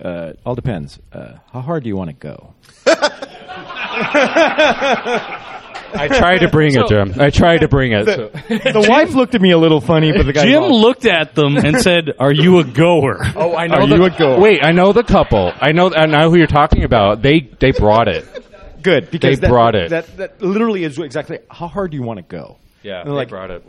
[0.02, 0.98] uh, "All depends.
[1.12, 2.54] Uh, how hard do you want to go?"
[5.92, 7.14] I tried to bring it, Jim.
[7.18, 8.06] I tried to bring it.
[8.06, 11.34] so- The wife looked at me a little funny, but the guy Jim looked at
[11.34, 13.76] them and said, "Are you a goer?" Oh, I know.
[13.76, 14.38] Are the, you a goer?
[14.40, 15.52] Wait, I know the couple.
[15.60, 15.92] I know.
[15.92, 17.22] I know who you're talking about.
[17.22, 18.24] They they brought it.
[18.82, 19.90] Good because They that, brought it.
[19.90, 22.56] That, that literally is exactly how hard do you want to go?
[22.82, 23.62] Yeah, And they're they like, brought it.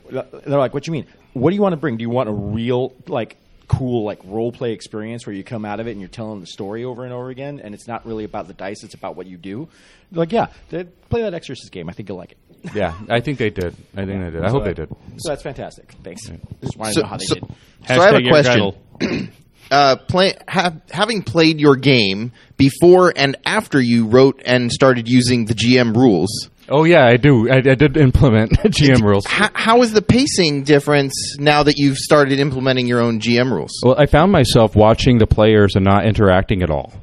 [0.45, 1.05] They're like, what do you mean?
[1.33, 1.97] What do you want to bring?
[1.97, 3.35] Do you want a real like
[3.71, 6.45] cool like role play experience where you come out of it and you're telling the
[6.47, 9.27] story over and over again, and it's not really about the dice; it's about what
[9.27, 9.67] you do.
[10.11, 11.89] Like, yeah, they- play that Exorcist game.
[11.89, 12.37] I think you'll like it.
[12.75, 13.75] Yeah, I think they did.
[13.95, 14.43] I think they did.
[14.43, 14.95] I So hope that- they did.
[15.17, 15.91] So that's fantastic.
[16.03, 16.27] Thanks.
[16.61, 17.45] Just want to So- know how they so- did.
[17.87, 18.73] So I have a question.
[19.01, 19.29] Eric
[19.71, 25.45] uh, play, have, having played your game before and after you wrote and started using
[25.45, 27.49] the GM rules, Oh yeah, I do.
[27.49, 29.25] I, I did implement GM rules.
[29.25, 33.71] how, how is the pacing difference now that you've started implementing your own GM rules?
[33.83, 36.93] Well, I found myself watching the players and not interacting at all.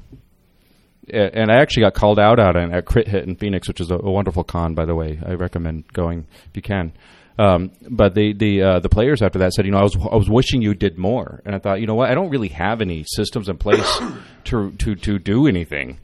[1.10, 3.90] And I actually got called out on it at Crit Hit in Phoenix, which is
[3.90, 5.18] a, a wonderful con, by the way.
[5.24, 6.92] I recommend going if you can.
[7.38, 10.16] Um, but the the uh, the players after that said, you know, I was I
[10.16, 12.80] was wishing you did more, and I thought, you know what, I don't really have
[12.80, 14.00] any systems in place
[14.44, 15.98] to to to do anything.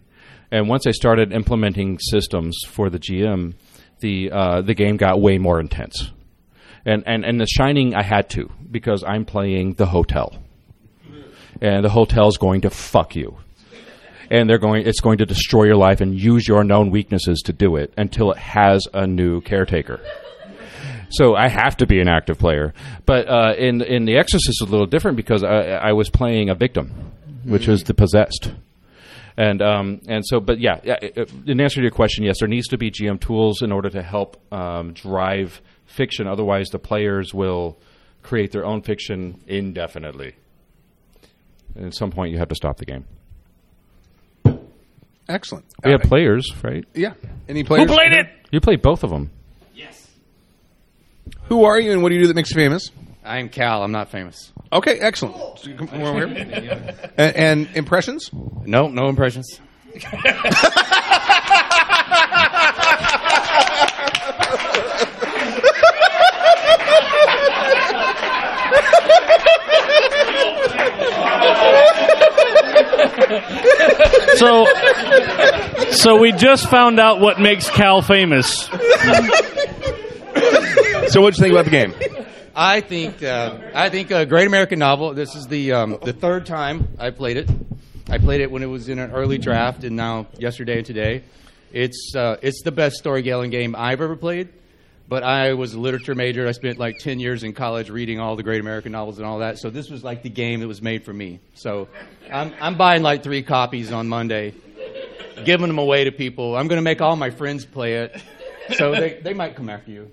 [0.51, 3.55] And once I started implementing systems for the GM,
[4.01, 6.13] the uh, the game got way more intense.
[6.85, 10.39] And and and the Shining, I had to because I'm playing the hotel,
[11.61, 13.39] and the hotel's going to fuck you
[14.31, 17.53] and they're going it's going to destroy your life and use your known weaknesses to
[17.53, 20.01] do it until it has a new caretaker
[21.15, 22.75] so I have to be an active player.
[23.07, 26.51] But uh, in in the Exorcist, it's a little different because I, I was playing
[26.51, 26.91] a victim,
[27.45, 28.53] which was the possessed.
[29.37, 32.49] And um, and so, but yeah, yeah, uh, in answer to your question, yes, there
[32.49, 36.29] needs to be GM tools in order to help um, drive fiction.
[36.29, 37.77] Otherwise, the players will
[38.23, 40.37] create their own fiction indefinitely.
[41.75, 43.05] And at some point, you have to stop the game.
[45.29, 45.65] Excellent.
[45.85, 46.85] We have players, right?
[46.95, 47.15] Yeah.
[47.49, 47.89] Any players?
[47.89, 48.27] Who played it?
[48.53, 49.31] You played both of them.
[49.75, 50.09] Yes.
[51.49, 52.91] Who are you, and what do you do that makes you famous?
[53.25, 53.83] I'm Cal.
[53.83, 54.53] I'm not famous.
[54.73, 55.59] Okay, excellent.
[55.59, 56.95] So you come over here.
[57.17, 58.31] and, and impressions?
[58.33, 59.61] No, no impressions.
[74.37, 74.67] so,
[75.93, 78.65] so we just found out what makes Cal famous.
[81.09, 81.95] so, what'd you think about the game?
[82.57, 85.13] I think uh, I think a great American novel.
[85.13, 87.51] This is the um, the third time I played it.
[88.09, 91.25] I played it when it was in an early draft, and now yesterday and today.
[91.73, 94.51] It's uh, it's the best storytelling game I've ever played.
[95.09, 96.47] But I was a literature major.
[96.47, 99.41] I spent like ten years in college reading all the great American novels and all
[99.41, 99.59] that.
[99.59, 101.41] So this was like the game that was made for me.
[101.55, 101.89] So
[102.31, 104.55] I'm I'm buying like three copies on Monday,
[105.45, 106.57] giving them away to people.
[106.57, 108.23] I'm going to make all my friends play it,
[108.77, 110.09] so they they might come after you.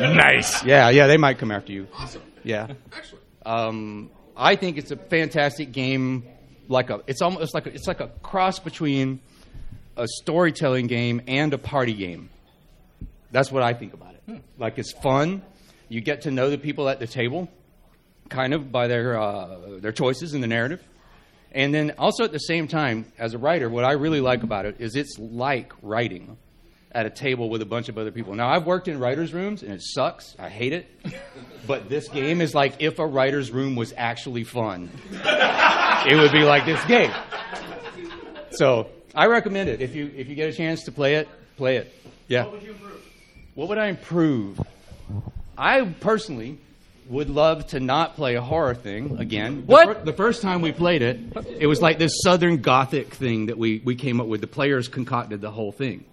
[0.14, 0.64] Nice.
[0.64, 1.86] Yeah, yeah, they might come after you.
[1.94, 2.22] Awesome.
[2.42, 2.68] Yeah.
[2.96, 3.24] Excellent.
[3.44, 6.24] Um, I think it's a fantastic game.
[6.68, 9.20] Like a, it's almost like a, it's like a cross between
[9.96, 12.28] a storytelling game and a party game.
[13.30, 14.42] That's what I think about it.
[14.58, 15.42] Like it's fun.
[15.88, 17.48] You get to know the people at the table,
[18.28, 20.82] kind of by their uh, their choices in the narrative.
[21.52, 24.66] And then also at the same time, as a writer, what I really like about
[24.66, 26.36] it is it's like writing
[26.96, 28.34] at a table with a bunch of other people.
[28.34, 30.34] Now, I've worked in writers' rooms and it sucks.
[30.38, 30.86] I hate it.
[31.66, 36.42] But this game is like if a writer's room was actually fun, it would be
[36.44, 37.12] like this game.
[38.52, 39.80] So I recommend it.
[39.82, 41.92] If you if you get a chance to play it, play it.
[42.28, 42.44] Yeah.
[42.44, 43.02] What would you improve?
[43.54, 44.60] What would I improve?
[45.58, 46.58] I personally
[47.08, 49.60] would love to not play a horror thing again.
[49.66, 49.86] The What?
[49.98, 51.20] fir- the first time we played it,
[51.58, 54.40] it was like this Southern Gothic thing that we, we came up with.
[54.40, 56.04] The players concocted the whole thing.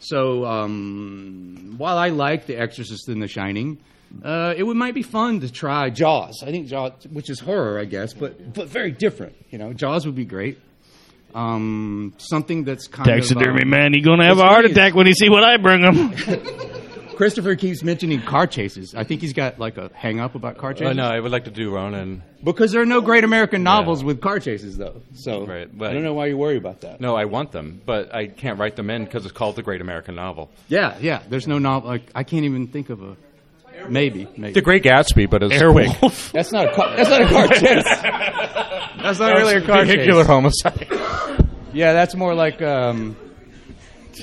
[0.00, 3.78] So um, while I like The Exorcist and The Shining,
[4.22, 6.42] uh, it would might be fun to try Jaws.
[6.42, 9.34] I think Jaws, which is horror, I guess, but but very different.
[9.50, 10.58] You know, Jaws would be great.
[11.34, 15.06] Um, something that's kind Taxidermy of um, man, he gonna have a heart attack when
[15.06, 16.14] he see what I bring him.
[17.18, 18.94] Christopher keeps mentioning car chases.
[18.94, 20.90] I think he's got like a hang up about car chases.
[20.90, 22.22] Oh no, I would like to do Ronin.
[22.44, 25.02] Because there are no great American novels with car chases, though.
[25.14, 27.00] So Right, I don't know why you worry about that.
[27.00, 29.80] No, I want them, but I can't write them in because it's called the Great
[29.80, 30.48] American Novel.
[30.68, 31.20] Yeah, yeah.
[31.28, 31.90] There's no novel.
[31.90, 33.16] Like, I can't even think of a.
[33.88, 34.52] Maybe, maybe.
[34.52, 36.30] The Great Gatsby, but it's Airwolf.
[36.32, 36.96] That's not a car.
[36.96, 37.84] That's not a car chase.
[39.02, 39.94] That's not really a car chase.
[39.96, 40.86] Vehicular homicide.
[41.72, 43.16] Yeah, that's more like um,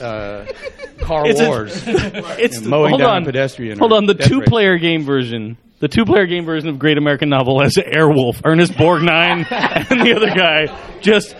[0.01, 0.45] uh,
[1.01, 1.83] car It's a- wars.
[1.87, 3.79] it's You know, mowing hold down on, a pedestrian.
[3.79, 5.57] Hold on, the two-player game version.
[5.79, 9.45] The two-player game version of Great American Novel has Airwolf, Ernest Borgnine,
[9.91, 11.35] and the other guy just.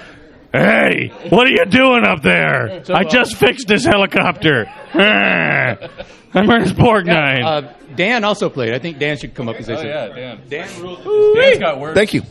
[0.54, 2.82] Hey, what are you doing up there?
[2.86, 4.66] So, I uh, just fixed this helicopter.
[4.94, 7.40] I'm Ernest Borgnine.
[7.40, 8.74] Yeah, uh, Dan also played.
[8.74, 9.90] I think Dan should come up and say Oh, something.
[9.92, 10.42] yeah, Dan.
[10.50, 11.36] Dan rules.
[11.36, 11.96] Dan's got words.
[11.96, 12.22] Thank you.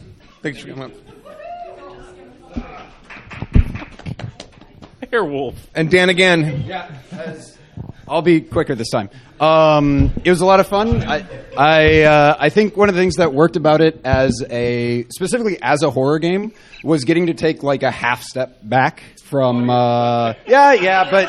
[0.42, 0.92] Thanks for coming up.
[5.14, 5.54] Airwolf.
[5.74, 6.64] And Dan again.
[6.66, 6.90] Yeah,
[8.08, 9.10] I'll be quicker this time.
[9.40, 11.02] Um, it was a lot of fun.
[11.02, 15.06] I I, uh, I think one of the things that worked about it as a
[15.10, 16.52] specifically as a horror game
[16.82, 19.70] was getting to take like a half step back from.
[19.70, 21.28] Uh, yeah, yeah, but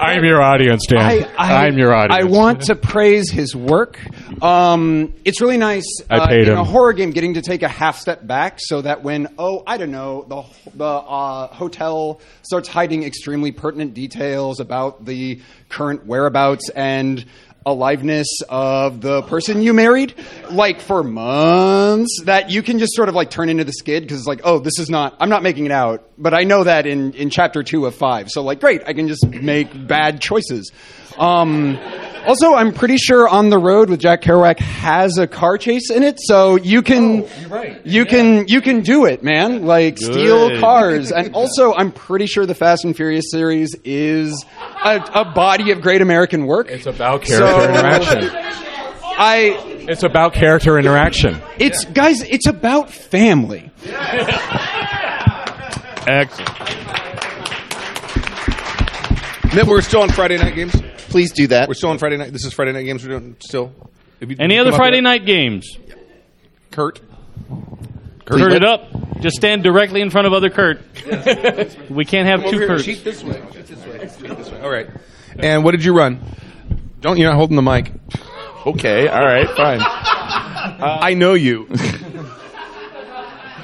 [0.00, 1.00] I'm your audience, Dan.
[1.00, 2.24] I, I, am your audience.
[2.24, 3.98] I want to praise his work.
[4.42, 6.58] Um, it's really nice I uh, paid in him.
[6.58, 9.76] a horror game getting to take a half step back so that when oh I
[9.76, 10.42] don't know the
[10.76, 17.24] the uh, hotel starts hiding extremely pertinent details about the current whereabouts and
[17.66, 20.14] aliveness of the person you married
[20.50, 24.18] like for months that you can just sort of like turn into the skid because
[24.18, 26.08] it's like oh this is not i'm not making it out.
[26.16, 28.30] But i know that in in chapter two of five.
[28.30, 30.72] So like great i can just make bad choices.
[31.18, 31.78] Um
[32.26, 36.02] Also, I'm pretty sure On the Road with Jack Kerouac has a car chase in
[36.02, 39.64] it, so you can oh, you can you can do it, man.
[39.64, 44.44] Like steal cars, and also I'm pretty sure the Fast and Furious series is
[44.84, 46.68] a, a body of great American work.
[46.70, 48.30] It's about character interaction.
[49.18, 49.86] I.
[49.88, 51.40] It's about character interaction.
[51.58, 52.22] It's guys.
[52.22, 53.70] It's about family.
[56.06, 56.50] Excellent.
[59.52, 60.80] Then we're still on Friday night games.
[61.10, 61.68] Please do that.
[61.68, 62.32] We're still on Friday night.
[62.32, 63.02] This is Friday night games.
[63.06, 63.72] We're doing still.
[64.20, 65.76] Have you- Any you other come up Friday with night games?
[66.70, 67.00] Kurt.
[68.24, 69.20] Kurt, it up.
[69.20, 70.80] Just stand directly in front of other Kurt.
[71.90, 72.68] we can't have Come two over here.
[72.68, 72.84] Kurts.
[72.84, 73.42] Sheet this way.
[73.52, 73.98] Sheet this way.
[74.28, 74.60] Sheet this way.
[74.60, 74.88] All right.
[75.36, 76.20] And what did you run?
[77.00, 77.92] Don't you're not holding the mic.
[78.66, 79.08] Okay.
[79.08, 79.48] All right.
[79.56, 79.80] Fine.
[79.82, 81.66] I know you.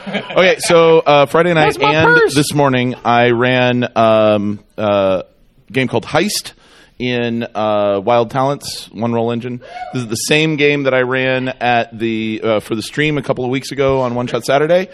[0.08, 2.34] okay, so uh, Friday night That's my and purse.
[2.34, 5.22] this morning, I ran um, uh,
[5.68, 6.52] a game called Heist
[6.98, 9.58] in uh, Wild Talents One Roll Engine.
[9.92, 13.22] This is the same game that I ran at the uh, for the stream a
[13.22, 14.88] couple of weeks ago on One Shot Saturday,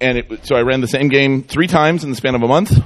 [0.00, 2.48] and it, so I ran the same game three times in the span of a
[2.48, 2.78] month.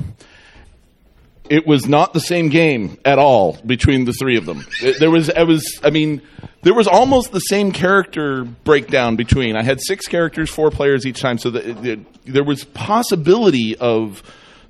[1.51, 4.67] It was not the same game at all between the three of them.
[5.01, 6.21] There was, I was, I mean,
[6.61, 9.57] there was almost the same character breakdown between.
[9.57, 14.23] I had six characters, four players each time, so there was possibility of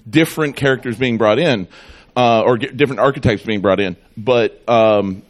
[0.08, 1.66] different characters being brought in,
[2.18, 3.96] uh, or different archetypes being brought in.
[4.16, 5.22] But um,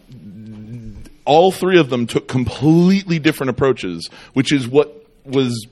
[1.27, 5.67] all three of them took completely different approaches, which is what was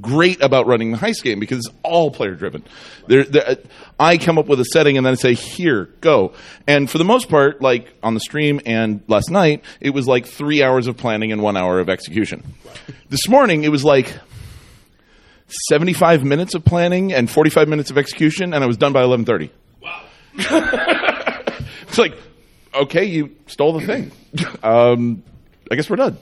[0.00, 2.64] great about running the heist game because it's all player driven.
[4.00, 6.32] I come up with a setting and then I say, "Here, go."
[6.66, 10.26] And for the most part, like on the stream and last night, it was like
[10.26, 12.42] three hours of planning and one hour of execution.
[13.08, 14.12] This morning, it was like
[15.68, 19.24] seventy-five minutes of planning and forty-five minutes of execution, and I was done by eleven
[19.24, 19.50] thirty.
[19.50, 19.57] Wow!
[21.88, 22.14] it's like,
[22.74, 24.12] okay, you stole the thing.
[24.62, 25.22] um,
[25.70, 26.16] I guess we're done.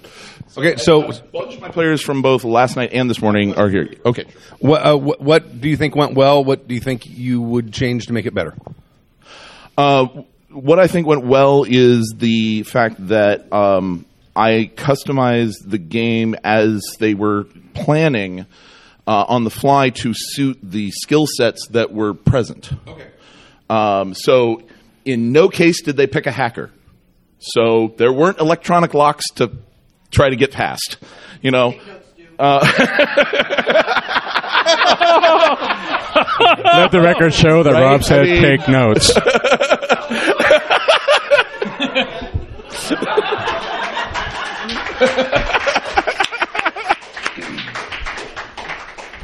[0.56, 3.68] Okay, so a bunch of my players from both last night and this morning are
[3.68, 3.92] here.
[4.04, 4.24] Okay.
[4.58, 6.42] What, uh, what, what do you think went well?
[6.42, 8.54] What do you think you would change to make it better?
[9.76, 10.06] Uh,
[10.48, 16.82] what I think went well is the fact that um, I customized the game as
[16.98, 17.44] they were
[17.74, 18.46] planning
[19.06, 22.70] uh, on the fly to suit the skill sets that were present.
[22.88, 23.08] Okay.
[23.68, 24.62] Um, so,
[25.04, 26.70] in no case did they pick a hacker.
[27.38, 29.50] So there weren't electronic locks to
[30.10, 30.98] try to get past.
[31.42, 31.74] You know.
[32.38, 32.60] Uh,
[36.64, 37.82] Let the record show that Right?
[37.82, 39.12] Rob said I mean- take notes.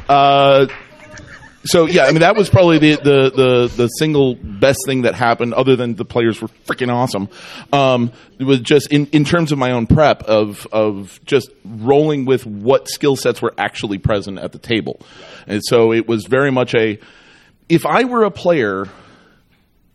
[0.08, 0.66] Uh,
[1.72, 5.14] so yeah, I mean that was probably the, the the the single best thing that
[5.14, 7.30] happened, other than the players were freaking awesome.
[7.72, 12.26] Um, it was just in, in terms of my own prep of of just rolling
[12.26, 15.00] with what skill sets were actually present at the table,
[15.46, 16.98] and so it was very much a
[17.70, 18.86] if I were a player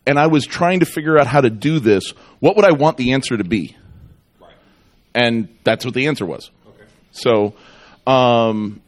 [0.04, 2.10] and I was trying to figure out how to do this,
[2.40, 3.76] what would I want the answer to be?
[5.14, 6.50] And that's what the answer was.
[7.12, 7.54] So,
[8.04, 8.80] um,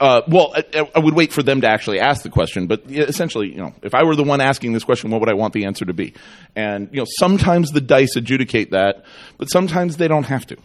[0.00, 3.52] uh, well, I, I would wait for them to actually ask the question, but essentially,
[3.52, 5.66] you know, if I were the one asking this question, what would I want the
[5.66, 6.14] answer to be?
[6.56, 9.04] And you know, sometimes the dice adjudicate that,
[9.38, 10.56] but sometimes they don't have to.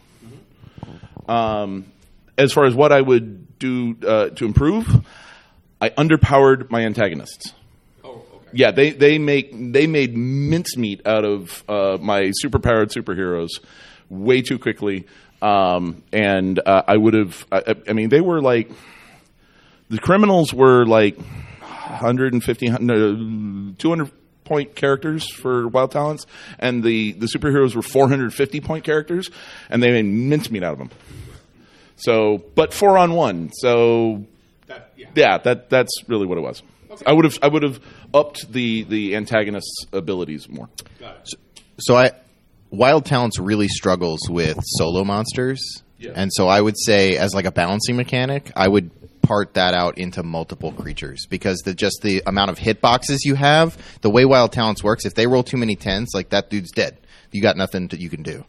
[1.32, 1.86] Um,
[2.38, 5.06] as far as what I would do uh, to improve,
[5.80, 7.54] I underpowered my antagonists.
[8.04, 8.50] Oh, okay.
[8.54, 13.50] Yeah, they, they make they made mincemeat out of uh, my superpowered superheroes
[14.10, 15.06] way too quickly,
[15.40, 17.46] um, and uh, I would have.
[17.52, 18.72] I, I mean, they were like
[19.90, 24.10] the criminals were like 150, 200 uh,
[24.44, 26.26] point characters for Wild Talents,
[26.58, 29.30] and the the superheroes were 450 point characters,
[29.70, 30.90] and they made mincemeat out of them.
[31.96, 33.52] So, but four on one.
[33.54, 34.26] So,
[35.16, 36.64] yeah, that that's really what it was.
[37.06, 37.80] I would have I would have
[38.14, 40.70] upped the the antagonist's abilities more.
[41.80, 42.12] So I,
[42.72, 45.62] Wild Talents really struggles with solo monsters,
[46.16, 48.92] and so I would say as like a balancing mechanic, I would
[49.22, 53.78] part that out into multiple creatures because the just the amount of hitboxes you have,
[54.02, 56.98] the way Wild Talents works, if they roll too many tens, like that dude's dead.
[57.32, 58.44] You got nothing that you can do.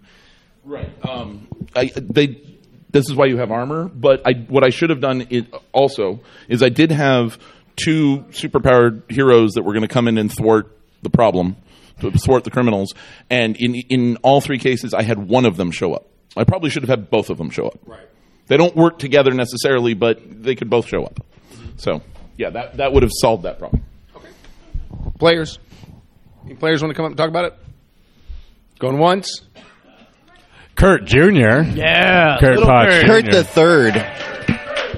[0.65, 0.91] Right.
[1.07, 2.43] Um, I, they.
[2.91, 3.89] This is why you have armor.
[3.89, 7.39] But I, what I should have done it also is I did have
[7.77, 11.57] two superpowered heroes that were going to come in and thwart the problem,
[12.01, 12.93] to thwart the criminals.
[13.29, 16.07] And in in all three cases, I had one of them show up.
[16.37, 17.79] I probably should have had both of them show up.
[17.85, 18.09] Right.
[18.51, 21.21] They don't work together necessarily, but they could both show up.
[21.77, 22.03] So
[22.37, 23.85] yeah, that that would have solved that problem.
[25.21, 25.61] Players.
[26.45, 27.55] Any players want to come up and talk about it?
[28.81, 29.43] Going once.
[30.75, 31.63] Kurt Jr.
[31.63, 33.05] Yeah, Kurt little Potts Kurt.
[33.05, 33.07] Jr.
[33.07, 33.97] Kurt the third.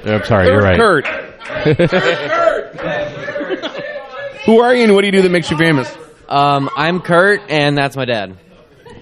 [0.06, 0.78] I'm sorry, you're right.
[0.78, 1.04] Kurt.
[1.04, 2.72] Kurt.
[4.46, 5.94] Who are you and what do you do that makes you famous?
[6.26, 8.34] Um, I'm Kurt, and that's my dad.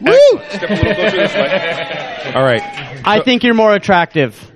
[0.00, 0.12] Woo!
[0.48, 2.32] Step a little closer this way.
[2.34, 2.89] All right.
[3.04, 4.50] I think you're more attractive.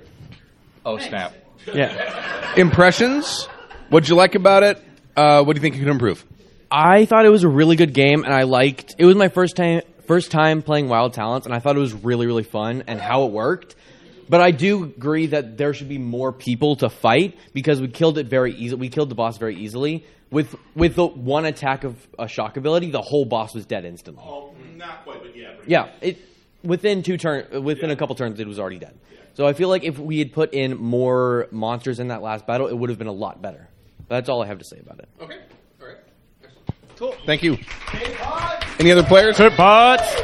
[0.85, 1.33] Oh snap!
[1.73, 2.53] Yeah.
[2.55, 3.45] Impressions?
[3.89, 4.81] What'd you like about it?
[5.15, 6.25] Uh, what do you think you could improve?
[6.69, 8.95] I thought it was a really good game, and I liked.
[8.97, 11.93] It was my first time first time playing Wild Talents, and I thought it was
[11.93, 13.75] really really fun and how it worked.
[14.27, 18.17] But I do agree that there should be more people to fight because we killed
[18.17, 18.79] it very easily.
[18.79, 22.91] We killed the boss very easily with with the one attack of a shock ability.
[22.91, 24.23] The whole boss was dead instantly.
[24.25, 25.53] Oh, not quite, but yeah.
[25.67, 26.17] Yeah, it
[26.65, 28.97] within two turn within a couple turns it was already dead.
[29.33, 32.67] So I feel like if we had put in more monsters in that last battle,
[32.67, 33.67] it would have been a lot better.
[34.07, 35.09] That's all I have to say about it.
[35.19, 35.37] Okay.
[35.81, 35.97] All right.
[36.95, 37.15] Cool.
[37.25, 37.57] Thank you.
[38.79, 39.37] Any other players?
[39.37, 40.21] Pots.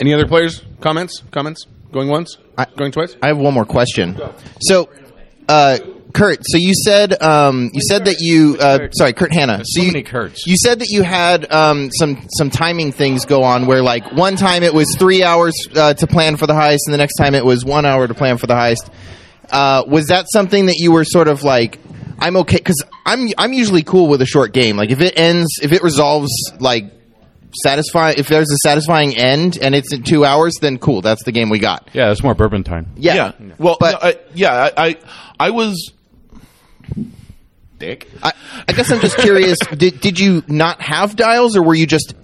[0.00, 0.62] Any other players?
[0.80, 1.22] Comments?
[1.30, 1.66] Comments?
[1.92, 2.38] Going once?
[2.76, 3.16] Going twice?
[3.22, 4.18] I have one more question.
[4.60, 4.88] So,
[5.48, 5.78] uh,
[6.12, 9.62] Kurt, so you said um, you said that you uh, sorry, Kurt Hanna.
[9.64, 10.46] So, you, many Kurts.
[10.46, 14.36] You said that you had um, some some timing things go on where like one
[14.36, 17.34] time it was three hours uh, to plan for the heist, and the next time
[17.34, 18.90] it was one hour to plan for the heist.
[19.50, 21.78] Uh, was that something that you were sort of like?
[22.18, 24.76] I'm okay because I'm I'm usually cool with a short game.
[24.76, 26.30] Like if it ends, if it resolves
[26.60, 26.92] like
[27.64, 31.00] satisfy, if there's a satisfying end and it's in two hours, then cool.
[31.00, 31.88] That's the game we got.
[31.92, 32.88] Yeah, it's more bourbon time.
[32.96, 33.32] Yeah.
[33.38, 33.54] yeah.
[33.58, 34.98] Well, no, I, yeah, I, I,
[35.38, 35.92] I was.
[37.78, 38.08] Dick.
[38.22, 38.32] I,
[38.68, 39.58] I guess I'm just curious.
[39.76, 42.14] did did you not have dials, or were you just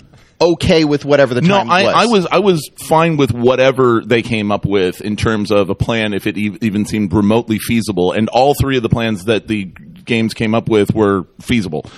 [0.41, 1.95] okay with whatever the No, time I, was?
[1.95, 5.75] I was I was fine with whatever they came up with in terms of a
[5.75, 8.13] plan, if it e- even seemed remotely feasible.
[8.13, 11.91] And all three of the plans that the games came up with were feasible.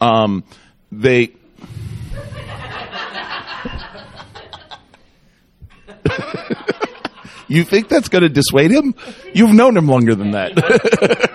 [0.00, 0.44] Um,
[0.92, 1.32] they.
[7.48, 8.94] you think that's going to dissuade him?
[9.34, 10.52] You've known him longer than that.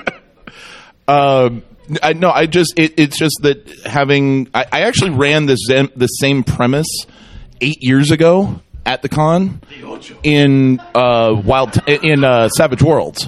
[1.08, 1.64] um,
[2.02, 6.08] I no, I just it, it's just that having I, I actually ran this the
[6.08, 6.88] same premise
[7.60, 9.62] eight years ago at the con
[10.24, 13.28] in uh, wild in uh, Savage Worlds,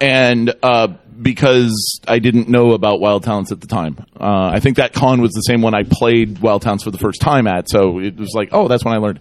[0.00, 0.88] and uh,
[1.20, 5.20] because I didn't know about Wild Talents at the time, uh, I think that con
[5.20, 7.68] was the same one I played Wild Talents for the first time at.
[7.68, 9.20] So it was like, oh, that's when I learned.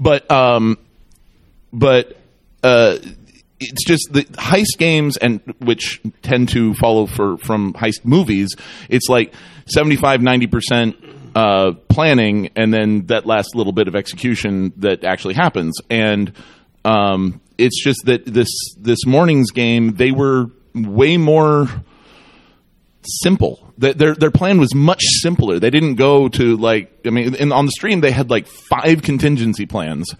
[0.00, 0.78] But um,
[1.72, 2.16] but
[2.62, 2.98] uh,
[3.60, 8.54] it's just the heist games and which tend to follow for from heist movies
[8.88, 9.32] it's like
[9.66, 10.94] 75 90%
[11.36, 16.32] uh, planning and then that last little bit of execution that actually happens and
[16.84, 18.48] um, it's just that this
[18.78, 21.68] this morning's game they were way more
[23.22, 23.72] simple.
[23.80, 25.58] Th- Their their plan was much simpler.
[25.58, 29.02] They didn't go to like I mean, in, on the stream they had like five
[29.02, 30.14] contingency plans.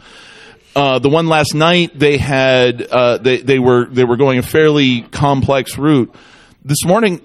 [0.75, 4.43] Uh, the one last night they had uh, they they were they were going a
[4.43, 6.13] fairly complex route.
[6.65, 7.21] This morning,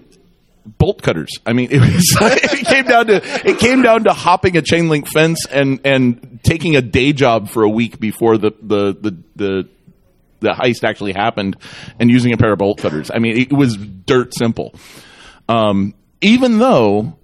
[0.66, 1.32] bolt cutters.
[1.46, 4.90] I mean, it was it came down to it came down to hopping a chain
[4.90, 9.18] link fence and and taking a day job for a week before the the the
[9.36, 9.70] the,
[10.42, 11.58] the heist actually happened,
[12.00, 13.10] and using a pair of bolt cutters.
[13.14, 14.76] I mean, it was dirt simple.
[15.48, 17.18] Um, even though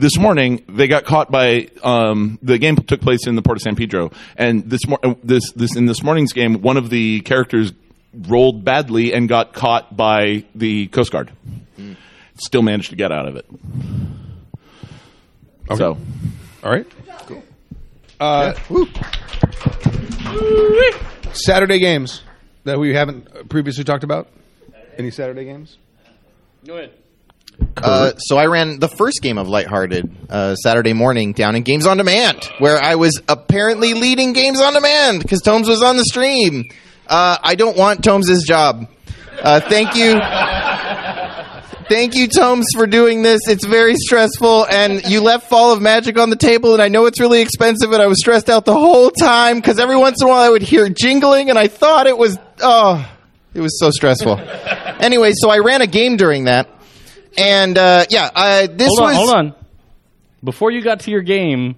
[0.00, 3.62] this morning they got caught by um, the game took place in the port of
[3.62, 7.20] San Pedro, and this mor- uh, this this in this morning's game, one of the
[7.20, 7.72] characters
[8.14, 11.30] rolled badly and got caught by the Coast Guard.
[12.36, 13.46] Still managed to get out of it.
[15.76, 15.96] So,
[16.64, 16.86] all right,
[17.26, 17.42] cool.
[18.18, 18.54] Uh,
[21.32, 22.22] Saturday games
[22.64, 24.28] that we haven't previously talked about.
[24.98, 25.78] Any Saturday games?
[26.66, 26.92] Go ahead.
[27.76, 31.86] Uh, so I ran the first game of Lighthearted uh, Saturday morning down in Games
[31.86, 36.04] on Demand, where I was apparently leading Games on Demand because Tomes was on the
[36.04, 36.68] stream.
[37.06, 38.88] Uh, I don't want Tomes' job.
[39.42, 40.20] Uh, thank you.
[41.88, 43.40] Thank you, Tomes, for doing this.
[43.48, 47.06] It's very stressful, and you left Fall of Magic on the table, and I know
[47.06, 50.28] it's really expensive, and I was stressed out the whole time because every once in
[50.28, 53.04] a while I would hear jingling, and I thought it was, oh,
[53.54, 54.38] it was so stressful.
[55.00, 56.68] anyway, so I ran a game during that,
[57.38, 59.16] and uh, yeah, uh, this hold on, was.
[59.16, 59.54] hold on.
[60.42, 61.76] Before you got to your game,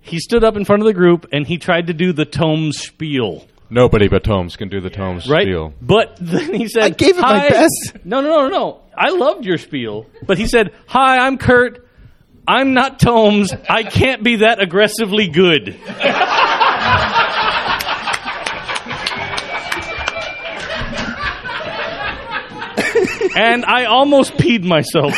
[0.00, 2.72] he stood up in front of the group and he tried to do the tome
[2.72, 3.46] spiel.
[3.70, 5.74] Nobody but Tomes can do the Tomes Right, spiel.
[5.82, 7.96] but then he said, I gave it my "Hi." best.
[8.02, 8.80] No, no, no, no.
[8.96, 11.86] I loved your spiel, but he said, "Hi, I'm Kurt.
[12.46, 13.52] I'm not Tomes.
[13.68, 15.78] I can't be that aggressively good."
[23.38, 25.14] and I almost peed myself.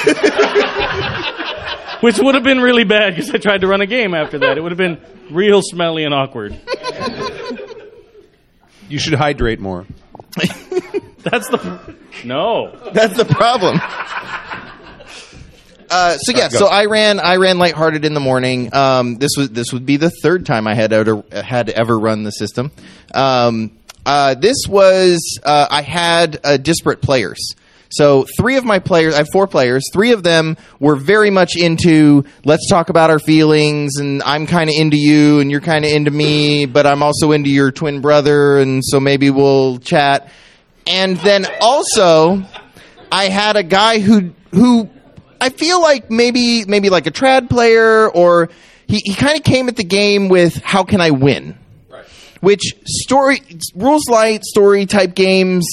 [2.02, 4.56] Which would have been really bad because I tried to run a game after that.
[4.56, 4.98] It would have been
[5.30, 6.59] real smelly and awkward.
[8.88, 9.86] You should hydrate more.
[11.22, 11.94] That's the
[12.24, 12.74] no.
[12.92, 13.78] That's the problem.
[15.90, 18.74] Uh, so yeah, Alright, so I ran I ran lighthearted in the morning.
[18.74, 22.22] Um, this was this would be the third time I had ever had ever run
[22.22, 22.70] the system.
[23.12, 23.72] Um,
[24.06, 27.55] uh, this was uh, I had uh, disparate players.
[27.92, 29.84] So three of my players, I have four players.
[29.92, 34.70] Three of them were very much into let's talk about our feelings, and I'm kind
[34.70, 38.00] of into you, and you're kind of into me, but I'm also into your twin
[38.00, 40.30] brother, and so maybe we'll chat.
[40.86, 42.42] And then also,
[43.10, 44.88] I had a guy who who
[45.40, 48.50] I feel like maybe maybe like a trad player or
[48.86, 51.56] he, he kind of came at the game with how can I win?
[51.88, 52.04] Right.
[52.40, 53.42] which story
[53.74, 55.66] rules light story type games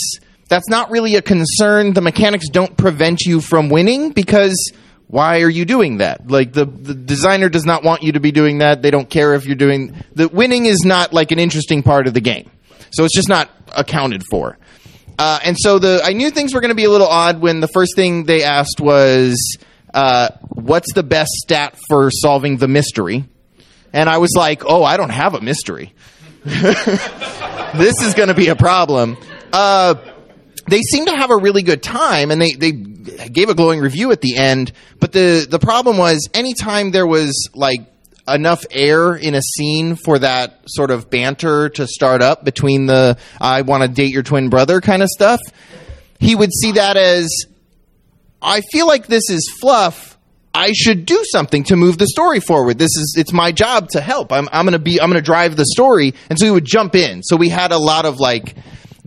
[0.48, 1.94] that's not really a concern.
[1.94, 4.72] The mechanics don't prevent you from winning because
[5.07, 6.30] why are you doing that?
[6.30, 8.82] Like the the designer does not want you to be doing that.
[8.82, 12.14] They don't care if you're doing the winning is not like an interesting part of
[12.14, 12.52] the game.
[12.91, 14.57] So it's just not accounted for.
[15.19, 17.60] Uh, and so the I knew things were going to be a little odd when
[17.60, 19.57] the first thing they asked was,
[19.94, 23.26] uh, "What's the best stat for solving the mystery?"
[23.94, 25.94] And I was like, "Oh, I don't have a mystery.
[26.44, 29.18] this is going to be a problem."
[29.52, 29.95] Uh,
[30.68, 34.11] they seemed to have a really good time, and they they gave a glowing review
[34.11, 34.72] at the end.
[34.99, 37.81] But the the problem was, anytime there was like
[38.27, 43.18] enough air in a scene for that sort of banter to start up between the
[43.39, 45.39] I want to date your twin brother kind of stuff,
[46.19, 47.30] he would see that as
[48.41, 50.18] I feel like this is fluff.
[50.53, 52.80] I should do something to move the story forward.
[52.80, 54.31] This is it's my job to help.
[54.31, 56.14] I'm I'm going to be I'm going to drive the story.
[56.30, 57.22] And so he would jump in.
[57.23, 58.56] So we had a lot of like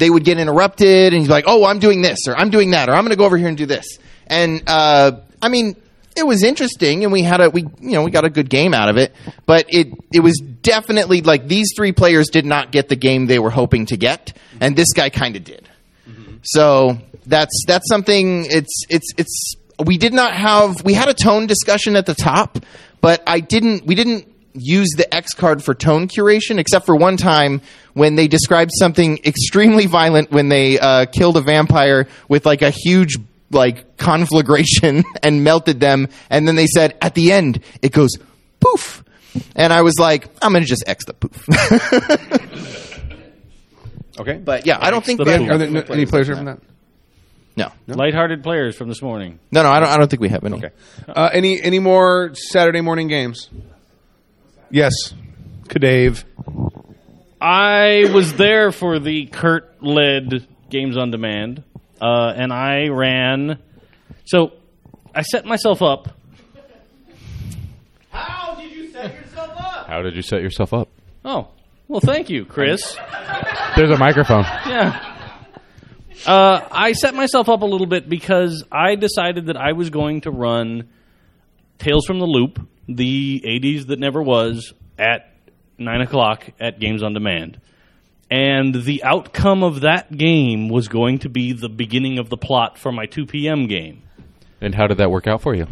[0.01, 2.89] they would get interrupted and he's like, "Oh, I'm doing this or I'm doing that
[2.89, 5.77] or I'm going to go over here and do this." And uh I mean,
[6.17, 8.75] it was interesting and we had a we you know we got a good game
[8.75, 9.15] out of it
[9.47, 13.39] but it it was definitely like these three players did not get the game they
[13.39, 15.69] were hoping to get and this guy kind of did
[16.43, 19.55] so that's that's something it's it's it's
[19.85, 22.59] we did not have we had a tone discussion at the top
[23.01, 27.17] but i didn't we didn't use the x card for tone curation except for one
[27.17, 27.61] time
[27.95, 32.71] when they described something extremely violent when they uh, killed a vampire with like a
[32.71, 33.17] huge
[33.53, 38.11] like conflagration and melted them and then they said at the end it goes
[38.61, 39.05] poof
[39.57, 41.47] and i was like i'm gonna just x the poof
[44.19, 46.45] Okay, but yeah i don't think Are we have there no- any players here from
[46.47, 46.59] that?
[47.57, 49.39] no Lighthearted players from this morning.
[49.51, 50.71] no no i don't, I don't think we have any Okay.
[51.09, 53.49] Uh, any any more Saturday morning games?
[54.71, 54.93] Yes,
[55.65, 56.25] Kadave.
[57.41, 61.65] I was there for the Kurt led Games on Demand,
[62.01, 63.59] uh, and I ran.
[64.27, 64.53] So
[65.15, 66.17] I set myself up.
[68.11, 69.87] How did you set yourself up?
[69.87, 70.89] How did you set yourself up?
[71.25, 71.49] Oh,
[71.89, 72.97] well, thank you, Chris.
[73.77, 74.45] There's a microphone.
[74.67, 75.07] Yeah.
[76.27, 80.21] Uh, I set myself up a little bit because I decided that I was going
[80.23, 80.89] to run
[81.79, 82.61] Tales from the Loop,
[82.97, 85.33] the 80s that never was, at
[85.79, 87.61] 9 o'clock at Games on Demand.
[88.31, 92.79] And the outcome of that game was going to be the beginning of the plot
[92.79, 93.67] for my 2 p.m.
[93.67, 94.03] game.
[94.61, 95.67] And how did that work out for you?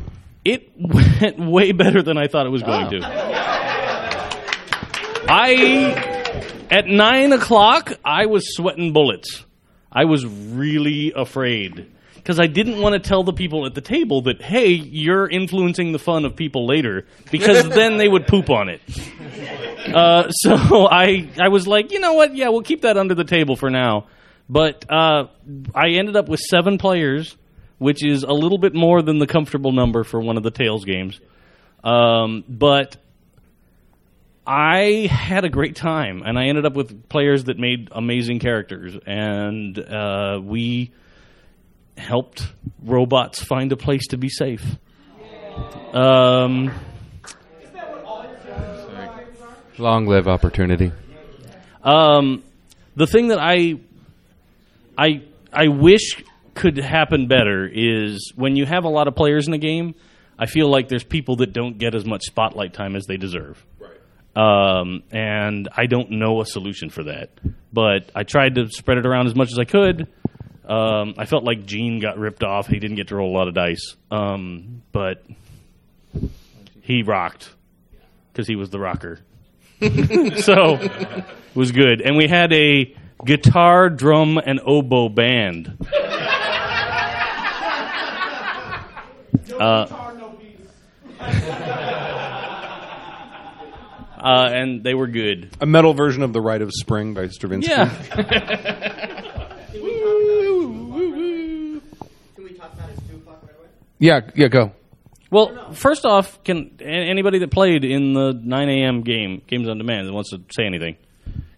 [0.45, 2.91] It went way better than I thought it was going Oh.
[2.91, 4.49] to.
[5.31, 9.45] I, at 9 o'clock, I was sweating bullets.
[9.93, 11.87] I was really afraid
[12.29, 15.93] because I didn't want to tell the people at the table that, hey, you're influencing
[15.93, 18.83] the fun of people later because then they would poop on it.
[19.95, 22.37] Uh, so I, I was like, you know what?
[22.37, 24.09] Yeah, we'll keep that under the table for now.
[24.47, 25.29] But uh,
[25.75, 27.35] I ended up with seven players,
[27.79, 30.85] which is a little bit more than the comfortable number for one of the Tales
[30.85, 31.19] games.
[31.83, 32.99] Um, but
[34.47, 38.99] I had a great time, and I ended up with players that made amazing characters,
[39.07, 40.93] and uh, we
[41.99, 42.53] helped
[42.83, 44.65] robots find a place to be safe.
[45.93, 46.73] Um,
[49.79, 50.91] Long live opportunity.
[51.85, 52.43] Um,
[52.97, 53.75] the thing that I,
[54.97, 55.23] I,
[55.53, 59.59] I wish could happen better is when you have a lot of players in a
[59.59, 59.95] game.
[60.37, 63.65] I feel like there's people that don't get as much spotlight time as they deserve.
[64.37, 67.31] Um, and I don't know a solution for that.
[67.73, 70.09] But I tried to spread it around as much as I could.
[70.69, 72.67] Um, I felt like Gene got ripped off.
[72.67, 73.97] He didn't get to roll a lot of dice.
[74.11, 75.25] Um, but
[76.83, 77.51] he rocked
[78.33, 79.19] because he was the rocker.
[79.81, 81.25] so it
[81.55, 82.03] was good.
[82.03, 85.77] And we had a guitar, drum, and oboe band.
[89.59, 89.87] Uh,
[94.19, 95.51] uh, and they were good.
[95.61, 97.71] A metal version of The Rite of Spring by Stravinsky.
[97.71, 99.25] Yeah.
[103.99, 104.73] yeah, yeah, go.
[105.31, 109.03] Well, first off, can a- anybody that played in the 9 a.m.
[109.03, 110.97] game, Games on Demand, that wants to say anything,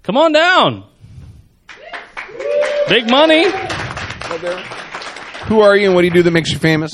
[0.03, 0.85] come on down.
[2.89, 3.45] Big money.
[5.47, 6.93] Who are you and what do you do that makes you famous?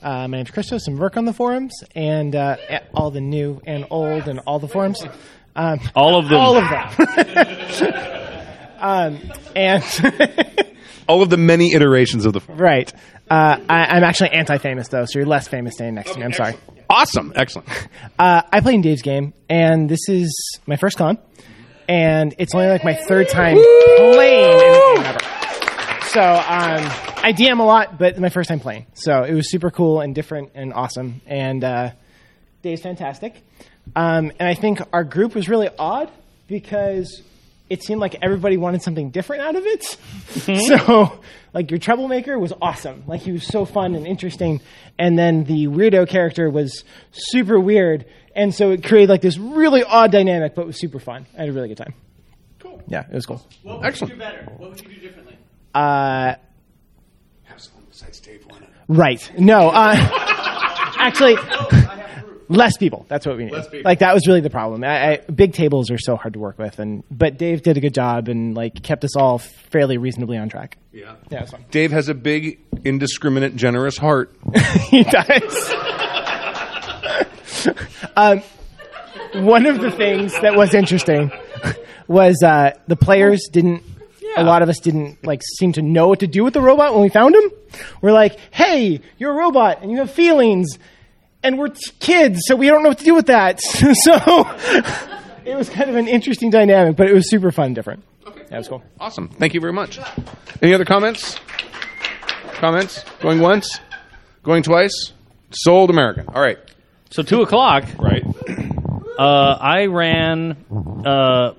[0.00, 3.60] Uh, my name's Christos and work on the forums and uh, at all the new
[3.66, 5.00] and old and all the forums.
[5.54, 6.40] Um, All of them.
[6.40, 7.94] All of them.
[8.80, 9.18] um,
[9.54, 9.84] and
[11.08, 12.40] All of the many iterations of the.
[12.48, 12.92] right.
[13.32, 16.24] Uh, I, I'm actually anti-famous though, so you're less famous standing next to me.
[16.26, 16.54] I'm sorry.
[16.90, 17.68] Awesome, excellent.
[18.18, 21.18] Uh, I play in Dave's game, and this is my first con,
[21.88, 23.56] and it's only like my third time
[23.96, 24.58] playing
[24.98, 25.18] in ever.
[26.08, 26.84] So um,
[27.24, 28.86] I DM a lot, but my first time playing.
[28.92, 31.22] So it was super cool and different and awesome.
[31.26, 31.90] And uh,
[32.60, 33.42] Dave's fantastic.
[33.96, 36.10] Um, and I think our group was really odd
[36.48, 37.22] because
[37.72, 39.82] it seemed like everybody wanted something different out of it.
[40.66, 41.20] so,
[41.54, 43.02] like, your troublemaker was awesome.
[43.06, 44.60] Like, he was so fun and interesting.
[44.98, 48.04] And then the weirdo character was super weird.
[48.36, 51.24] And so it created, like, this really odd dynamic, but it was super fun.
[51.34, 51.94] I had a really good time.
[52.58, 52.82] Cool.
[52.88, 53.42] Yeah, it was cool.
[53.62, 54.10] What would Excellent.
[54.12, 54.44] You do better?
[54.58, 55.38] What would you do differently?
[55.74, 56.34] Uh,
[57.44, 58.68] Have someone besides Dave want it.
[58.86, 59.32] Right.
[59.38, 59.70] No.
[59.70, 59.94] Uh,
[60.98, 61.36] actually,
[62.52, 63.06] less people.
[63.08, 63.84] That's what we need.
[63.84, 64.84] Like that was really the problem.
[64.84, 67.80] I, I, big tables are so hard to work with, and but Dave did a
[67.80, 70.78] good job and like kept us all fairly reasonably on track.
[70.92, 71.14] Yeah.
[71.30, 71.64] Yeah, it's fun.
[71.70, 74.34] Dave has a big, indiscriminate, generous heart.
[74.88, 75.72] he does.
[78.16, 78.42] um,
[79.34, 81.30] one of the things that was interesting
[82.06, 83.82] was uh, the players didn't.
[84.34, 86.94] A lot of us didn't like seem to know what to do with the robot
[86.94, 87.50] when we found him.
[88.00, 90.78] We're like, "Hey, you're a robot and you have feelings,
[91.42, 94.50] and we're t- kids, so we don't know what to do with that." so
[95.44, 98.04] it was kind of an interesting dynamic, but it was super fun, and different.
[98.48, 98.82] That was cool.
[99.00, 99.28] Awesome.
[99.28, 99.98] Thank you very much.
[100.60, 101.38] Any other comments?
[102.52, 103.02] Comments?
[103.20, 103.80] Going once?
[104.42, 105.12] Going twice?
[105.50, 106.26] Sold American.
[106.28, 106.58] All right.
[107.10, 107.84] So two o'clock.
[107.98, 108.22] Right.
[109.18, 110.56] Uh, I ran
[111.06, 111.54] uh,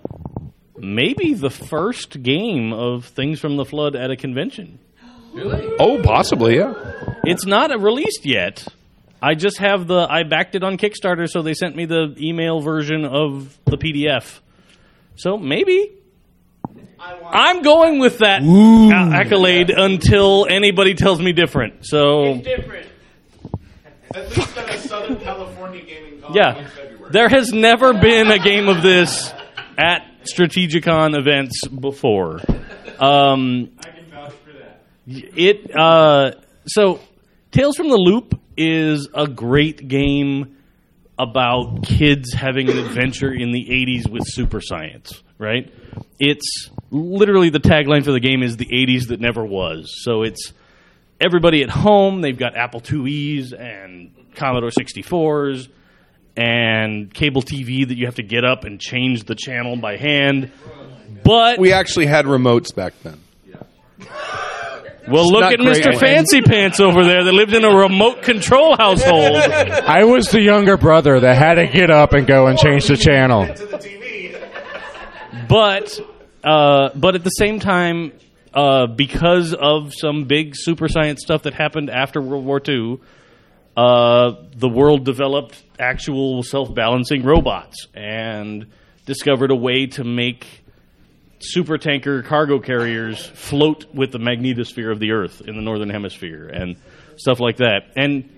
[0.78, 4.80] maybe the first game of Things from the Flood at a convention.
[5.34, 5.76] Really?
[5.80, 6.74] Oh, possibly, yeah.
[7.24, 8.68] It's not released yet.
[9.24, 10.06] I just have the.
[10.10, 14.42] I backed it on Kickstarter, so they sent me the email version of the PDF.
[15.16, 15.94] So maybe.
[17.00, 21.86] I'm going with that a- accolade until anybody tells me different.
[21.86, 22.88] So different.
[24.14, 27.12] At least at a Southern California gaming con yeah, in February.
[27.12, 29.34] there has never been a game of this
[29.78, 32.42] at Strategicon events before.
[33.00, 34.82] Um, I can vouch for that.
[35.08, 36.32] it uh,
[36.68, 37.00] so
[37.52, 40.58] Tales from the Loop is a great game
[41.18, 45.72] about kids having an adventure in the 80s with super science, right?
[46.20, 49.94] It's literally the tagline for the game is the 80s that never was.
[50.04, 50.54] So it's
[51.20, 55.70] everybody at home, they've got Apple IIe's and Commodore 64s
[56.36, 60.52] and cable TV that you have to get up and change the channel by hand.
[61.24, 63.20] But we actually had remotes back then.
[65.08, 65.84] Well, It's look at great.
[65.84, 66.00] Mr.
[66.00, 69.36] Fancy Pants over there that lived in a remote control household.
[69.36, 72.96] I was the younger brother that had to get up and go and change the
[72.98, 73.48] channel.
[75.50, 76.00] but
[76.44, 78.12] uh, but at the same time,
[78.54, 83.00] uh, because of some big super science stuff that happened after World War II,
[83.76, 88.68] uh, the world developed actual self balancing robots and
[89.06, 90.63] discovered a way to make
[91.44, 96.48] super tanker cargo carriers float with the magnetosphere of the Earth in the northern hemisphere
[96.48, 96.78] and
[97.18, 97.92] stuff like that.
[97.96, 98.30] And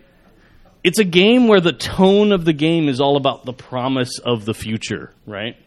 [0.83, 4.45] it's a game where the tone of the game is all about the promise of
[4.45, 5.57] the future, right?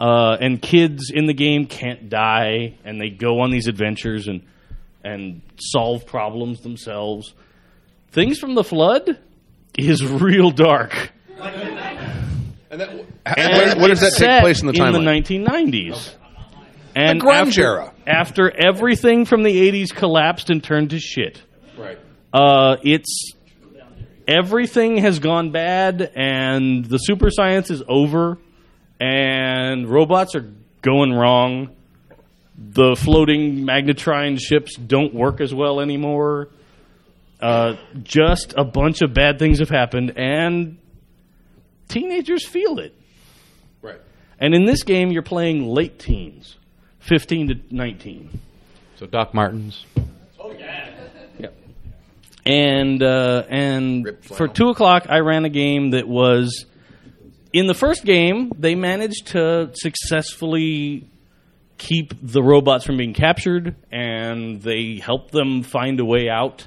[0.00, 4.42] Uh, and kids in the game can't die, and they go on these adventures and
[5.04, 7.34] and solve problems themselves.
[8.10, 9.18] Things from the flood
[9.76, 11.12] is real dark.
[11.40, 14.96] And that, where, where does that take place in the timeline?
[14.96, 16.14] In the 1990s.
[16.94, 17.92] And The grunge after, era.
[18.06, 21.40] After everything from the 80s collapsed and turned to shit.
[21.76, 21.98] Right.
[22.32, 23.32] Uh, it's
[24.26, 28.38] everything has gone bad, and the super science is over,
[29.00, 30.50] and robots are
[30.82, 31.74] going wrong.
[32.56, 36.48] The floating magnetrine ships don't work as well anymore.
[37.40, 40.78] Uh, just a bunch of bad things have happened, and
[41.88, 42.94] teenagers feel it.
[43.80, 44.00] Right.
[44.38, 46.56] And in this game, you're playing late teens,
[47.02, 48.40] 15 to 19.
[48.96, 49.84] So Doc Martens.
[50.40, 50.54] Oh
[52.44, 56.66] and uh, and for two o'clock, I ran a game that was
[57.52, 61.08] in the first game, they managed to successfully
[61.78, 66.66] keep the robots from being captured, and they helped them find a way out.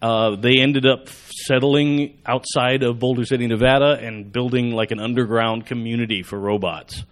[0.00, 5.66] Uh, they ended up settling outside of Boulder City, Nevada, and building like an underground
[5.66, 7.04] community for robots.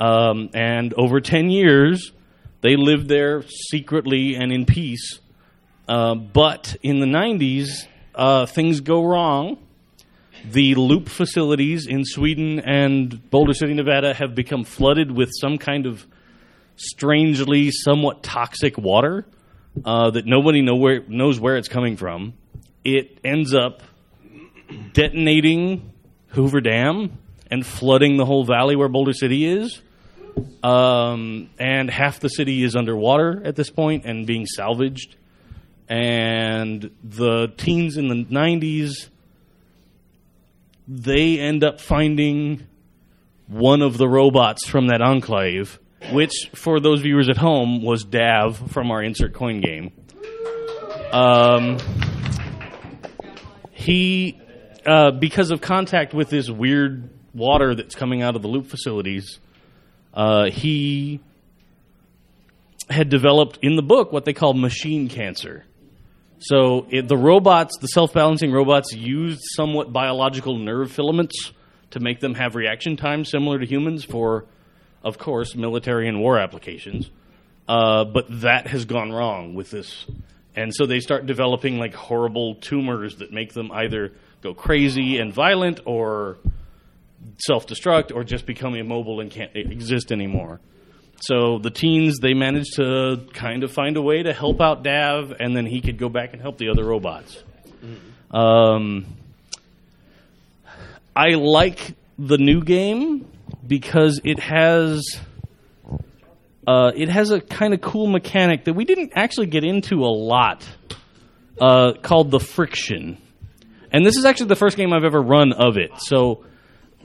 [0.00, 2.12] Um, and over 10 years,
[2.62, 5.20] they lived there secretly and in peace.
[5.86, 9.58] Uh, but in the 90s, uh, things go wrong.
[10.44, 15.84] The loop facilities in Sweden and Boulder City, Nevada have become flooded with some kind
[15.84, 16.06] of
[16.76, 19.26] strangely somewhat toxic water
[19.84, 22.32] uh, that nobody know where, knows where it's coming from.
[22.84, 23.82] It ends up
[24.94, 25.92] detonating
[26.28, 27.18] Hoover Dam
[27.50, 29.82] and flooding the whole valley where Boulder City is.
[30.62, 35.16] Um, and half the city is underwater at this point and being salvaged.
[35.88, 39.08] And the teens in the 90s,
[40.86, 42.66] they end up finding
[43.48, 45.80] one of the robots from that enclave,
[46.12, 49.92] which, for those viewers at home, was Dav from our insert coin game.
[51.12, 51.78] Um,
[53.72, 54.40] he,
[54.86, 59.40] uh, because of contact with this weird water that's coming out of the loop facilities,
[60.14, 61.20] uh, he
[62.88, 65.64] had developed in the book what they call machine cancer.
[66.40, 71.52] So it, the robots, the self-balancing robots, used somewhat biological nerve filaments
[71.90, 74.46] to make them have reaction time similar to humans for,
[75.04, 77.10] of course, military and war applications.
[77.68, 80.06] Uh, but that has gone wrong with this,
[80.56, 84.12] and so they start developing like horrible tumors that make them either
[84.42, 86.38] go crazy and violent, or
[87.40, 90.60] self-destruct, or just become immobile and can't exist anymore.
[91.22, 95.32] So the teens they managed to kind of find a way to help out Dav,
[95.38, 97.42] and then he could go back and help the other robots.
[98.30, 99.06] Um,
[101.14, 103.26] I like the new game
[103.66, 105.20] because it has
[106.66, 110.12] uh, it has a kind of cool mechanic that we didn't actually get into a
[110.12, 110.66] lot,
[111.60, 113.18] uh, called the friction.
[113.92, 115.90] And this is actually the first game I've ever run of it.
[115.98, 116.44] So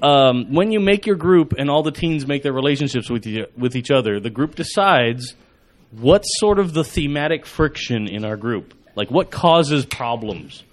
[0.01, 3.47] um, when you make your group and all the teens make their relationships with you,
[3.57, 5.35] with each other, the group decides
[5.91, 10.63] what's sort of the thematic friction in our group, like what causes problems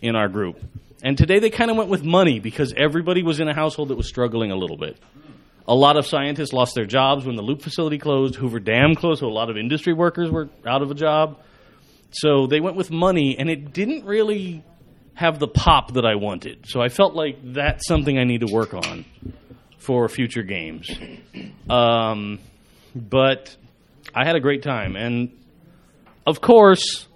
[0.00, 0.60] in our group.
[1.02, 3.96] And today they kind of went with money because everybody was in a household that
[3.96, 4.98] was struggling a little bit.
[5.66, 8.34] A lot of scientists lost their jobs when the loop facility closed.
[8.34, 11.38] Hoover Dam closed, so a lot of industry workers were out of a job.
[12.10, 14.62] So they went with money, and it didn't really
[15.14, 16.66] have the pop that I wanted.
[16.68, 19.04] So I felt like that's something I need to work on
[19.78, 20.90] for future games.
[21.68, 22.40] Um,
[22.94, 23.56] but
[24.14, 24.96] I had a great time.
[24.96, 25.30] And
[26.26, 27.06] of course,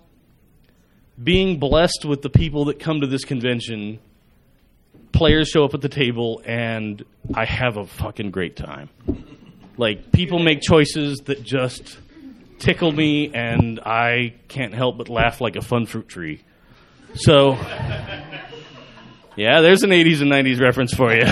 [1.23, 3.99] being blessed with the people that come to this convention,
[5.12, 7.05] players show up at the table, and
[7.35, 8.91] I have a fucking great time.
[9.77, 11.99] Like, people make choices that just
[12.59, 16.43] tickle me, and I can't help but laugh like a fun fruit tree.
[17.15, 17.55] So,
[19.37, 21.25] yeah, there's an 80s and 90s reference for you.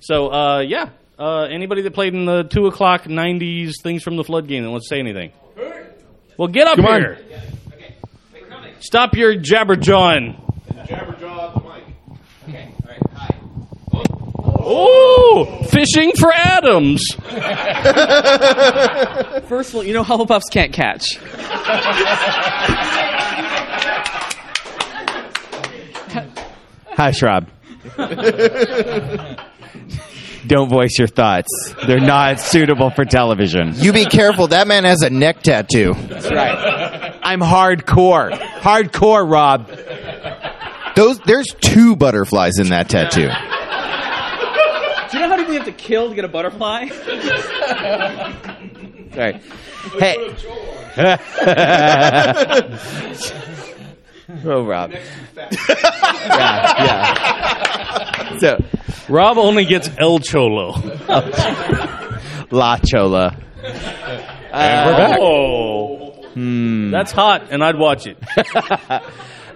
[0.00, 4.24] so, uh, yeah, uh, anybody that played in the 2 o'clock 90s Things from the
[4.24, 5.32] Flood game that wants to say anything?
[6.36, 7.00] Well, get up Come on.
[7.00, 7.18] here.
[8.80, 10.44] Stop your jabberjawing.
[14.70, 17.02] Oh, fishing for Adams.
[19.48, 21.16] First of all, you know Hufflepuffs can't catch.
[26.96, 27.48] Hi, Rob.
[30.46, 31.48] Don't voice your thoughts.
[31.86, 33.72] They're not suitable for television.
[33.76, 34.48] You be careful.
[34.48, 35.94] That man has a neck tattoo.
[35.94, 37.18] That's right.
[37.22, 38.32] I'm hardcore.
[38.32, 39.68] Hardcore, Rob.
[40.96, 43.28] Those there's two butterflies in that tattoo.
[45.10, 46.88] Do you know how many we have to kill to get a butterfly?
[49.14, 49.40] Sorry.
[49.98, 50.34] Hey.
[54.44, 54.92] oh, Rob.
[55.36, 55.48] yeah,
[56.84, 58.38] yeah.
[58.38, 58.62] So,
[59.08, 60.74] Rob only gets El Cholo.
[62.50, 63.36] La Chola.
[64.52, 65.18] And we're back.
[65.20, 66.12] Oh.
[66.34, 66.90] Hmm.
[66.90, 68.18] That's hot, and I'd watch it.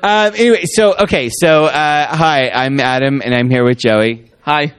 [0.05, 4.33] Um, anyway, so okay, so uh, hi, I'm Adam, and I'm here with Joey.
[4.41, 4.75] Hi.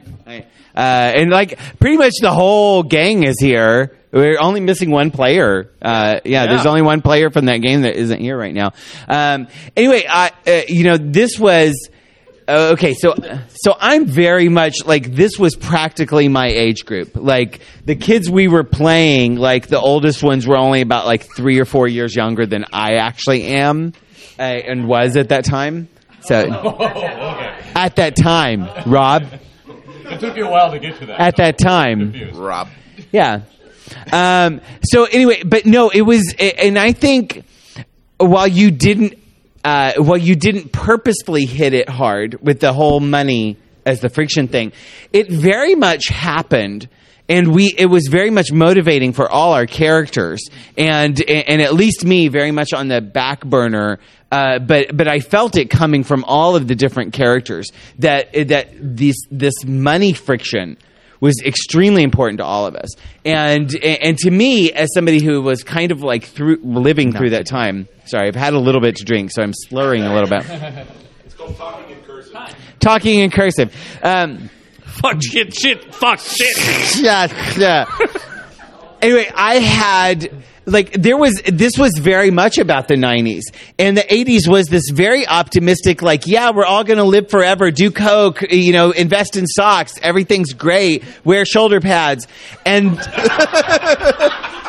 [0.76, 0.80] Uh,
[1.16, 3.96] and like pretty much the whole gang is here.
[4.12, 5.72] We're only missing one player.
[5.82, 8.74] Uh, yeah, there's only one player from that game that isn't here right now.
[9.08, 11.90] Um, anyway, I, uh, you know, this was.
[12.46, 13.16] Uh, okay, so
[13.48, 17.16] so I'm very much like this was practically my age group.
[17.16, 21.60] Like the kids we were playing, like the oldest ones were only about like three
[21.60, 23.94] or four years younger than I actually am,
[24.38, 25.88] uh, and was at that time.
[26.22, 26.36] So
[27.76, 29.26] at that time, Rob.
[30.06, 31.20] It took you a while to get to that.
[31.20, 32.70] At that time, Rob.
[33.12, 33.42] yeah.
[34.12, 37.46] Um, so anyway, but no, it was, and I think
[38.18, 39.18] while you didn't,
[39.64, 44.48] uh, while you didn't purposefully hit it hard with the whole money as the friction
[44.48, 44.72] thing,
[45.12, 46.88] it very much happened.
[47.34, 50.40] And we, it was very much motivating for all our characters,
[50.78, 53.98] and and at least me, very much on the back burner.
[54.32, 58.70] Uh, but but I felt it coming from all of the different characters that that
[58.80, 60.78] this this money friction
[61.22, 62.90] was extremely important to all of us.
[63.26, 67.48] And and to me, as somebody who was kind of like through living through that
[67.48, 67.88] time.
[68.06, 70.46] Sorry, I've had a little bit to drink, so I'm slurring a little bit.
[71.26, 72.56] It's called talking in cursive.
[72.80, 73.76] Talking in cursive.
[74.04, 74.52] Um,
[75.02, 76.56] fuck shit, shit, fuck shit.
[77.04, 77.86] yeah, yeah.
[79.02, 80.32] anyway, I had
[80.66, 83.42] like there was this was very much about the 90s
[83.78, 87.72] and the 80s was this very optimistic like yeah we're all going to live forever
[87.72, 92.28] do coke you know invest in socks everything's great wear shoulder pads.
[92.66, 92.88] And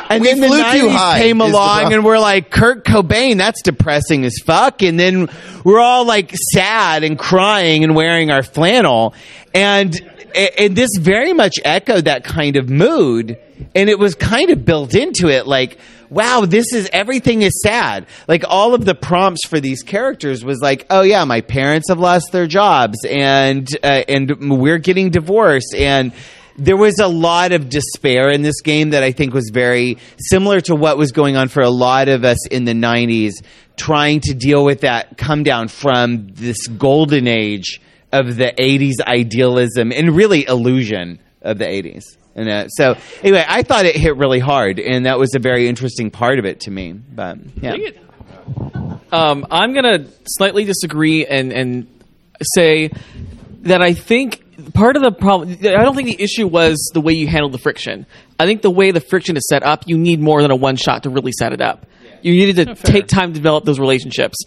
[0.09, 4.23] and We then the 90s high came along and we're like Kurt Cobain that's depressing
[4.25, 4.81] as fuck.
[4.81, 5.29] And then
[5.63, 9.13] we're all like sad and crying and wearing our flannel.
[9.53, 9.95] And
[10.35, 13.39] and this very much echoed that kind of mood
[13.73, 15.77] and it was kind of built into it like
[16.09, 20.59] wow this is everything is sad like all of the prompts for these characters was
[20.61, 25.73] like oh yeah my parents have lost their jobs and uh, and we're getting divorced
[25.75, 26.13] and
[26.57, 30.61] there was a lot of despair in this game that I think was very similar
[30.61, 33.33] to what was going on for a lot of us in the 90s,
[33.75, 37.81] trying to deal with that come down from this golden age
[38.13, 42.03] of the 80s idealism and really illusion of the 80s.
[42.35, 45.67] And uh, so, anyway, I thought it hit really hard, and that was a very
[45.67, 46.91] interesting part of it to me.
[46.91, 47.75] But yeah,
[49.11, 51.87] Um, I'm going to slightly disagree and, and
[52.55, 52.89] say
[53.61, 57.13] that I think part of the problem, I don't think the issue was the way
[57.13, 58.05] you handled the friction.
[58.39, 60.75] I think the way the friction is set up, you need more than a one
[60.75, 61.85] shot to really set it up.
[62.21, 64.37] You needed to take time to develop those relationships.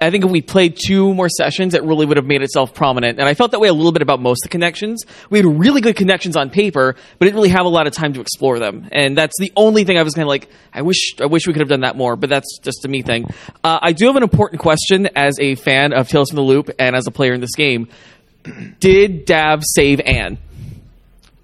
[0.00, 3.18] I think if we played two more sessions, it really would have made itself prominent.
[3.18, 5.04] And I felt that way a little bit about most of the connections.
[5.30, 8.12] We had really good connections on paper, but didn't really have a lot of time
[8.14, 8.88] to explore them.
[8.92, 11.52] And that's the only thing I was kind of like, I wish, I wish we
[11.52, 12.16] could have done that more.
[12.16, 13.26] But that's just a me thing.
[13.62, 16.70] Uh, I do have an important question as a fan of Tales from the Loop
[16.78, 17.88] and as a player in this game.
[18.80, 20.38] Did Dav save Anne?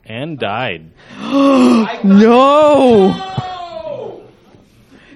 [0.05, 0.90] Anne died.
[2.05, 3.49] no.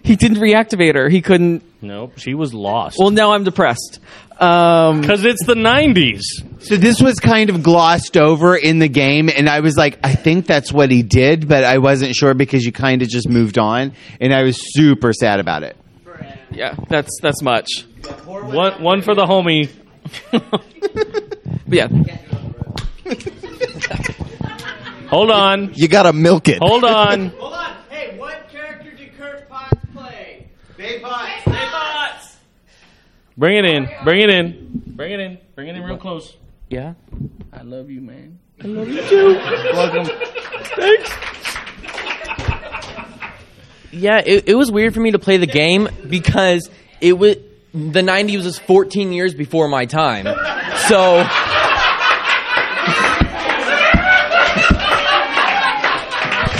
[0.04, 1.08] He didn't reactivate her.
[1.08, 1.62] He couldn't.
[1.82, 2.98] Nope, she was lost.
[2.98, 3.98] Well, now I'm depressed.
[4.38, 6.20] Um, Because it's the 90s.
[6.60, 10.14] So this was kind of glossed over in the game, and I was like, I
[10.14, 13.58] think that's what he did, but I wasn't sure because you kind of just moved
[13.58, 15.76] on, and I was super sad about it.
[16.50, 17.66] Yeah, that's that's much.
[18.26, 19.68] One, one for the homie.
[20.30, 20.62] But
[21.68, 21.88] yeah.
[25.08, 25.72] Hold on.
[25.74, 26.58] You gotta milk it.
[26.58, 27.32] Hold on.
[27.90, 29.80] Hey, what character did Kurt Potts
[30.84, 30.96] play?
[30.96, 31.44] Bay Potts.
[31.46, 32.36] Bay Potts.
[33.36, 33.88] Bring it in.
[34.04, 34.82] Bring it in.
[34.86, 35.38] Bring it in.
[35.54, 36.36] Bring it in real close.
[36.68, 36.94] Yeah.
[37.52, 38.38] I love you, man.
[38.62, 39.34] I love you too.
[39.72, 40.06] Welcome.
[40.76, 41.10] Thanks.
[43.92, 46.68] Yeah, it, it was weird for me to play the game because
[47.00, 47.36] it was
[47.72, 50.24] the '90s was 14 years before my time.
[50.88, 51.24] So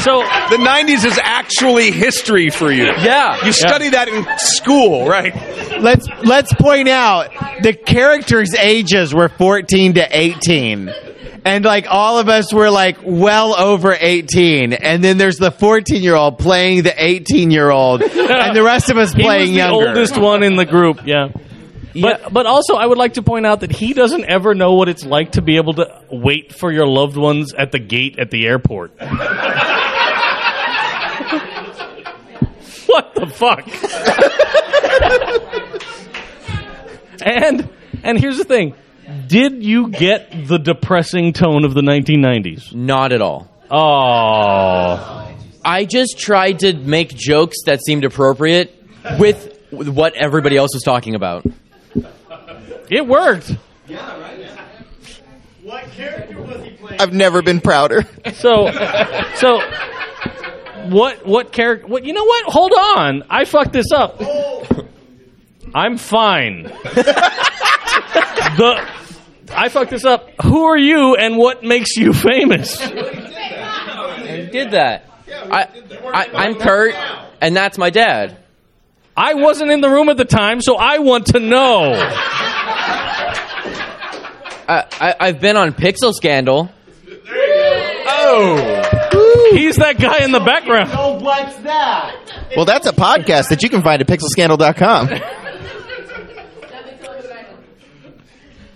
[0.05, 0.19] So
[0.51, 1.19] the '90s is
[1.57, 2.85] actually history for you.
[2.85, 5.35] Yeah, you study that in school, right?
[5.81, 7.31] Let's let's point out
[7.63, 10.93] the characters' ages were 14 to 18.
[11.47, 14.73] And like all of us were like well over 18.
[14.73, 18.03] And then there's the 14 year old playing the 18 year old.
[18.03, 19.89] And the rest of us He playing was the younger.
[19.89, 21.01] oldest one in the group.
[21.05, 21.29] Yeah.
[22.01, 24.89] But but also I would like to point out that he doesn't ever know what
[24.89, 28.31] it's like to be able to wait for your loved ones at the gate at
[28.31, 28.93] the airport.
[32.95, 33.67] What the fuck?
[37.27, 37.69] and
[38.05, 38.75] and here's the thing.
[39.27, 42.73] Did you get the depressing tone of the 1990s?
[42.73, 43.51] Not at all.
[43.69, 45.35] Oh.
[45.65, 48.81] I just tried to make jokes that seemed appropriate
[49.19, 51.45] with what everybody else was talking about.
[52.91, 53.57] It worked.
[53.89, 54.39] Yeah, right.
[54.39, 54.65] Yeah.
[55.65, 57.01] What character was he playing?
[57.01, 58.07] I've never been prouder.
[58.35, 58.71] So,
[59.37, 59.61] so
[60.91, 61.27] what?
[61.27, 61.87] What character?
[61.87, 62.05] What?
[62.05, 62.45] You know what?
[62.47, 63.25] Hold on.
[63.31, 64.21] I fucked this up.
[65.75, 66.65] I'm fine.
[66.65, 66.75] the
[69.51, 70.31] I fucked this up.
[70.43, 72.81] Who are you, and what makes you famous?
[72.81, 75.11] I did that.
[75.51, 75.69] I,
[76.13, 76.95] I, I'm Kurt,
[77.41, 78.39] and that's my dad.
[79.17, 81.93] I wasn't in the room at the time, so I want to know.
[84.67, 86.71] I, I, I've been on Pixel Scandal.
[88.07, 88.83] Oh,
[89.53, 90.91] he's that guy in the background.
[90.93, 92.17] Oh, what's that?
[92.57, 95.09] Well, that's a podcast that you can find at pixelscandal.com.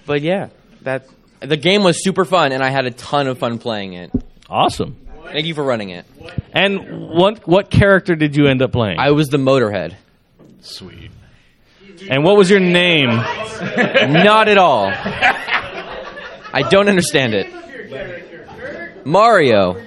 [0.07, 0.49] But yeah,
[0.83, 1.07] that
[1.41, 4.11] the game was super fun, and I had a ton of fun playing it.
[4.49, 4.97] Awesome.
[5.25, 6.07] Thank you for running it.
[6.53, 8.99] And what what character did you end up playing?
[8.99, 9.95] I was the Motorhead.
[10.63, 11.11] Sweet.
[12.09, 13.09] And what was your name?
[13.17, 14.87] Not at all.
[14.91, 17.47] I don't understand it.
[19.05, 19.85] Mario.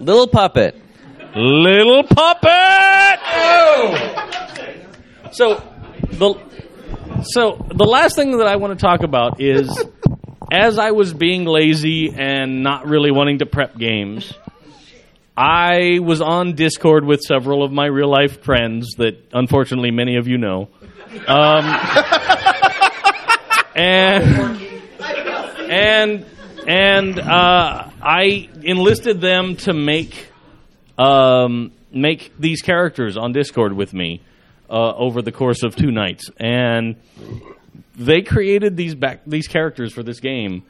[0.00, 0.74] Little puppet.
[1.36, 3.20] Little puppet.
[5.32, 5.62] So
[6.12, 6.34] the
[7.22, 9.68] so the last thing that I want to talk about is
[10.50, 14.32] as I was being lazy and not really wanting to prep games,
[15.36, 20.28] I was on Discord with several of my real life friends that unfortunately many of
[20.28, 20.70] you know.
[21.28, 21.64] Um,
[23.76, 24.62] and
[25.70, 26.24] and
[26.70, 30.28] and uh, I enlisted them to make
[30.96, 34.22] um, make these characters on Discord with me
[34.68, 36.94] uh, over the course of two nights, and
[37.96, 40.62] they created these back these characters for this game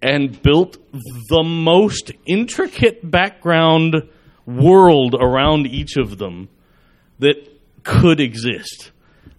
[0.00, 0.78] and built
[1.28, 3.96] the most intricate background
[4.46, 6.48] world around each of them
[7.18, 7.34] that
[7.82, 8.92] could exist.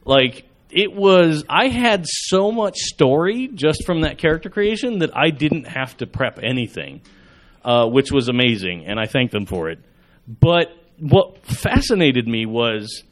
[0.04, 5.30] Like it was I had so much story just from that character creation that I
[5.30, 7.02] didn't have to prep anything.
[7.66, 9.80] Uh, which was amazing, and I thank them for it.
[10.28, 13.04] But what fascinated me was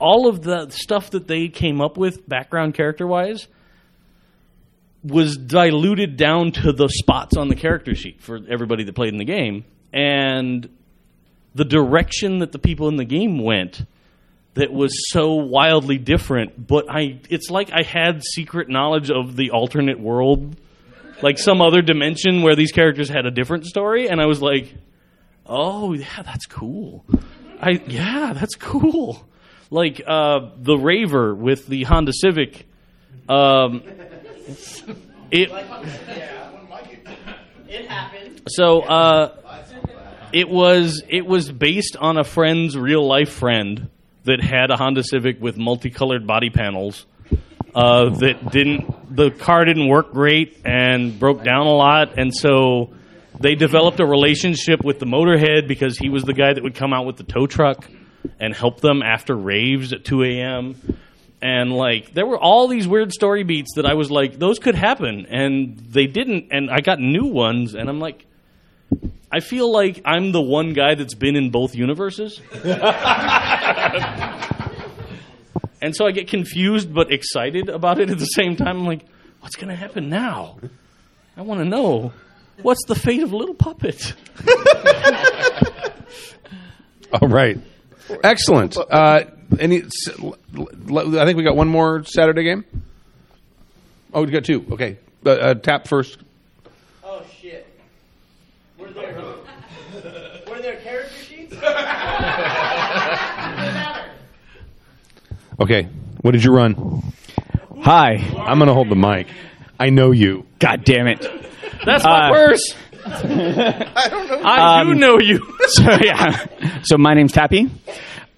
[0.00, 3.46] all of the stuff that they came up with, background character wise,
[5.04, 9.18] was diluted down to the spots on the character sheet for everybody that played in
[9.18, 9.64] the game.
[9.92, 10.68] And
[11.54, 13.84] the direction that the people in the game went
[14.54, 19.50] that was so wildly different, but I it's like I had secret knowledge of the
[19.50, 20.56] alternate world,
[21.22, 24.74] like some other dimension where these characters had a different story, and I was like,
[25.46, 27.04] "Oh, yeah, that's cool."
[27.60, 29.24] I yeah, that's cool.
[29.70, 32.66] Like uh, the Raver with the Honda Civic.
[33.28, 33.82] Um,
[35.30, 35.50] it
[37.68, 38.42] It happened.
[38.48, 39.36] so uh,
[40.32, 43.88] it was it was based on a friend's real life friend
[44.30, 47.04] that had a Honda Civic with multicolored body panels.
[47.74, 52.90] Uh, that didn't the car didn't work great and broke down a lot, and so
[53.38, 56.92] they developed a relationship with the motorhead because he was the guy that would come
[56.92, 57.88] out with the tow truck
[58.40, 60.98] and help them after raves at 2 a.m.
[61.40, 64.74] And like there were all these weird story beats that I was like, those could
[64.74, 66.48] happen, and they didn't.
[66.50, 68.26] And I got new ones, and I'm like,
[69.32, 72.40] I feel like I'm the one guy that's been in both universes.
[75.80, 78.78] and so I get confused but excited about it at the same time.
[78.78, 79.06] I'm like,
[79.40, 80.58] what's going to happen now?
[81.36, 82.12] I want to know.
[82.62, 84.14] What's the fate of Little Puppet?
[87.12, 87.58] All right.
[88.22, 88.76] Excellent.
[88.76, 89.24] Uh,
[89.58, 89.82] any?
[89.82, 90.36] s- l-
[90.90, 92.64] l- I think we got one more Saturday game.
[94.12, 94.66] Oh, we got two.
[94.72, 94.98] Okay.
[95.24, 96.18] Uh, uh, tap first.
[105.60, 105.88] Okay.
[106.22, 107.02] What did you run?
[107.82, 108.14] Hi.
[108.38, 109.26] I'm going to hold the mic.
[109.78, 110.46] I know you.
[110.58, 111.20] God damn it.
[111.84, 112.74] That's my Uh, purse.
[113.04, 115.56] I don't know I do know you.
[115.68, 116.46] so yeah.
[116.82, 117.70] So my name's Tappy.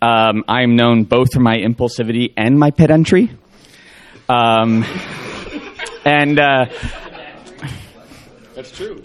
[0.00, 3.30] Um, I'm known both for my impulsivity and my pedantry.
[4.28, 4.84] Um,
[6.04, 6.66] and uh,
[8.54, 9.02] That's true.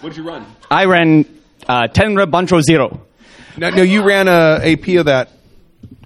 [0.00, 0.46] What did you run?
[0.70, 1.24] I ran
[1.68, 3.00] uh, Tenra Bansho Zero.
[3.56, 5.37] No, no, you ran a AP of that a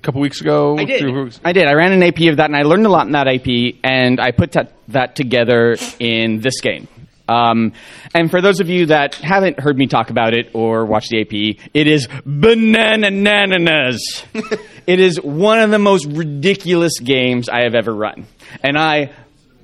[0.02, 0.76] couple weeks ago.
[0.78, 1.04] I did.
[1.04, 1.66] weeks- I did.
[1.66, 4.20] I ran an AP of that, and I learned a lot in that AP, and
[4.20, 6.88] I put that, that together in this game.
[7.28, 7.72] Um,
[8.14, 11.20] and for those of you that haven't heard me talk about it or watched the
[11.20, 14.00] AP, it is banananas.
[14.86, 18.26] it is one of the most ridiculous games I have ever run,
[18.62, 19.12] and I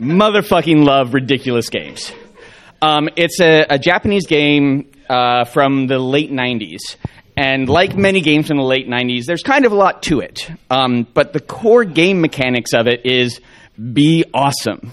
[0.01, 2.13] motherfucking love ridiculous games.
[2.81, 6.79] Um, it's a, a Japanese game uh, from the late 90s.
[7.39, 10.51] And like many games in the late 90s, there's kind of a lot to it.
[10.71, 13.41] Um, but the core game mechanics of it is
[13.81, 14.91] be awesome.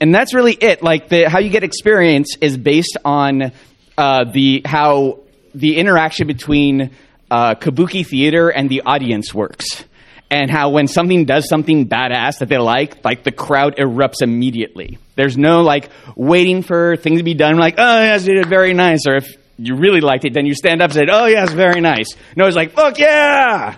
[0.00, 0.82] And that's really it.
[0.82, 3.52] Like the, how you get experience is based on
[3.96, 5.20] uh, the how
[5.54, 6.90] the interaction between
[7.30, 9.84] uh, kabuki theater and the audience works,
[10.28, 14.98] and how when something does something badass that they like, like the crowd erupts immediately.
[15.14, 17.56] There's no like waiting for things to be done.
[17.56, 19.06] Like, oh yes, you did very nice.
[19.06, 21.52] Or if you really liked it, then you stand up and say, oh yeah, it's
[21.52, 22.08] very nice.
[22.36, 23.76] No, it's like, fuck yeah.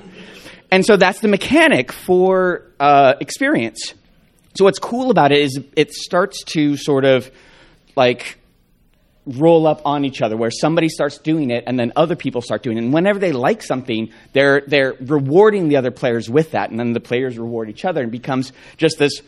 [0.70, 3.94] and so that's the mechanic for uh, experience.
[4.56, 7.30] So what's cool about it is it starts to sort of
[7.96, 8.38] like
[9.24, 12.62] roll up on each other where somebody starts doing it and then other people start
[12.62, 16.70] doing it and whenever they like something they're they're rewarding the other players with that
[16.70, 19.20] and then the players reward each other and becomes just this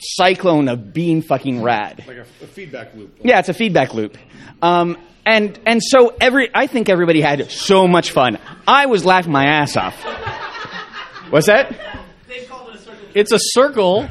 [0.00, 3.16] cyclone of being fucking rad Like a, a feedback loop.
[3.22, 4.18] yeah, it's a feedback loop.
[4.60, 8.38] Um, and and so every I think everybody had so much fun.
[8.66, 10.00] I was laughing my ass off.
[11.30, 11.76] What's that?
[12.28, 13.08] They called it a circle.
[13.14, 14.08] it's a circle.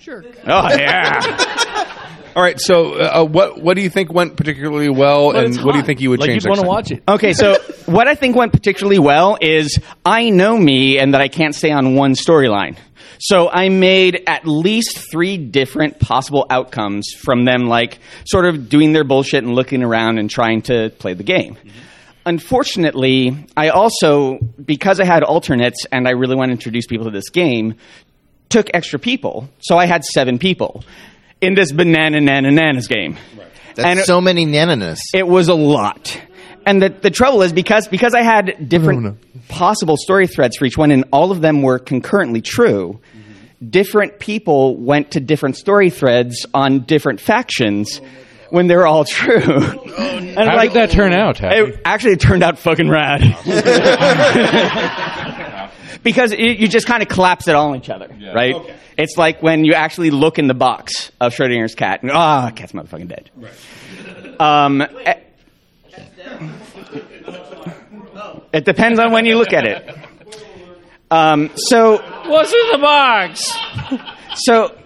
[0.00, 0.24] Sure.
[0.46, 1.88] Oh yeah.
[2.34, 2.58] All right.
[2.58, 6.00] So, uh, what what do you think went particularly well, and what do you think
[6.00, 6.44] you would change?
[6.44, 6.66] next time?
[7.06, 11.28] Okay, so what I think went particularly well is I know me and that I
[11.28, 12.76] can't stay on one storyline.
[13.24, 18.92] So I made at least three different possible outcomes from them, like sort of doing
[18.92, 21.54] their bullshit and looking around and trying to play the game.
[21.54, 21.68] Mm-hmm.
[22.26, 27.12] Unfortunately, I also, because I had alternates and I really want to introduce people to
[27.12, 27.76] this game,
[28.48, 29.48] took extra people.
[29.60, 30.84] So I had seven people
[31.40, 33.18] in this banana nana nanas game.
[33.76, 35.00] That's so many nananas.
[35.14, 36.20] It was a lot.
[36.66, 40.78] And the, the trouble is because because I had different possible story threads for each
[40.78, 43.00] one, and all of them were concurrently true.
[43.68, 48.00] Different people went to different story threads on different factions
[48.50, 49.36] when they're all true.
[49.38, 51.70] and How did that turn out, Happy?
[51.70, 53.20] It, actually, it turned out fucking rad.
[56.02, 58.54] because you, you just kind of collapse it all on each other, right?
[58.98, 62.72] It's like when you actually look in the box of Schrodinger's cat and ah, cat's
[62.72, 63.30] motherfucking dead.
[64.38, 65.14] Um, eh,
[68.52, 69.88] it depends on when you look at it.
[71.10, 73.52] Um, so what's in the box?
[74.34, 74.76] So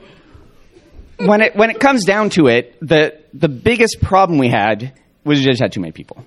[1.18, 4.92] when it when it comes down to it, the the biggest problem we had
[5.24, 6.24] was we just had too many people.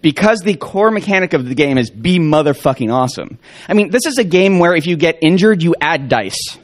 [0.00, 3.38] Because the core mechanic of the game is be motherfucking awesome.
[3.68, 6.58] I mean, this is a game where if you get injured, you add dice.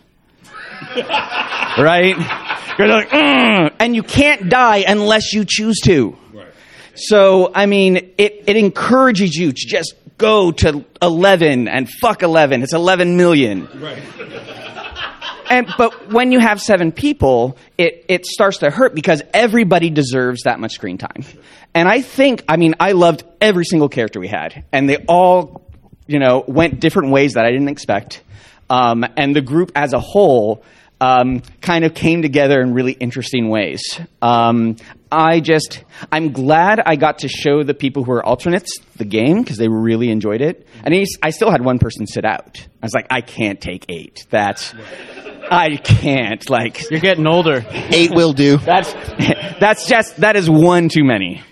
[1.79, 2.17] right?
[2.79, 6.17] You're like, "Mm," and you can't die unless you choose to.
[6.99, 12.63] So, I mean, it, it encourages you to just go to 11 and fuck 11.
[12.63, 13.69] It's 11 million.
[13.81, 14.03] Right.
[15.51, 20.43] And, but when you have seven people, it, it starts to hurt because everybody deserves
[20.43, 21.25] that much screen time.
[21.75, 24.65] And I think, I mean, I loved every single character we had.
[24.73, 25.67] And they all,
[26.07, 28.23] you know, went different ways that I didn't expect.
[28.69, 30.63] Um, and the group as a whole
[31.01, 34.01] um, kind of came together in really interesting ways.
[34.21, 34.77] Um,
[35.11, 39.43] I just, I'm glad I got to show the people who are alternates the game
[39.43, 40.67] because they really enjoyed it.
[40.85, 42.59] And he's, I still had one person sit out.
[42.83, 44.27] I was like, I can't take eight.
[44.31, 44.75] That's,
[45.51, 46.49] I can't.
[46.51, 47.65] Like, you're getting older.
[47.71, 48.59] Eight will do.
[48.59, 48.93] That's,
[49.59, 51.43] that's just, that is one too many.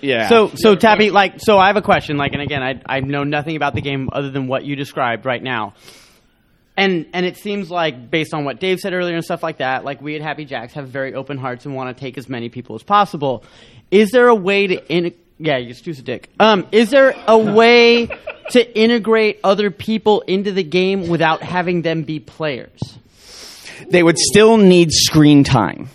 [0.00, 0.28] Yeah.
[0.28, 2.16] So, so Tabby, like, so I have a question.
[2.16, 5.26] Like, and again, I I know nothing about the game other than what you described
[5.26, 5.74] right now.
[6.78, 9.84] And and it seems like based on what Dave said earlier and stuff like that,
[9.84, 12.48] like we at Happy Jacks have very open hearts and want to take as many
[12.48, 13.42] people as possible.
[13.90, 15.12] Is there a way to in?
[15.38, 16.30] Yeah, you just choose a dick.
[16.38, 18.06] Um, is there a way
[18.50, 22.80] to integrate other people into the game without having them be players?
[23.90, 25.88] They would still need screen time.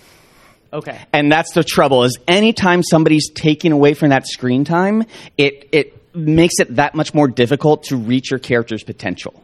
[0.73, 0.99] Okay.
[1.13, 5.05] And that's the trouble is anytime somebody's taking away from that screen time,
[5.37, 9.42] it it makes it that much more difficult to reach your character's potential.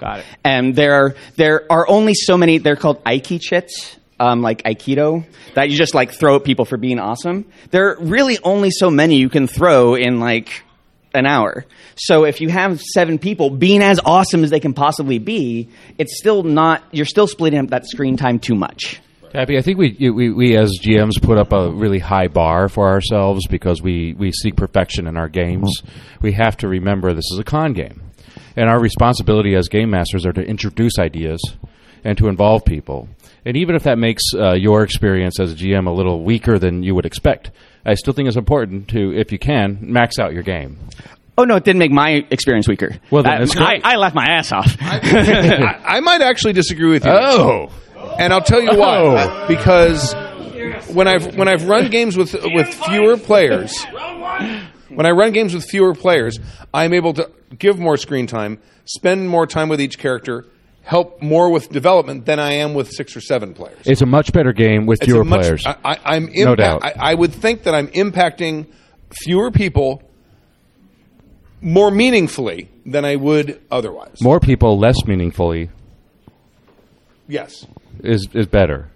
[0.00, 0.26] Got it.
[0.42, 5.26] And there are there are only so many they're called Aiki chits, um, like Aikido,
[5.54, 7.44] that you just like throw at people for being awesome.
[7.70, 10.62] There are really only so many you can throw in like
[11.12, 11.66] an hour.
[11.96, 15.68] So if you have seven people being as awesome as they can possibly be,
[15.98, 19.02] it's still not you're still splitting up that screen time too much.
[19.32, 22.88] Abby, I think we, we we as GMs put up a really high bar for
[22.88, 25.82] ourselves because we we seek perfection in our games.
[26.20, 28.09] We have to remember this is a con game,
[28.56, 31.40] and our responsibility as game masters are to introduce ideas
[32.04, 33.08] and to involve people.
[33.44, 36.82] And even if that makes uh, your experience as a GM a little weaker than
[36.82, 37.50] you would expect,
[37.84, 40.78] I still think it's important to, if you can, max out your game.
[41.38, 42.98] Oh no, it didn't make my experience weaker.
[43.10, 43.84] Well, then I, that's I, great.
[43.84, 44.76] I laughed my ass off.
[44.80, 47.10] I, I might actually disagree with you.
[47.12, 47.70] Oh.
[48.18, 49.46] and I'll tell you why.
[49.48, 50.14] Because
[50.92, 53.86] when I've when I've run games with with fewer players,
[54.94, 56.38] when I run games with fewer players,
[56.74, 60.46] I'm able to give more screen time, spend more time with each character,
[60.82, 63.78] help more with development than I am with six or seven players.
[63.86, 65.66] It's a much better game with fewer much- players.
[65.66, 66.84] I, I, I'm No doubt.
[66.84, 68.66] I, I would think that I'm impacting
[69.24, 70.02] fewer people
[71.60, 74.16] more meaningfully than I would otherwise.
[74.22, 75.70] More people, less meaningfully,
[77.28, 77.66] Yes.
[78.02, 78.88] is is better.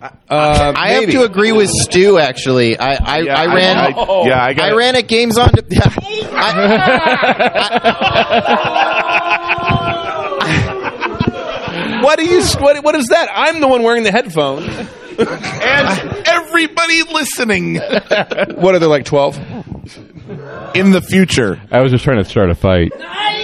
[0.00, 2.18] Uh, I have to agree with Stu.
[2.18, 3.76] Actually, I I, Yeah, I I- ran.
[3.78, 5.50] I- yeah, I got- ran at games on.
[5.68, 5.88] Yeah,
[12.02, 12.42] What do you?
[12.58, 13.28] What, what is that?
[13.32, 14.66] I'm the one wearing the headphones.
[15.18, 17.74] and everybody listening.
[17.76, 19.36] what are they like twelve?
[20.74, 22.92] In the future, I was just trying to start a fight.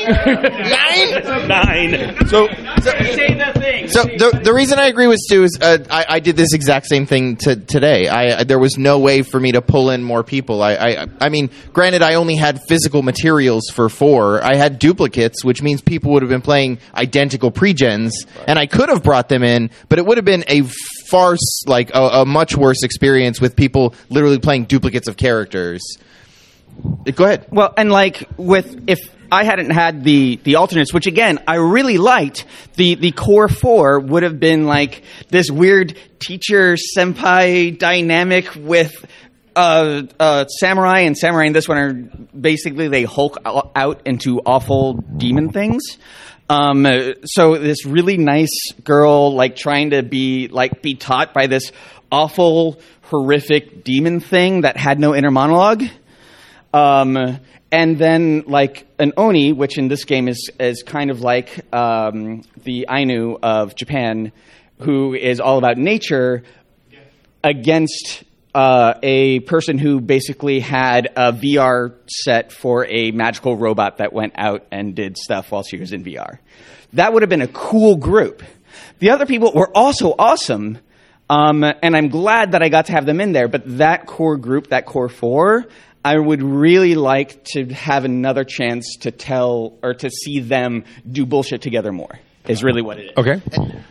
[0.08, 1.48] Nine.
[1.48, 2.26] Nine.
[2.28, 3.88] So, So say the thing.
[3.88, 6.86] So the the reason I agree with Stu is uh, I, I did this exact
[6.86, 8.08] same thing to, today.
[8.08, 10.62] I I- there was no way for me to pull in more people.
[10.62, 14.42] I, I I mean, granted, I only had physical materials for four.
[14.44, 18.10] I had duplicates, which means people would have been playing identical pregens,
[18.46, 20.62] and I could have brought them in, but it would have been a
[21.08, 25.80] farce, like a, a much worse experience with people literally playing duplicates of characters.
[27.14, 27.46] Go ahead.
[27.50, 28.98] Well, and like with if
[29.30, 32.44] I hadn't had the the alternates, which again I really liked,
[32.74, 38.92] the the core four would have been like this weird teacher senpai dynamic with.
[39.56, 44.94] Uh, uh, samurai and samurai in this one are basically they hulk out into awful
[44.94, 45.96] demon things.
[46.50, 46.84] Um,
[47.24, 51.70] so this really nice girl, like trying to be like be taught by this
[52.10, 55.84] awful, horrific demon thing that had no inner monologue.
[56.72, 57.38] Um,
[57.74, 62.42] and then like an oni, which in this game is is kind of like um,
[62.62, 64.30] the Ainu of Japan,
[64.78, 66.44] who is all about nature,
[67.42, 68.22] against
[68.54, 74.34] uh, a person who basically had a VR set for a magical robot that went
[74.36, 76.38] out and did stuff while she was in VR.
[76.92, 78.44] That would have been a cool group.
[79.00, 80.78] The other people were also awesome.
[81.28, 83.48] Um, and I'm glad that I got to have them in there.
[83.48, 85.66] But that core group, that core four,
[86.04, 91.24] I would really like to have another chance to tell or to see them do
[91.24, 92.18] bullshit together more.
[92.46, 93.12] Is really what it is.
[93.16, 93.40] Okay.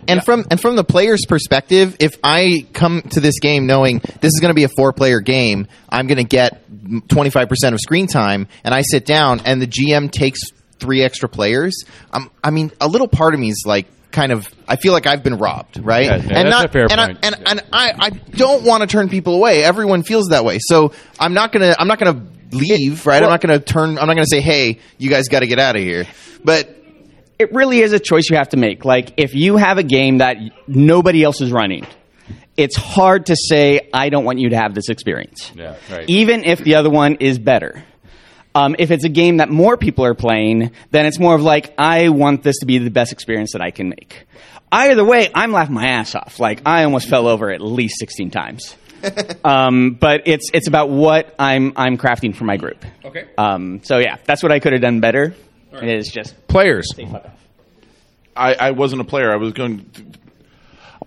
[0.08, 4.32] And from and from the player's perspective, if I come to this game knowing this
[4.32, 8.06] is going to be a four player game, I'm going to get 25% of screen
[8.06, 10.40] time, and I sit down and the GM takes
[10.78, 11.84] three extra players.
[12.12, 15.06] Um, I mean, a little part of me is like kind of I feel like
[15.06, 16.06] I've been robbed, right?
[16.06, 17.20] Yeah, yeah, and that's not a fair and point.
[17.22, 19.64] I, and and I, I don't want to turn people away.
[19.64, 20.60] Everyone feels that way.
[20.62, 23.22] So I'm not gonna I'm not gonna leave, right?
[23.22, 23.98] I'm not gonna turn.
[23.98, 26.06] I'm not gonna say, hey, you guys got to get out of here.
[26.46, 26.78] But
[27.40, 28.86] it really is a choice you have to make.
[28.86, 30.38] Like, if you have a game that
[30.68, 31.86] nobody else is running,
[32.56, 35.52] it's hard to say, I don't want you to have this experience.
[35.56, 36.08] Yeah, right.
[36.10, 37.84] Even if the other one is better.
[38.56, 41.74] Um, if it's a game that more people are playing, then it's more of like,
[41.78, 44.26] I want this to be the best experience that I can make.
[44.72, 46.40] Either way, I'm laughing my ass off.
[46.40, 48.76] Like, I almost fell over at least 16 times.
[49.44, 52.84] um, but it's, it's about what I'm, I'm crafting for my group.
[53.04, 53.28] Okay.
[53.38, 55.36] Um, so yeah, that's what I could have done better.
[55.72, 56.88] It is just players.
[58.36, 59.32] I, I wasn't a player.
[59.32, 59.90] I was going.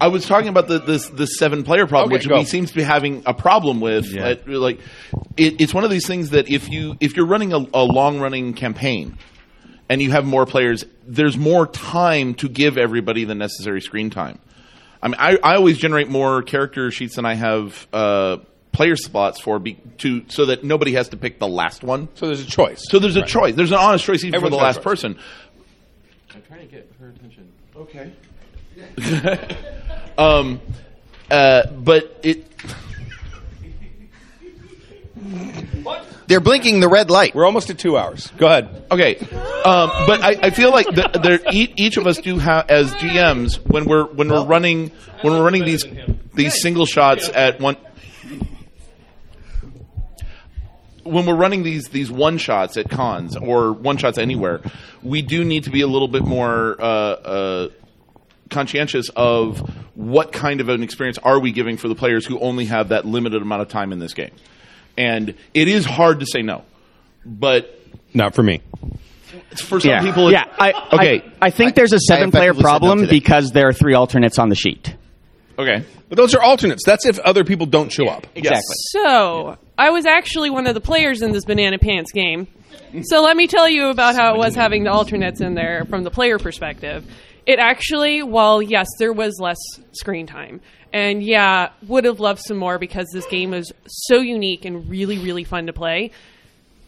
[0.01, 2.39] I was talking about the this the seven player problem, Okay, which go.
[2.39, 4.17] we seems to be having a problem with.
[4.17, 4.81] Uh, like,
[5.37, 8.21] it, it's one of these things that if you if you're running a, a long
[8.21, 9.19] running campaign
[9.89, 14.39] and you have more players, there's more time to give everybody the necessary screen time.
[15.03, 18.39] I mean, I, I always generate more character sheets than I have uh,
[18.73, 22.09] player spots for, be, to so that nobody has to pick the last one.
[22.15, 22.85] So there's a choice.
[22.89, 23.55] So there's a choice.
[23.55, 25.19] There's an honest choice even Everyone's for the last person.
[26.35, 27.53] I'm trying to get her attention.
[27.77, 28.13] Okay.
[30.19, 30.61] um,
[31.31, 32.47] uh, but it.
[36.27, 37.35] they're blinking the red light.
[37.35, 38.29] We're almost at two hours.
[38.37, 38.85] Go ahead.
[38.91, 42.69] Okay, um, but I, I feel like the, there, each, each of us do have
[42.69, 44.91] as GMs when we're when we're running
[45.23, 45.85] when we're running these
[46.35, 47.77] these single shots at one.
[51.03, 54.61] When we're running these these one shots at cons or one shots anywhere,
[55.03, 57.69] we do need to be a little bit more uh, uh,
[58.51, 59.59] conscientious of
[59.95, 63.05] what kind of an experience are we giving for the players who only have that
[63.05, 64.33] limited amount of time in this game.
[64.97, 66.65] And it is hard to say no,
[67.25, 67.81] but
[68.15, 68.63] not for me.
[69.57, 70.01] For some yeah.
[70.01, 70.45] people, yeah.
[70.59, 71.23] I, okay.
[71.41, 73.95] I, I think there's a seven player effectively said no problem because there are three
[73.95, 74.95] alternates on the sheet.
[75.59, 75.85] Okay.
[76.09, 76.85] But those are alternates.
[76.85, 78.27] That's if other people don't show up.
[78.35, 78.63] Exactly.
[78.91, 82.47] So, I was actually one of the players in this Banana Pants game.
[83.03, 86.05] So, let me tell you about how it was having the alternates in there from
[86.05, 87.05] the player perspective.
[87.47, 89.59] It actually, while yes, there was less
[89.93, 90.61] screen time,
[90.93, 95.19] and yeah, would have loved some more because this game is so unique and really,
[95.19, 96.11] really fun to play.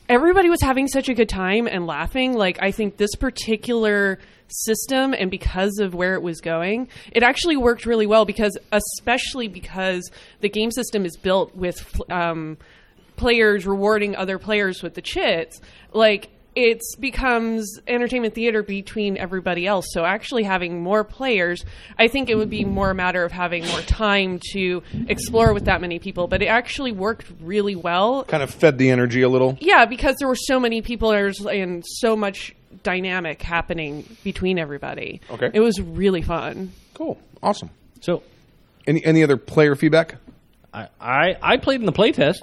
[0.09, 2.35] Everybody was having such a good time and laughing.
[2.35, 4.19] Like, I think this particular
[4.49, 9.47] system and because of where it was going, it actually worked really well because, especially
[9.47, 10.11] because
[10.41, 12.57] the game system is built with um,
[13.17, 15.61] players rewarding other players with the chits.
[15.93, 19.87] Like, it becomes entertainment theater between everybody else.
[19.91, 21.65] So actually having more players,
[21.99, 25.67] I think it would be more a matter of having more time to explore with
[25.67, 26.27] that many people.
[26.27, 28.25] But it actually worked really well.
[28.25, 29.57] Kind of fed the energy a little.
[29.61, 35.21] Yeah, because there were so many people there's- and so much dynamic happening between everybody.
[35.31, 35.51] Okay.
[35.53, 36.73] It was really fun.
[36.95, 37.19] Cool.
[37.43, 37.71] Awesome.
[38.01, 38.23] So,
[38.87, 40.17] any any other player feedback?
[40.73, 42.43] I, I, I played in the playtest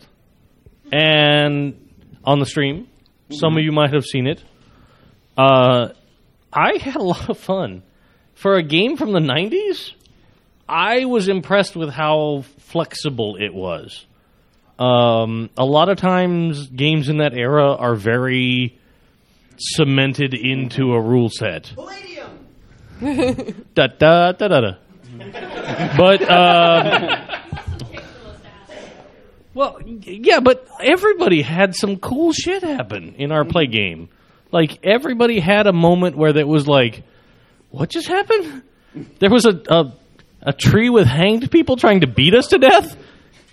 [0.92, 1.76] and
[2.24, 2.88] on the stream.
[3.32, 4.44] Some of you might have seen it.
[5.38, 5.90] Uh,
[6.54, 7.84] I had a lot of fun.
[8.36, 9.94] For a game from the 90s,
[10.68, 14.06] I was impressed with how flexible it was.
[14.78, 18.78] Um, a lot of times, games in that era are very
[19.58, 21.72] cemented into a rule set.
[21.76, 23.66] Palladium.
[23.74, 24.72] da da da da da.
[25.98, 27.18] But um,
[29.56, 34.10] well, yeah, but everybody had some cool shit happen in our play game.
[34.52, 37.04] Like everybody had a moment where that was like,
[37.72, 38.64] what just happened?
[39.20, 39.94] There was a, a
[40.42, 42.98] a tree with hanged people trying to beat us to death,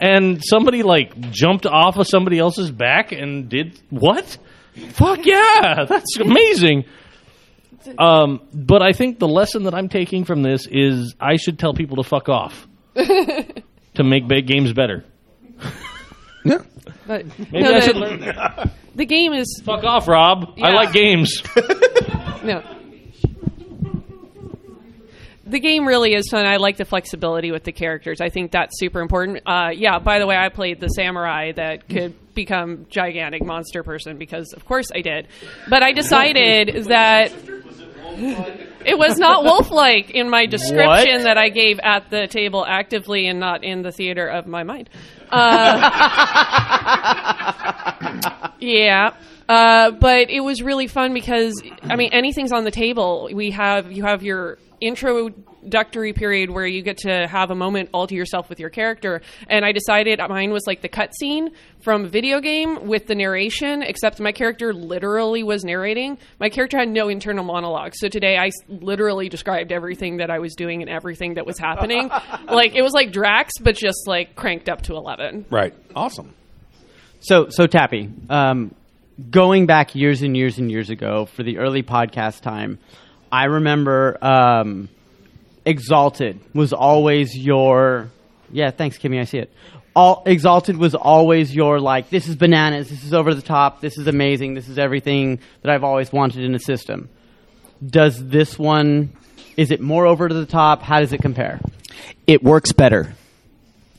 [0.01, 4.39] and somebody like jumped off of somebody else's back and did what?
[4.91, 6.85] Fuck yeah, that's amazing.
[7.97, 11.75] Um, but I think the lesson that I'm taking from this is I should tell
[11.75, 15.05] people to fuck off to make big games better.
[16.45, 18.71] But Maybe no, I the- should learn that.
[18.95, 20.59] The game is Fuck off, Rob.
[20.63, 21.43] I like games.
[22.45, 22.63] no.
[25.45, 26.47] The game really is fun.
[26.47, 28.21] I like the flexibility with the characters.
[28.21, 29.41] I think that's super important.
[29.45, 34.19] Uh, yeah, by the way, I played the samurai that could become gigantic monster person
[34.19, 35.27] because, of course, I did.
[35.69, 37.33] But I decided that
[38.87, 41.23] it was not wolf-like in my description What?
[41.25, 44.91] that I gave at the table actively and not in the theater of my mind.
[45.31, 45.91] Uh,
[48.61, 49.15] yeah.
[49.49, 53.29] Uh, but it was really fun because I mean anything's on the table.
[53.33, 58.07] We have you have your introductory period where you get to have a moment all
[58.07, 59.23] to yourself with your character.
[59.49, 63.83] And I decided mine was like the cutscene from a video game with the narration,
[63.83, 66.19] except my character literally was narrating.
[66.41, 67.93] My character had no internal monologue.
[67.95, 72.09] So today I literally described everything that I was doing and everything that was happening.
[72.49, 75.47] like it was like Drax, but just like cranked up to eleven.
[75.49, 75.75] Right.
[75.95, 76.35] Awesome.
[77.21, 78.75] So, so Tappy, um,
[79.31, 82.81] going back years and years and years ago for the early podcast time,
[83.33, 84.91] I remember um,
[85.65, 88.11] Exalted was always your.
[88.53, 89.19] Yeah, thanks, Kimmy.
[89.19, 89.51] I see it.
[89.97, 92.11] All Exalted was always your like.
[92.11, 92.91] This is bananas.
[92.91, 93.81] This is over the top.
[93.81, 94.53] This is amazing.
[94.53, 97.09] This is everything that I've always wanted in a system.
[97.85, 99.17] Does this one?
[99.57, 100.83] Is it more over to the top?
[100.83, 101.59] How does it compare?
[102.27, 103.15] It works better.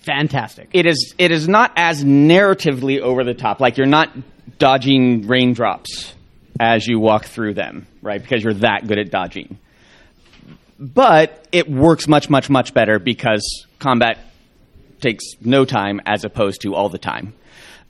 [0.01, 0.69] Fantastic.
[0.73, 1.15] It is.
[1.17, 3.59] It is not as narratively over the top.
[3.59, 4.09] Like you're not
[4.59, 6.13] dodging raindrops
[6.59, 8.21] as you walk through them, right?
[8.21, 9.57] Because you're that good at dodging.
[10.79, 14.19] But it works much, much, much better because combat
[15.01, 17.33] takes no time as opposed to all the time.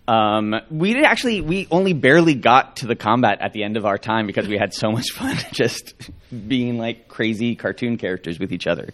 [0.07, 3.98] Um, we actually we only barely got to the combat at the end of our
[3.98, 5.94] time because we had so much fun just
[6.30, 8.90] being like crazy cartoon characters with each other.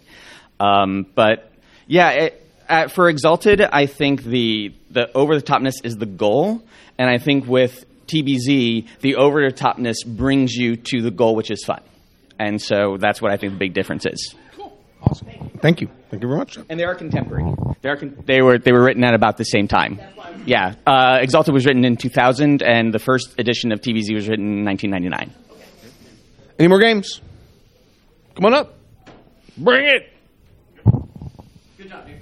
[0.60, 1.50] Um, but
[1.88, 6.62] yeah, it, uh, for Exalted, I think the the over the topness is the goal,
[6.96, 11.50] and I think with TBZ, the over the topness brings you to the goal, which
[11.50, 11.80] is fun,
[12.38, 14.34] and so that's what I think the big difference is.
[14.56, 14.76] Cool.
[15.02, 15.28] Awesome.
[15.60, 15.88] Thank you.
[16.10, 16.58] Thank you very much.
[16.68, 17.54] And they are contemporary.
[17.82, 20.00] They are con- they were they were written at about the same time.
[20.46, 24.58] Yeah, uh, Exalted was written in 2000, and the first edition of TBZ was written
[24.60, 25.34] in 1999.
[26.58, 27.20] Any more games?
[28.34, 28.74] Come on up.
[29.56, 30.12] Bring it.
[31.76, 32.16] Good job, dude.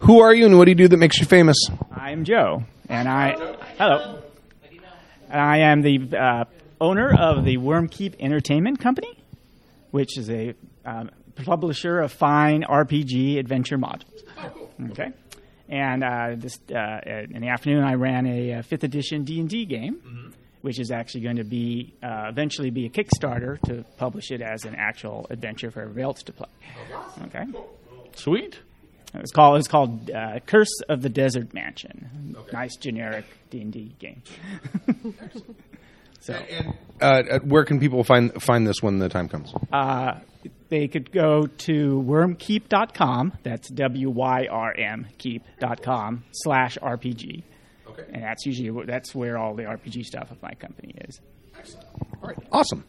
[0.00, 1.56] Who are you and what do you do that makes you famous?
[1.94, 3.32] I'm Joe, and I
[3.78, 4.22] hello.
[5.30, 6.44] I am the uh,
[6.80, 9.18] owner of the Wyrmkeep Entertainment Company,
[9.90, 10.54] which is a
[10.84, 11.10] um,
[11.44, 14.22] publisher of fine RPG adventure modules.
[14.90, 15.12] Okay,
[15.68, 17.00] and uh, this uh,
[17.30, 20.90] in the afternoon I ran a, uh fifth edition D and D game, which is
[20.90, 25.26] actually going to be uh, eventually be a Kickstarter to publish it as an actual
[25.30, 26.48] adventure for everybody else to play.
[27.24, 27.44] Okay,
[28.14, 28.60] sweet.
[29.14, 32.36] It's called it's called uh, Curse of the Desert Mansion.
[32.52, 34.22] Nice generic D and D game.
[36.20, 36.34] so
[37.00, 39.52] Uh, uh, where can people find find this when the time comes?
[39.72, 40.18] uh,
[40.68, 43.32] they could go to wyrmkeep.com.
[43.42, 47.42] That's W Y R M keep.com slash RPG.
[47.88, 48.02] Okay.
[48.12, 51.20] And that's usually that's where all the RPG stuff of my company is.
[51.58, 51.86] Excellent.
[52.22, 52.38] All right.
[52.52, 52.84] Awesome.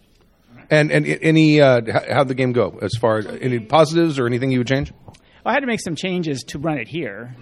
[0.70, 1.82] And and any uh,
[2.12, 4.92] how'd the game go as far as any positives or anything you would change?
[5.48, 7.36] I had to make some changes to run it here.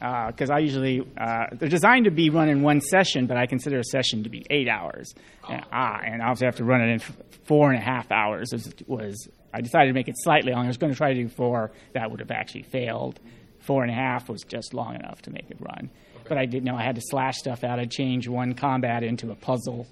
[0.00, 3.78] because I usually uh, they're designed to be run in one session, but I consider
[3.78, 5.14] a session to be eight hours.
[5.48, 6.98] And, ah, and obviously I have to run it in
[7.44, 8.50] four and a half hours.
[8.52, 10.66] Was, was I decided to make it slightly longer.
[10.66, 11.70] I was going to try to do four.
[11.92, 13.20] That would have actually failed.
[13.60, 15.90] Four and a half was just long enough to make it run.
[16.28, 17.78] But I didn't know I had to slash stuff out.
[17.78, 19.86] I'd change one combat into a puzzle,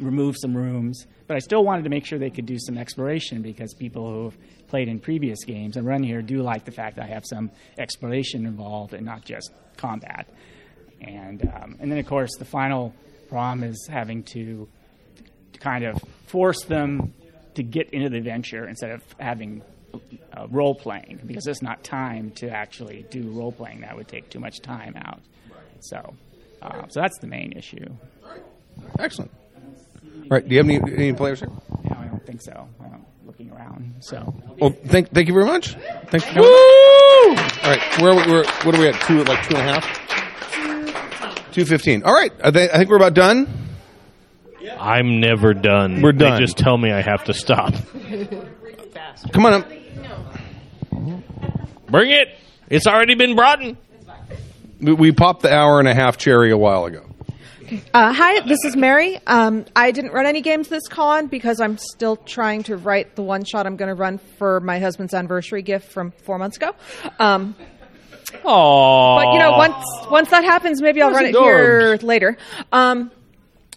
[0.00, 1.06] remove some rooms.
[1.26, 4.24] But I still wanted to make sure they could do some exploration because people who
[4.24, 4.36] have
[4.68, 7.50] played in previous games and run here do like the fact that I have some
[7.78, 10.28] exploration involved and not just combat.
[11.00, 12.94] And um, and then of course the final
[13.28, 14.68] problem is having to,
[15.52, 17.14] to kind of force them
[17.54, 19.62] to get into the adventure instead of having
[20.32, 23.80] uh, role playing because it's not time to actually do role playing.
[23.80, 25.20] That would take too much time out.
[25.80, 26.14] So,
[26.62, 27.86] uh, so that's the main issue.
[28.98, 29.30] Excellent.
[30.30, 30.46] All right.
[30.46, 31.48] Do you have any, any players here?
[31.84, 32.68] No, I don't think so.
[32.82, 33.94] I'm looking around.
[34.00, 35.74] So, Well, thank thank you very much.
[36.10, 36.44] Thanks for coming.
[36.44, 37.34] All
[37.70, 37.80] right.
[38.00, 39.00] Where, are we- where what are we at?
[39.02, 41.52] Two like two and a half.
[41.52, 42.02] Two fifteen.
[42.04, 42.32] All right.
[42.44, 43.48] I, think I think we're about done.
[44.78, 46.02] I'm never done.
[46.02, 46.34] We're done.
[46.38, 47.74] They just tell me I have to stop.
[49.32, 49.68] Come on up.
[51.90, 52.28] Bring it.
[52.68, 53.78] It's already been brought in.
[54.80, 57.07] We, we popped the hour and a half cherry a while ago.
[57.92, 59.18] Uh, hi, this is Mary.
[59.26, 63.22] Um, I didn't run any games this con because I'm still trying to write the
[63.22, 66.74] one shot I'm going to run for my husband's anniversary gift from four months ago.
[67.18, 67.54] Um,
[68.42, 69.16] Aww.
[69.16, 72.38] but you know, once once that happens, maybe I'll run it here later.
[72.72, 73.10] Um,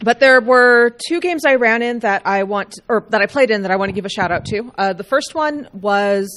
[0.02, 3.52] but there were two games I ran in that I want, or that I played
[3.52, 4.72] in that I want to give a shout out to.
[4.78, 6.30] Uh, the first one was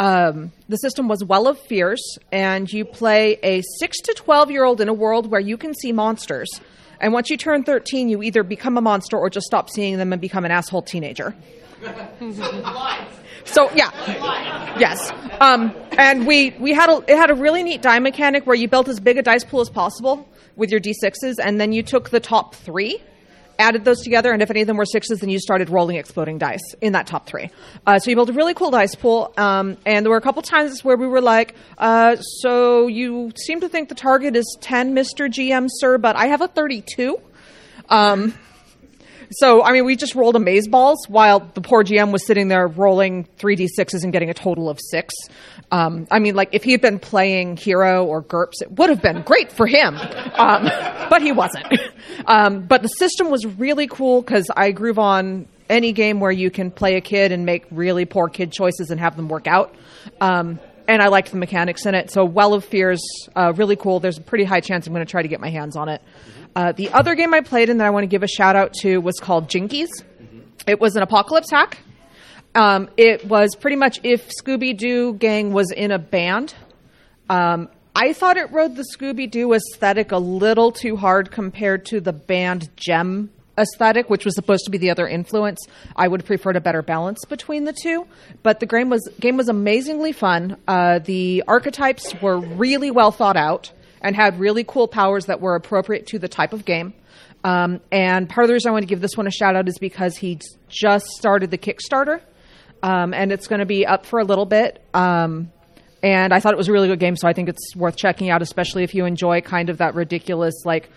[0.00, 2.02] um, the system was Well of Fears,
[2.32, 5.74] and you play a six to twelve year old in a world where you can
[5.74, 6.48] see monsters.
[7.00, 10.12] And once you turn thirteen, you either become a monster or just stop seeing them
[10.12, 11.34] and become an asshole teenager.
[13.46, 13.90] So yeah,
[14.78, 15.12] yes.
[15.40, 18.68] Um, and we we had a it had a really neat die mechanic where you
[18.68, 22.10] built as big a dice pool as possible with your d6s, and then you took
[22.10, 23.00] the top three,
[23.58, 26.38] added those together, and if any of them were sixes, then you started rolling exploding
[26.38, 27.50] dice in that top three.
[27.86, 30.42] Uh, so you built a really cool dice pool, um, and there were a couple
[30.42, 34.94] times where we were like, uh, "So you seem to think the target is ten,
[34.94, 37.20] Mister GM, sir, but I have a thirty-two.
[37.88, 38.34] Um,
[39.30, 42.66] so, I mean, we just rolled amaze balls while the poor GM was sitting there
[42.66, 45.14] rolling 3d6s and getting a total of six.
[45.70, 49.02] Um, I mean, like, if he had been playing Hero or GURPS, it would have
[49.02, 49.96] been great for him.
[49.96, 50.64] Um,
[51.10, 51.66] but he wasn't.
[52.24, 56.50] Um, but the system was really cool because I groove on any game where you
[56.50, 59.74] can play a kid and make really poor kid choices and have them work out.
[60.20, 60.58] Um,
[60.88, 62.10] and I liked the mechanics in it.
[62.10, 63.02] So, Well of Fears,
[63.34, 64.00] uh, really cool.
[64.00, 66.00] There's a pretty high chance I'm going to try to get my hands on it.
[66.56, 68.72] Uh, the other game I played and that I want to give a shout out
[68.80, 69.90] to was called Jinkies.
[70.66, 71.78] It was an apocalypse hack.
[72.54, 76.54] Um, it was pretty much if Scooby Doo gang was in a band.
[77.28, 82.00] Um, I thought it rode the Scooby Doo aesthetic a little too hard compared to
[82.00, 85.60] the band Jem aesthetic, which was supposed to be the other influence.
[85.94, 88.06] I would have preferred a better balance between the two.
[88.42, 90.56] But the game was game was amazingly fun.
[90.66, 93.72] Uh, the archetypes were really well thought out
[94.06, 96.94] and had really cool powers that were appropriate to the type of game.
[97.42, 99.68] Um, and part of the reason I want to give this one a shout out
[99.68, 102.20] is because he just started the Kickstarter,
[102.84, 104.80] um, and it's going to be up for a little bit.
[104.94, 105.50] Um,
[106.04, 108.30] and I thought it was a really good game, so I think it's worth checking
[108.30, 110.88] out, especially if you enjoy kind of that ridiculous like.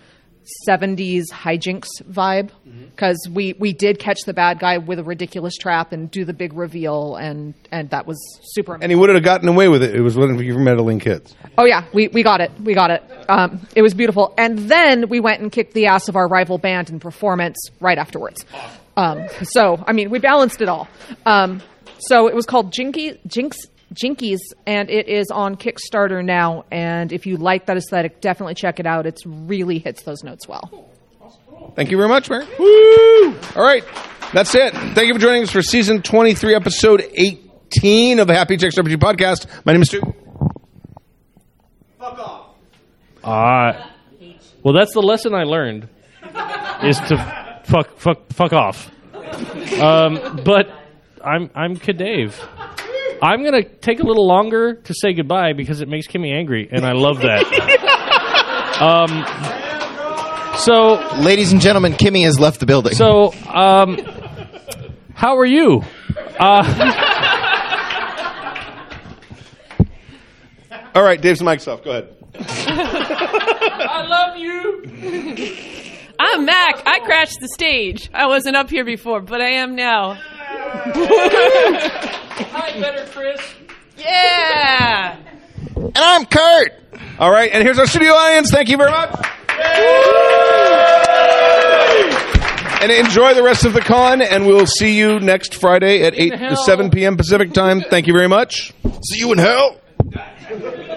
[0.68, 2.50] 70s hijinks vibe
[2.90, 6.32] because we we did catch the bad guy with a ridiculous trap and do the
[6.32, 8.18] big reveal and and that was
[8.54, 9.94] super And he would have gotten away with it.
[9.94, 11.34] It was one of your meddling kids.
[11.58, 12.50] Oh yeah, we, we got it.
[12.60, 13.02] We got it.
[13.28, 14.34] Um, it was beautiful.
[14.36, 17.98] And then we went and kicked the ass of our rival band in performance right
[17.98, 18.44] afterwards.
[18.96, 20.88] Um, so I mean, we balanced it all.
[21.26, 21.62] Um,
[21.98, 23.58] so it was called Jinky Jinx
[23.94, 26.64] Jinkies, and it is on Kickstarter now.
[26.70, 29.06] And if you like that aesthetic, definitely check it out.
[29.06, 30.88] It really hits those notes well.
[31.74, 32.46] Thank you very much, Mary.
[32.58, 33.36] Woo!
[33.56, 33.84] All right,
[34.32, 34.72] that's it.
[34.72, 38.96] Thank you for joining us for season 23, episode 18 of the Happy Jacks RPG
[38.96, 39.46] podcast.
[39.64, 40.00] My name is Stu.
[43.22, 43.72] Uh,
[44.62, 45.88] well, that's the lesson I learned
[46.82, 48.90] is to fuck, fuck, fuck off.
[49.80, 50.68] Um, but
[51.24, 52.34] I'm I'm Kadave.
[53.22, 56.86] I'm gonna take a little longer to say goodbye because it makes Kimmy angry, and
[56.86, 57.44] I love that.
[58.80, 62.94] um, so, ladies and gentlemen, Kimmy has left the building.
[62.94, 63.98] So, um,
[65.14, 65.82] how are you?
[66.38, 67.06] Uh,
[70.94, 71.84] All right, Dave's mic's off.
[71.84, 72.16] Go ahead.
[72.34, 74.82] I love you.
[76.18, 76.82] I'm Mac.
[76.86, 78.10] I crashed the stage.
[78.12, 80.18] I wasn't up here before, but I am now.
[82.52, 83.40] Hi, better Chris.
[83.96, 85.16] Yeah.
[85.76, 86.72] And I'm Kurt.
[87.18, 88.50] All right, and here's our studio audience.
[88.50, 89.10] Thank you very much.
[92.82, 96.30] And enjoy the rest of the con, and we'll see you next Friday at 8
[96.30, 97.16] to 7 p.m.
[97.16, 97.82] Pacific time.
[97.82, 98.72] Thank you very much.
[99.02, 99.76] See you in hell.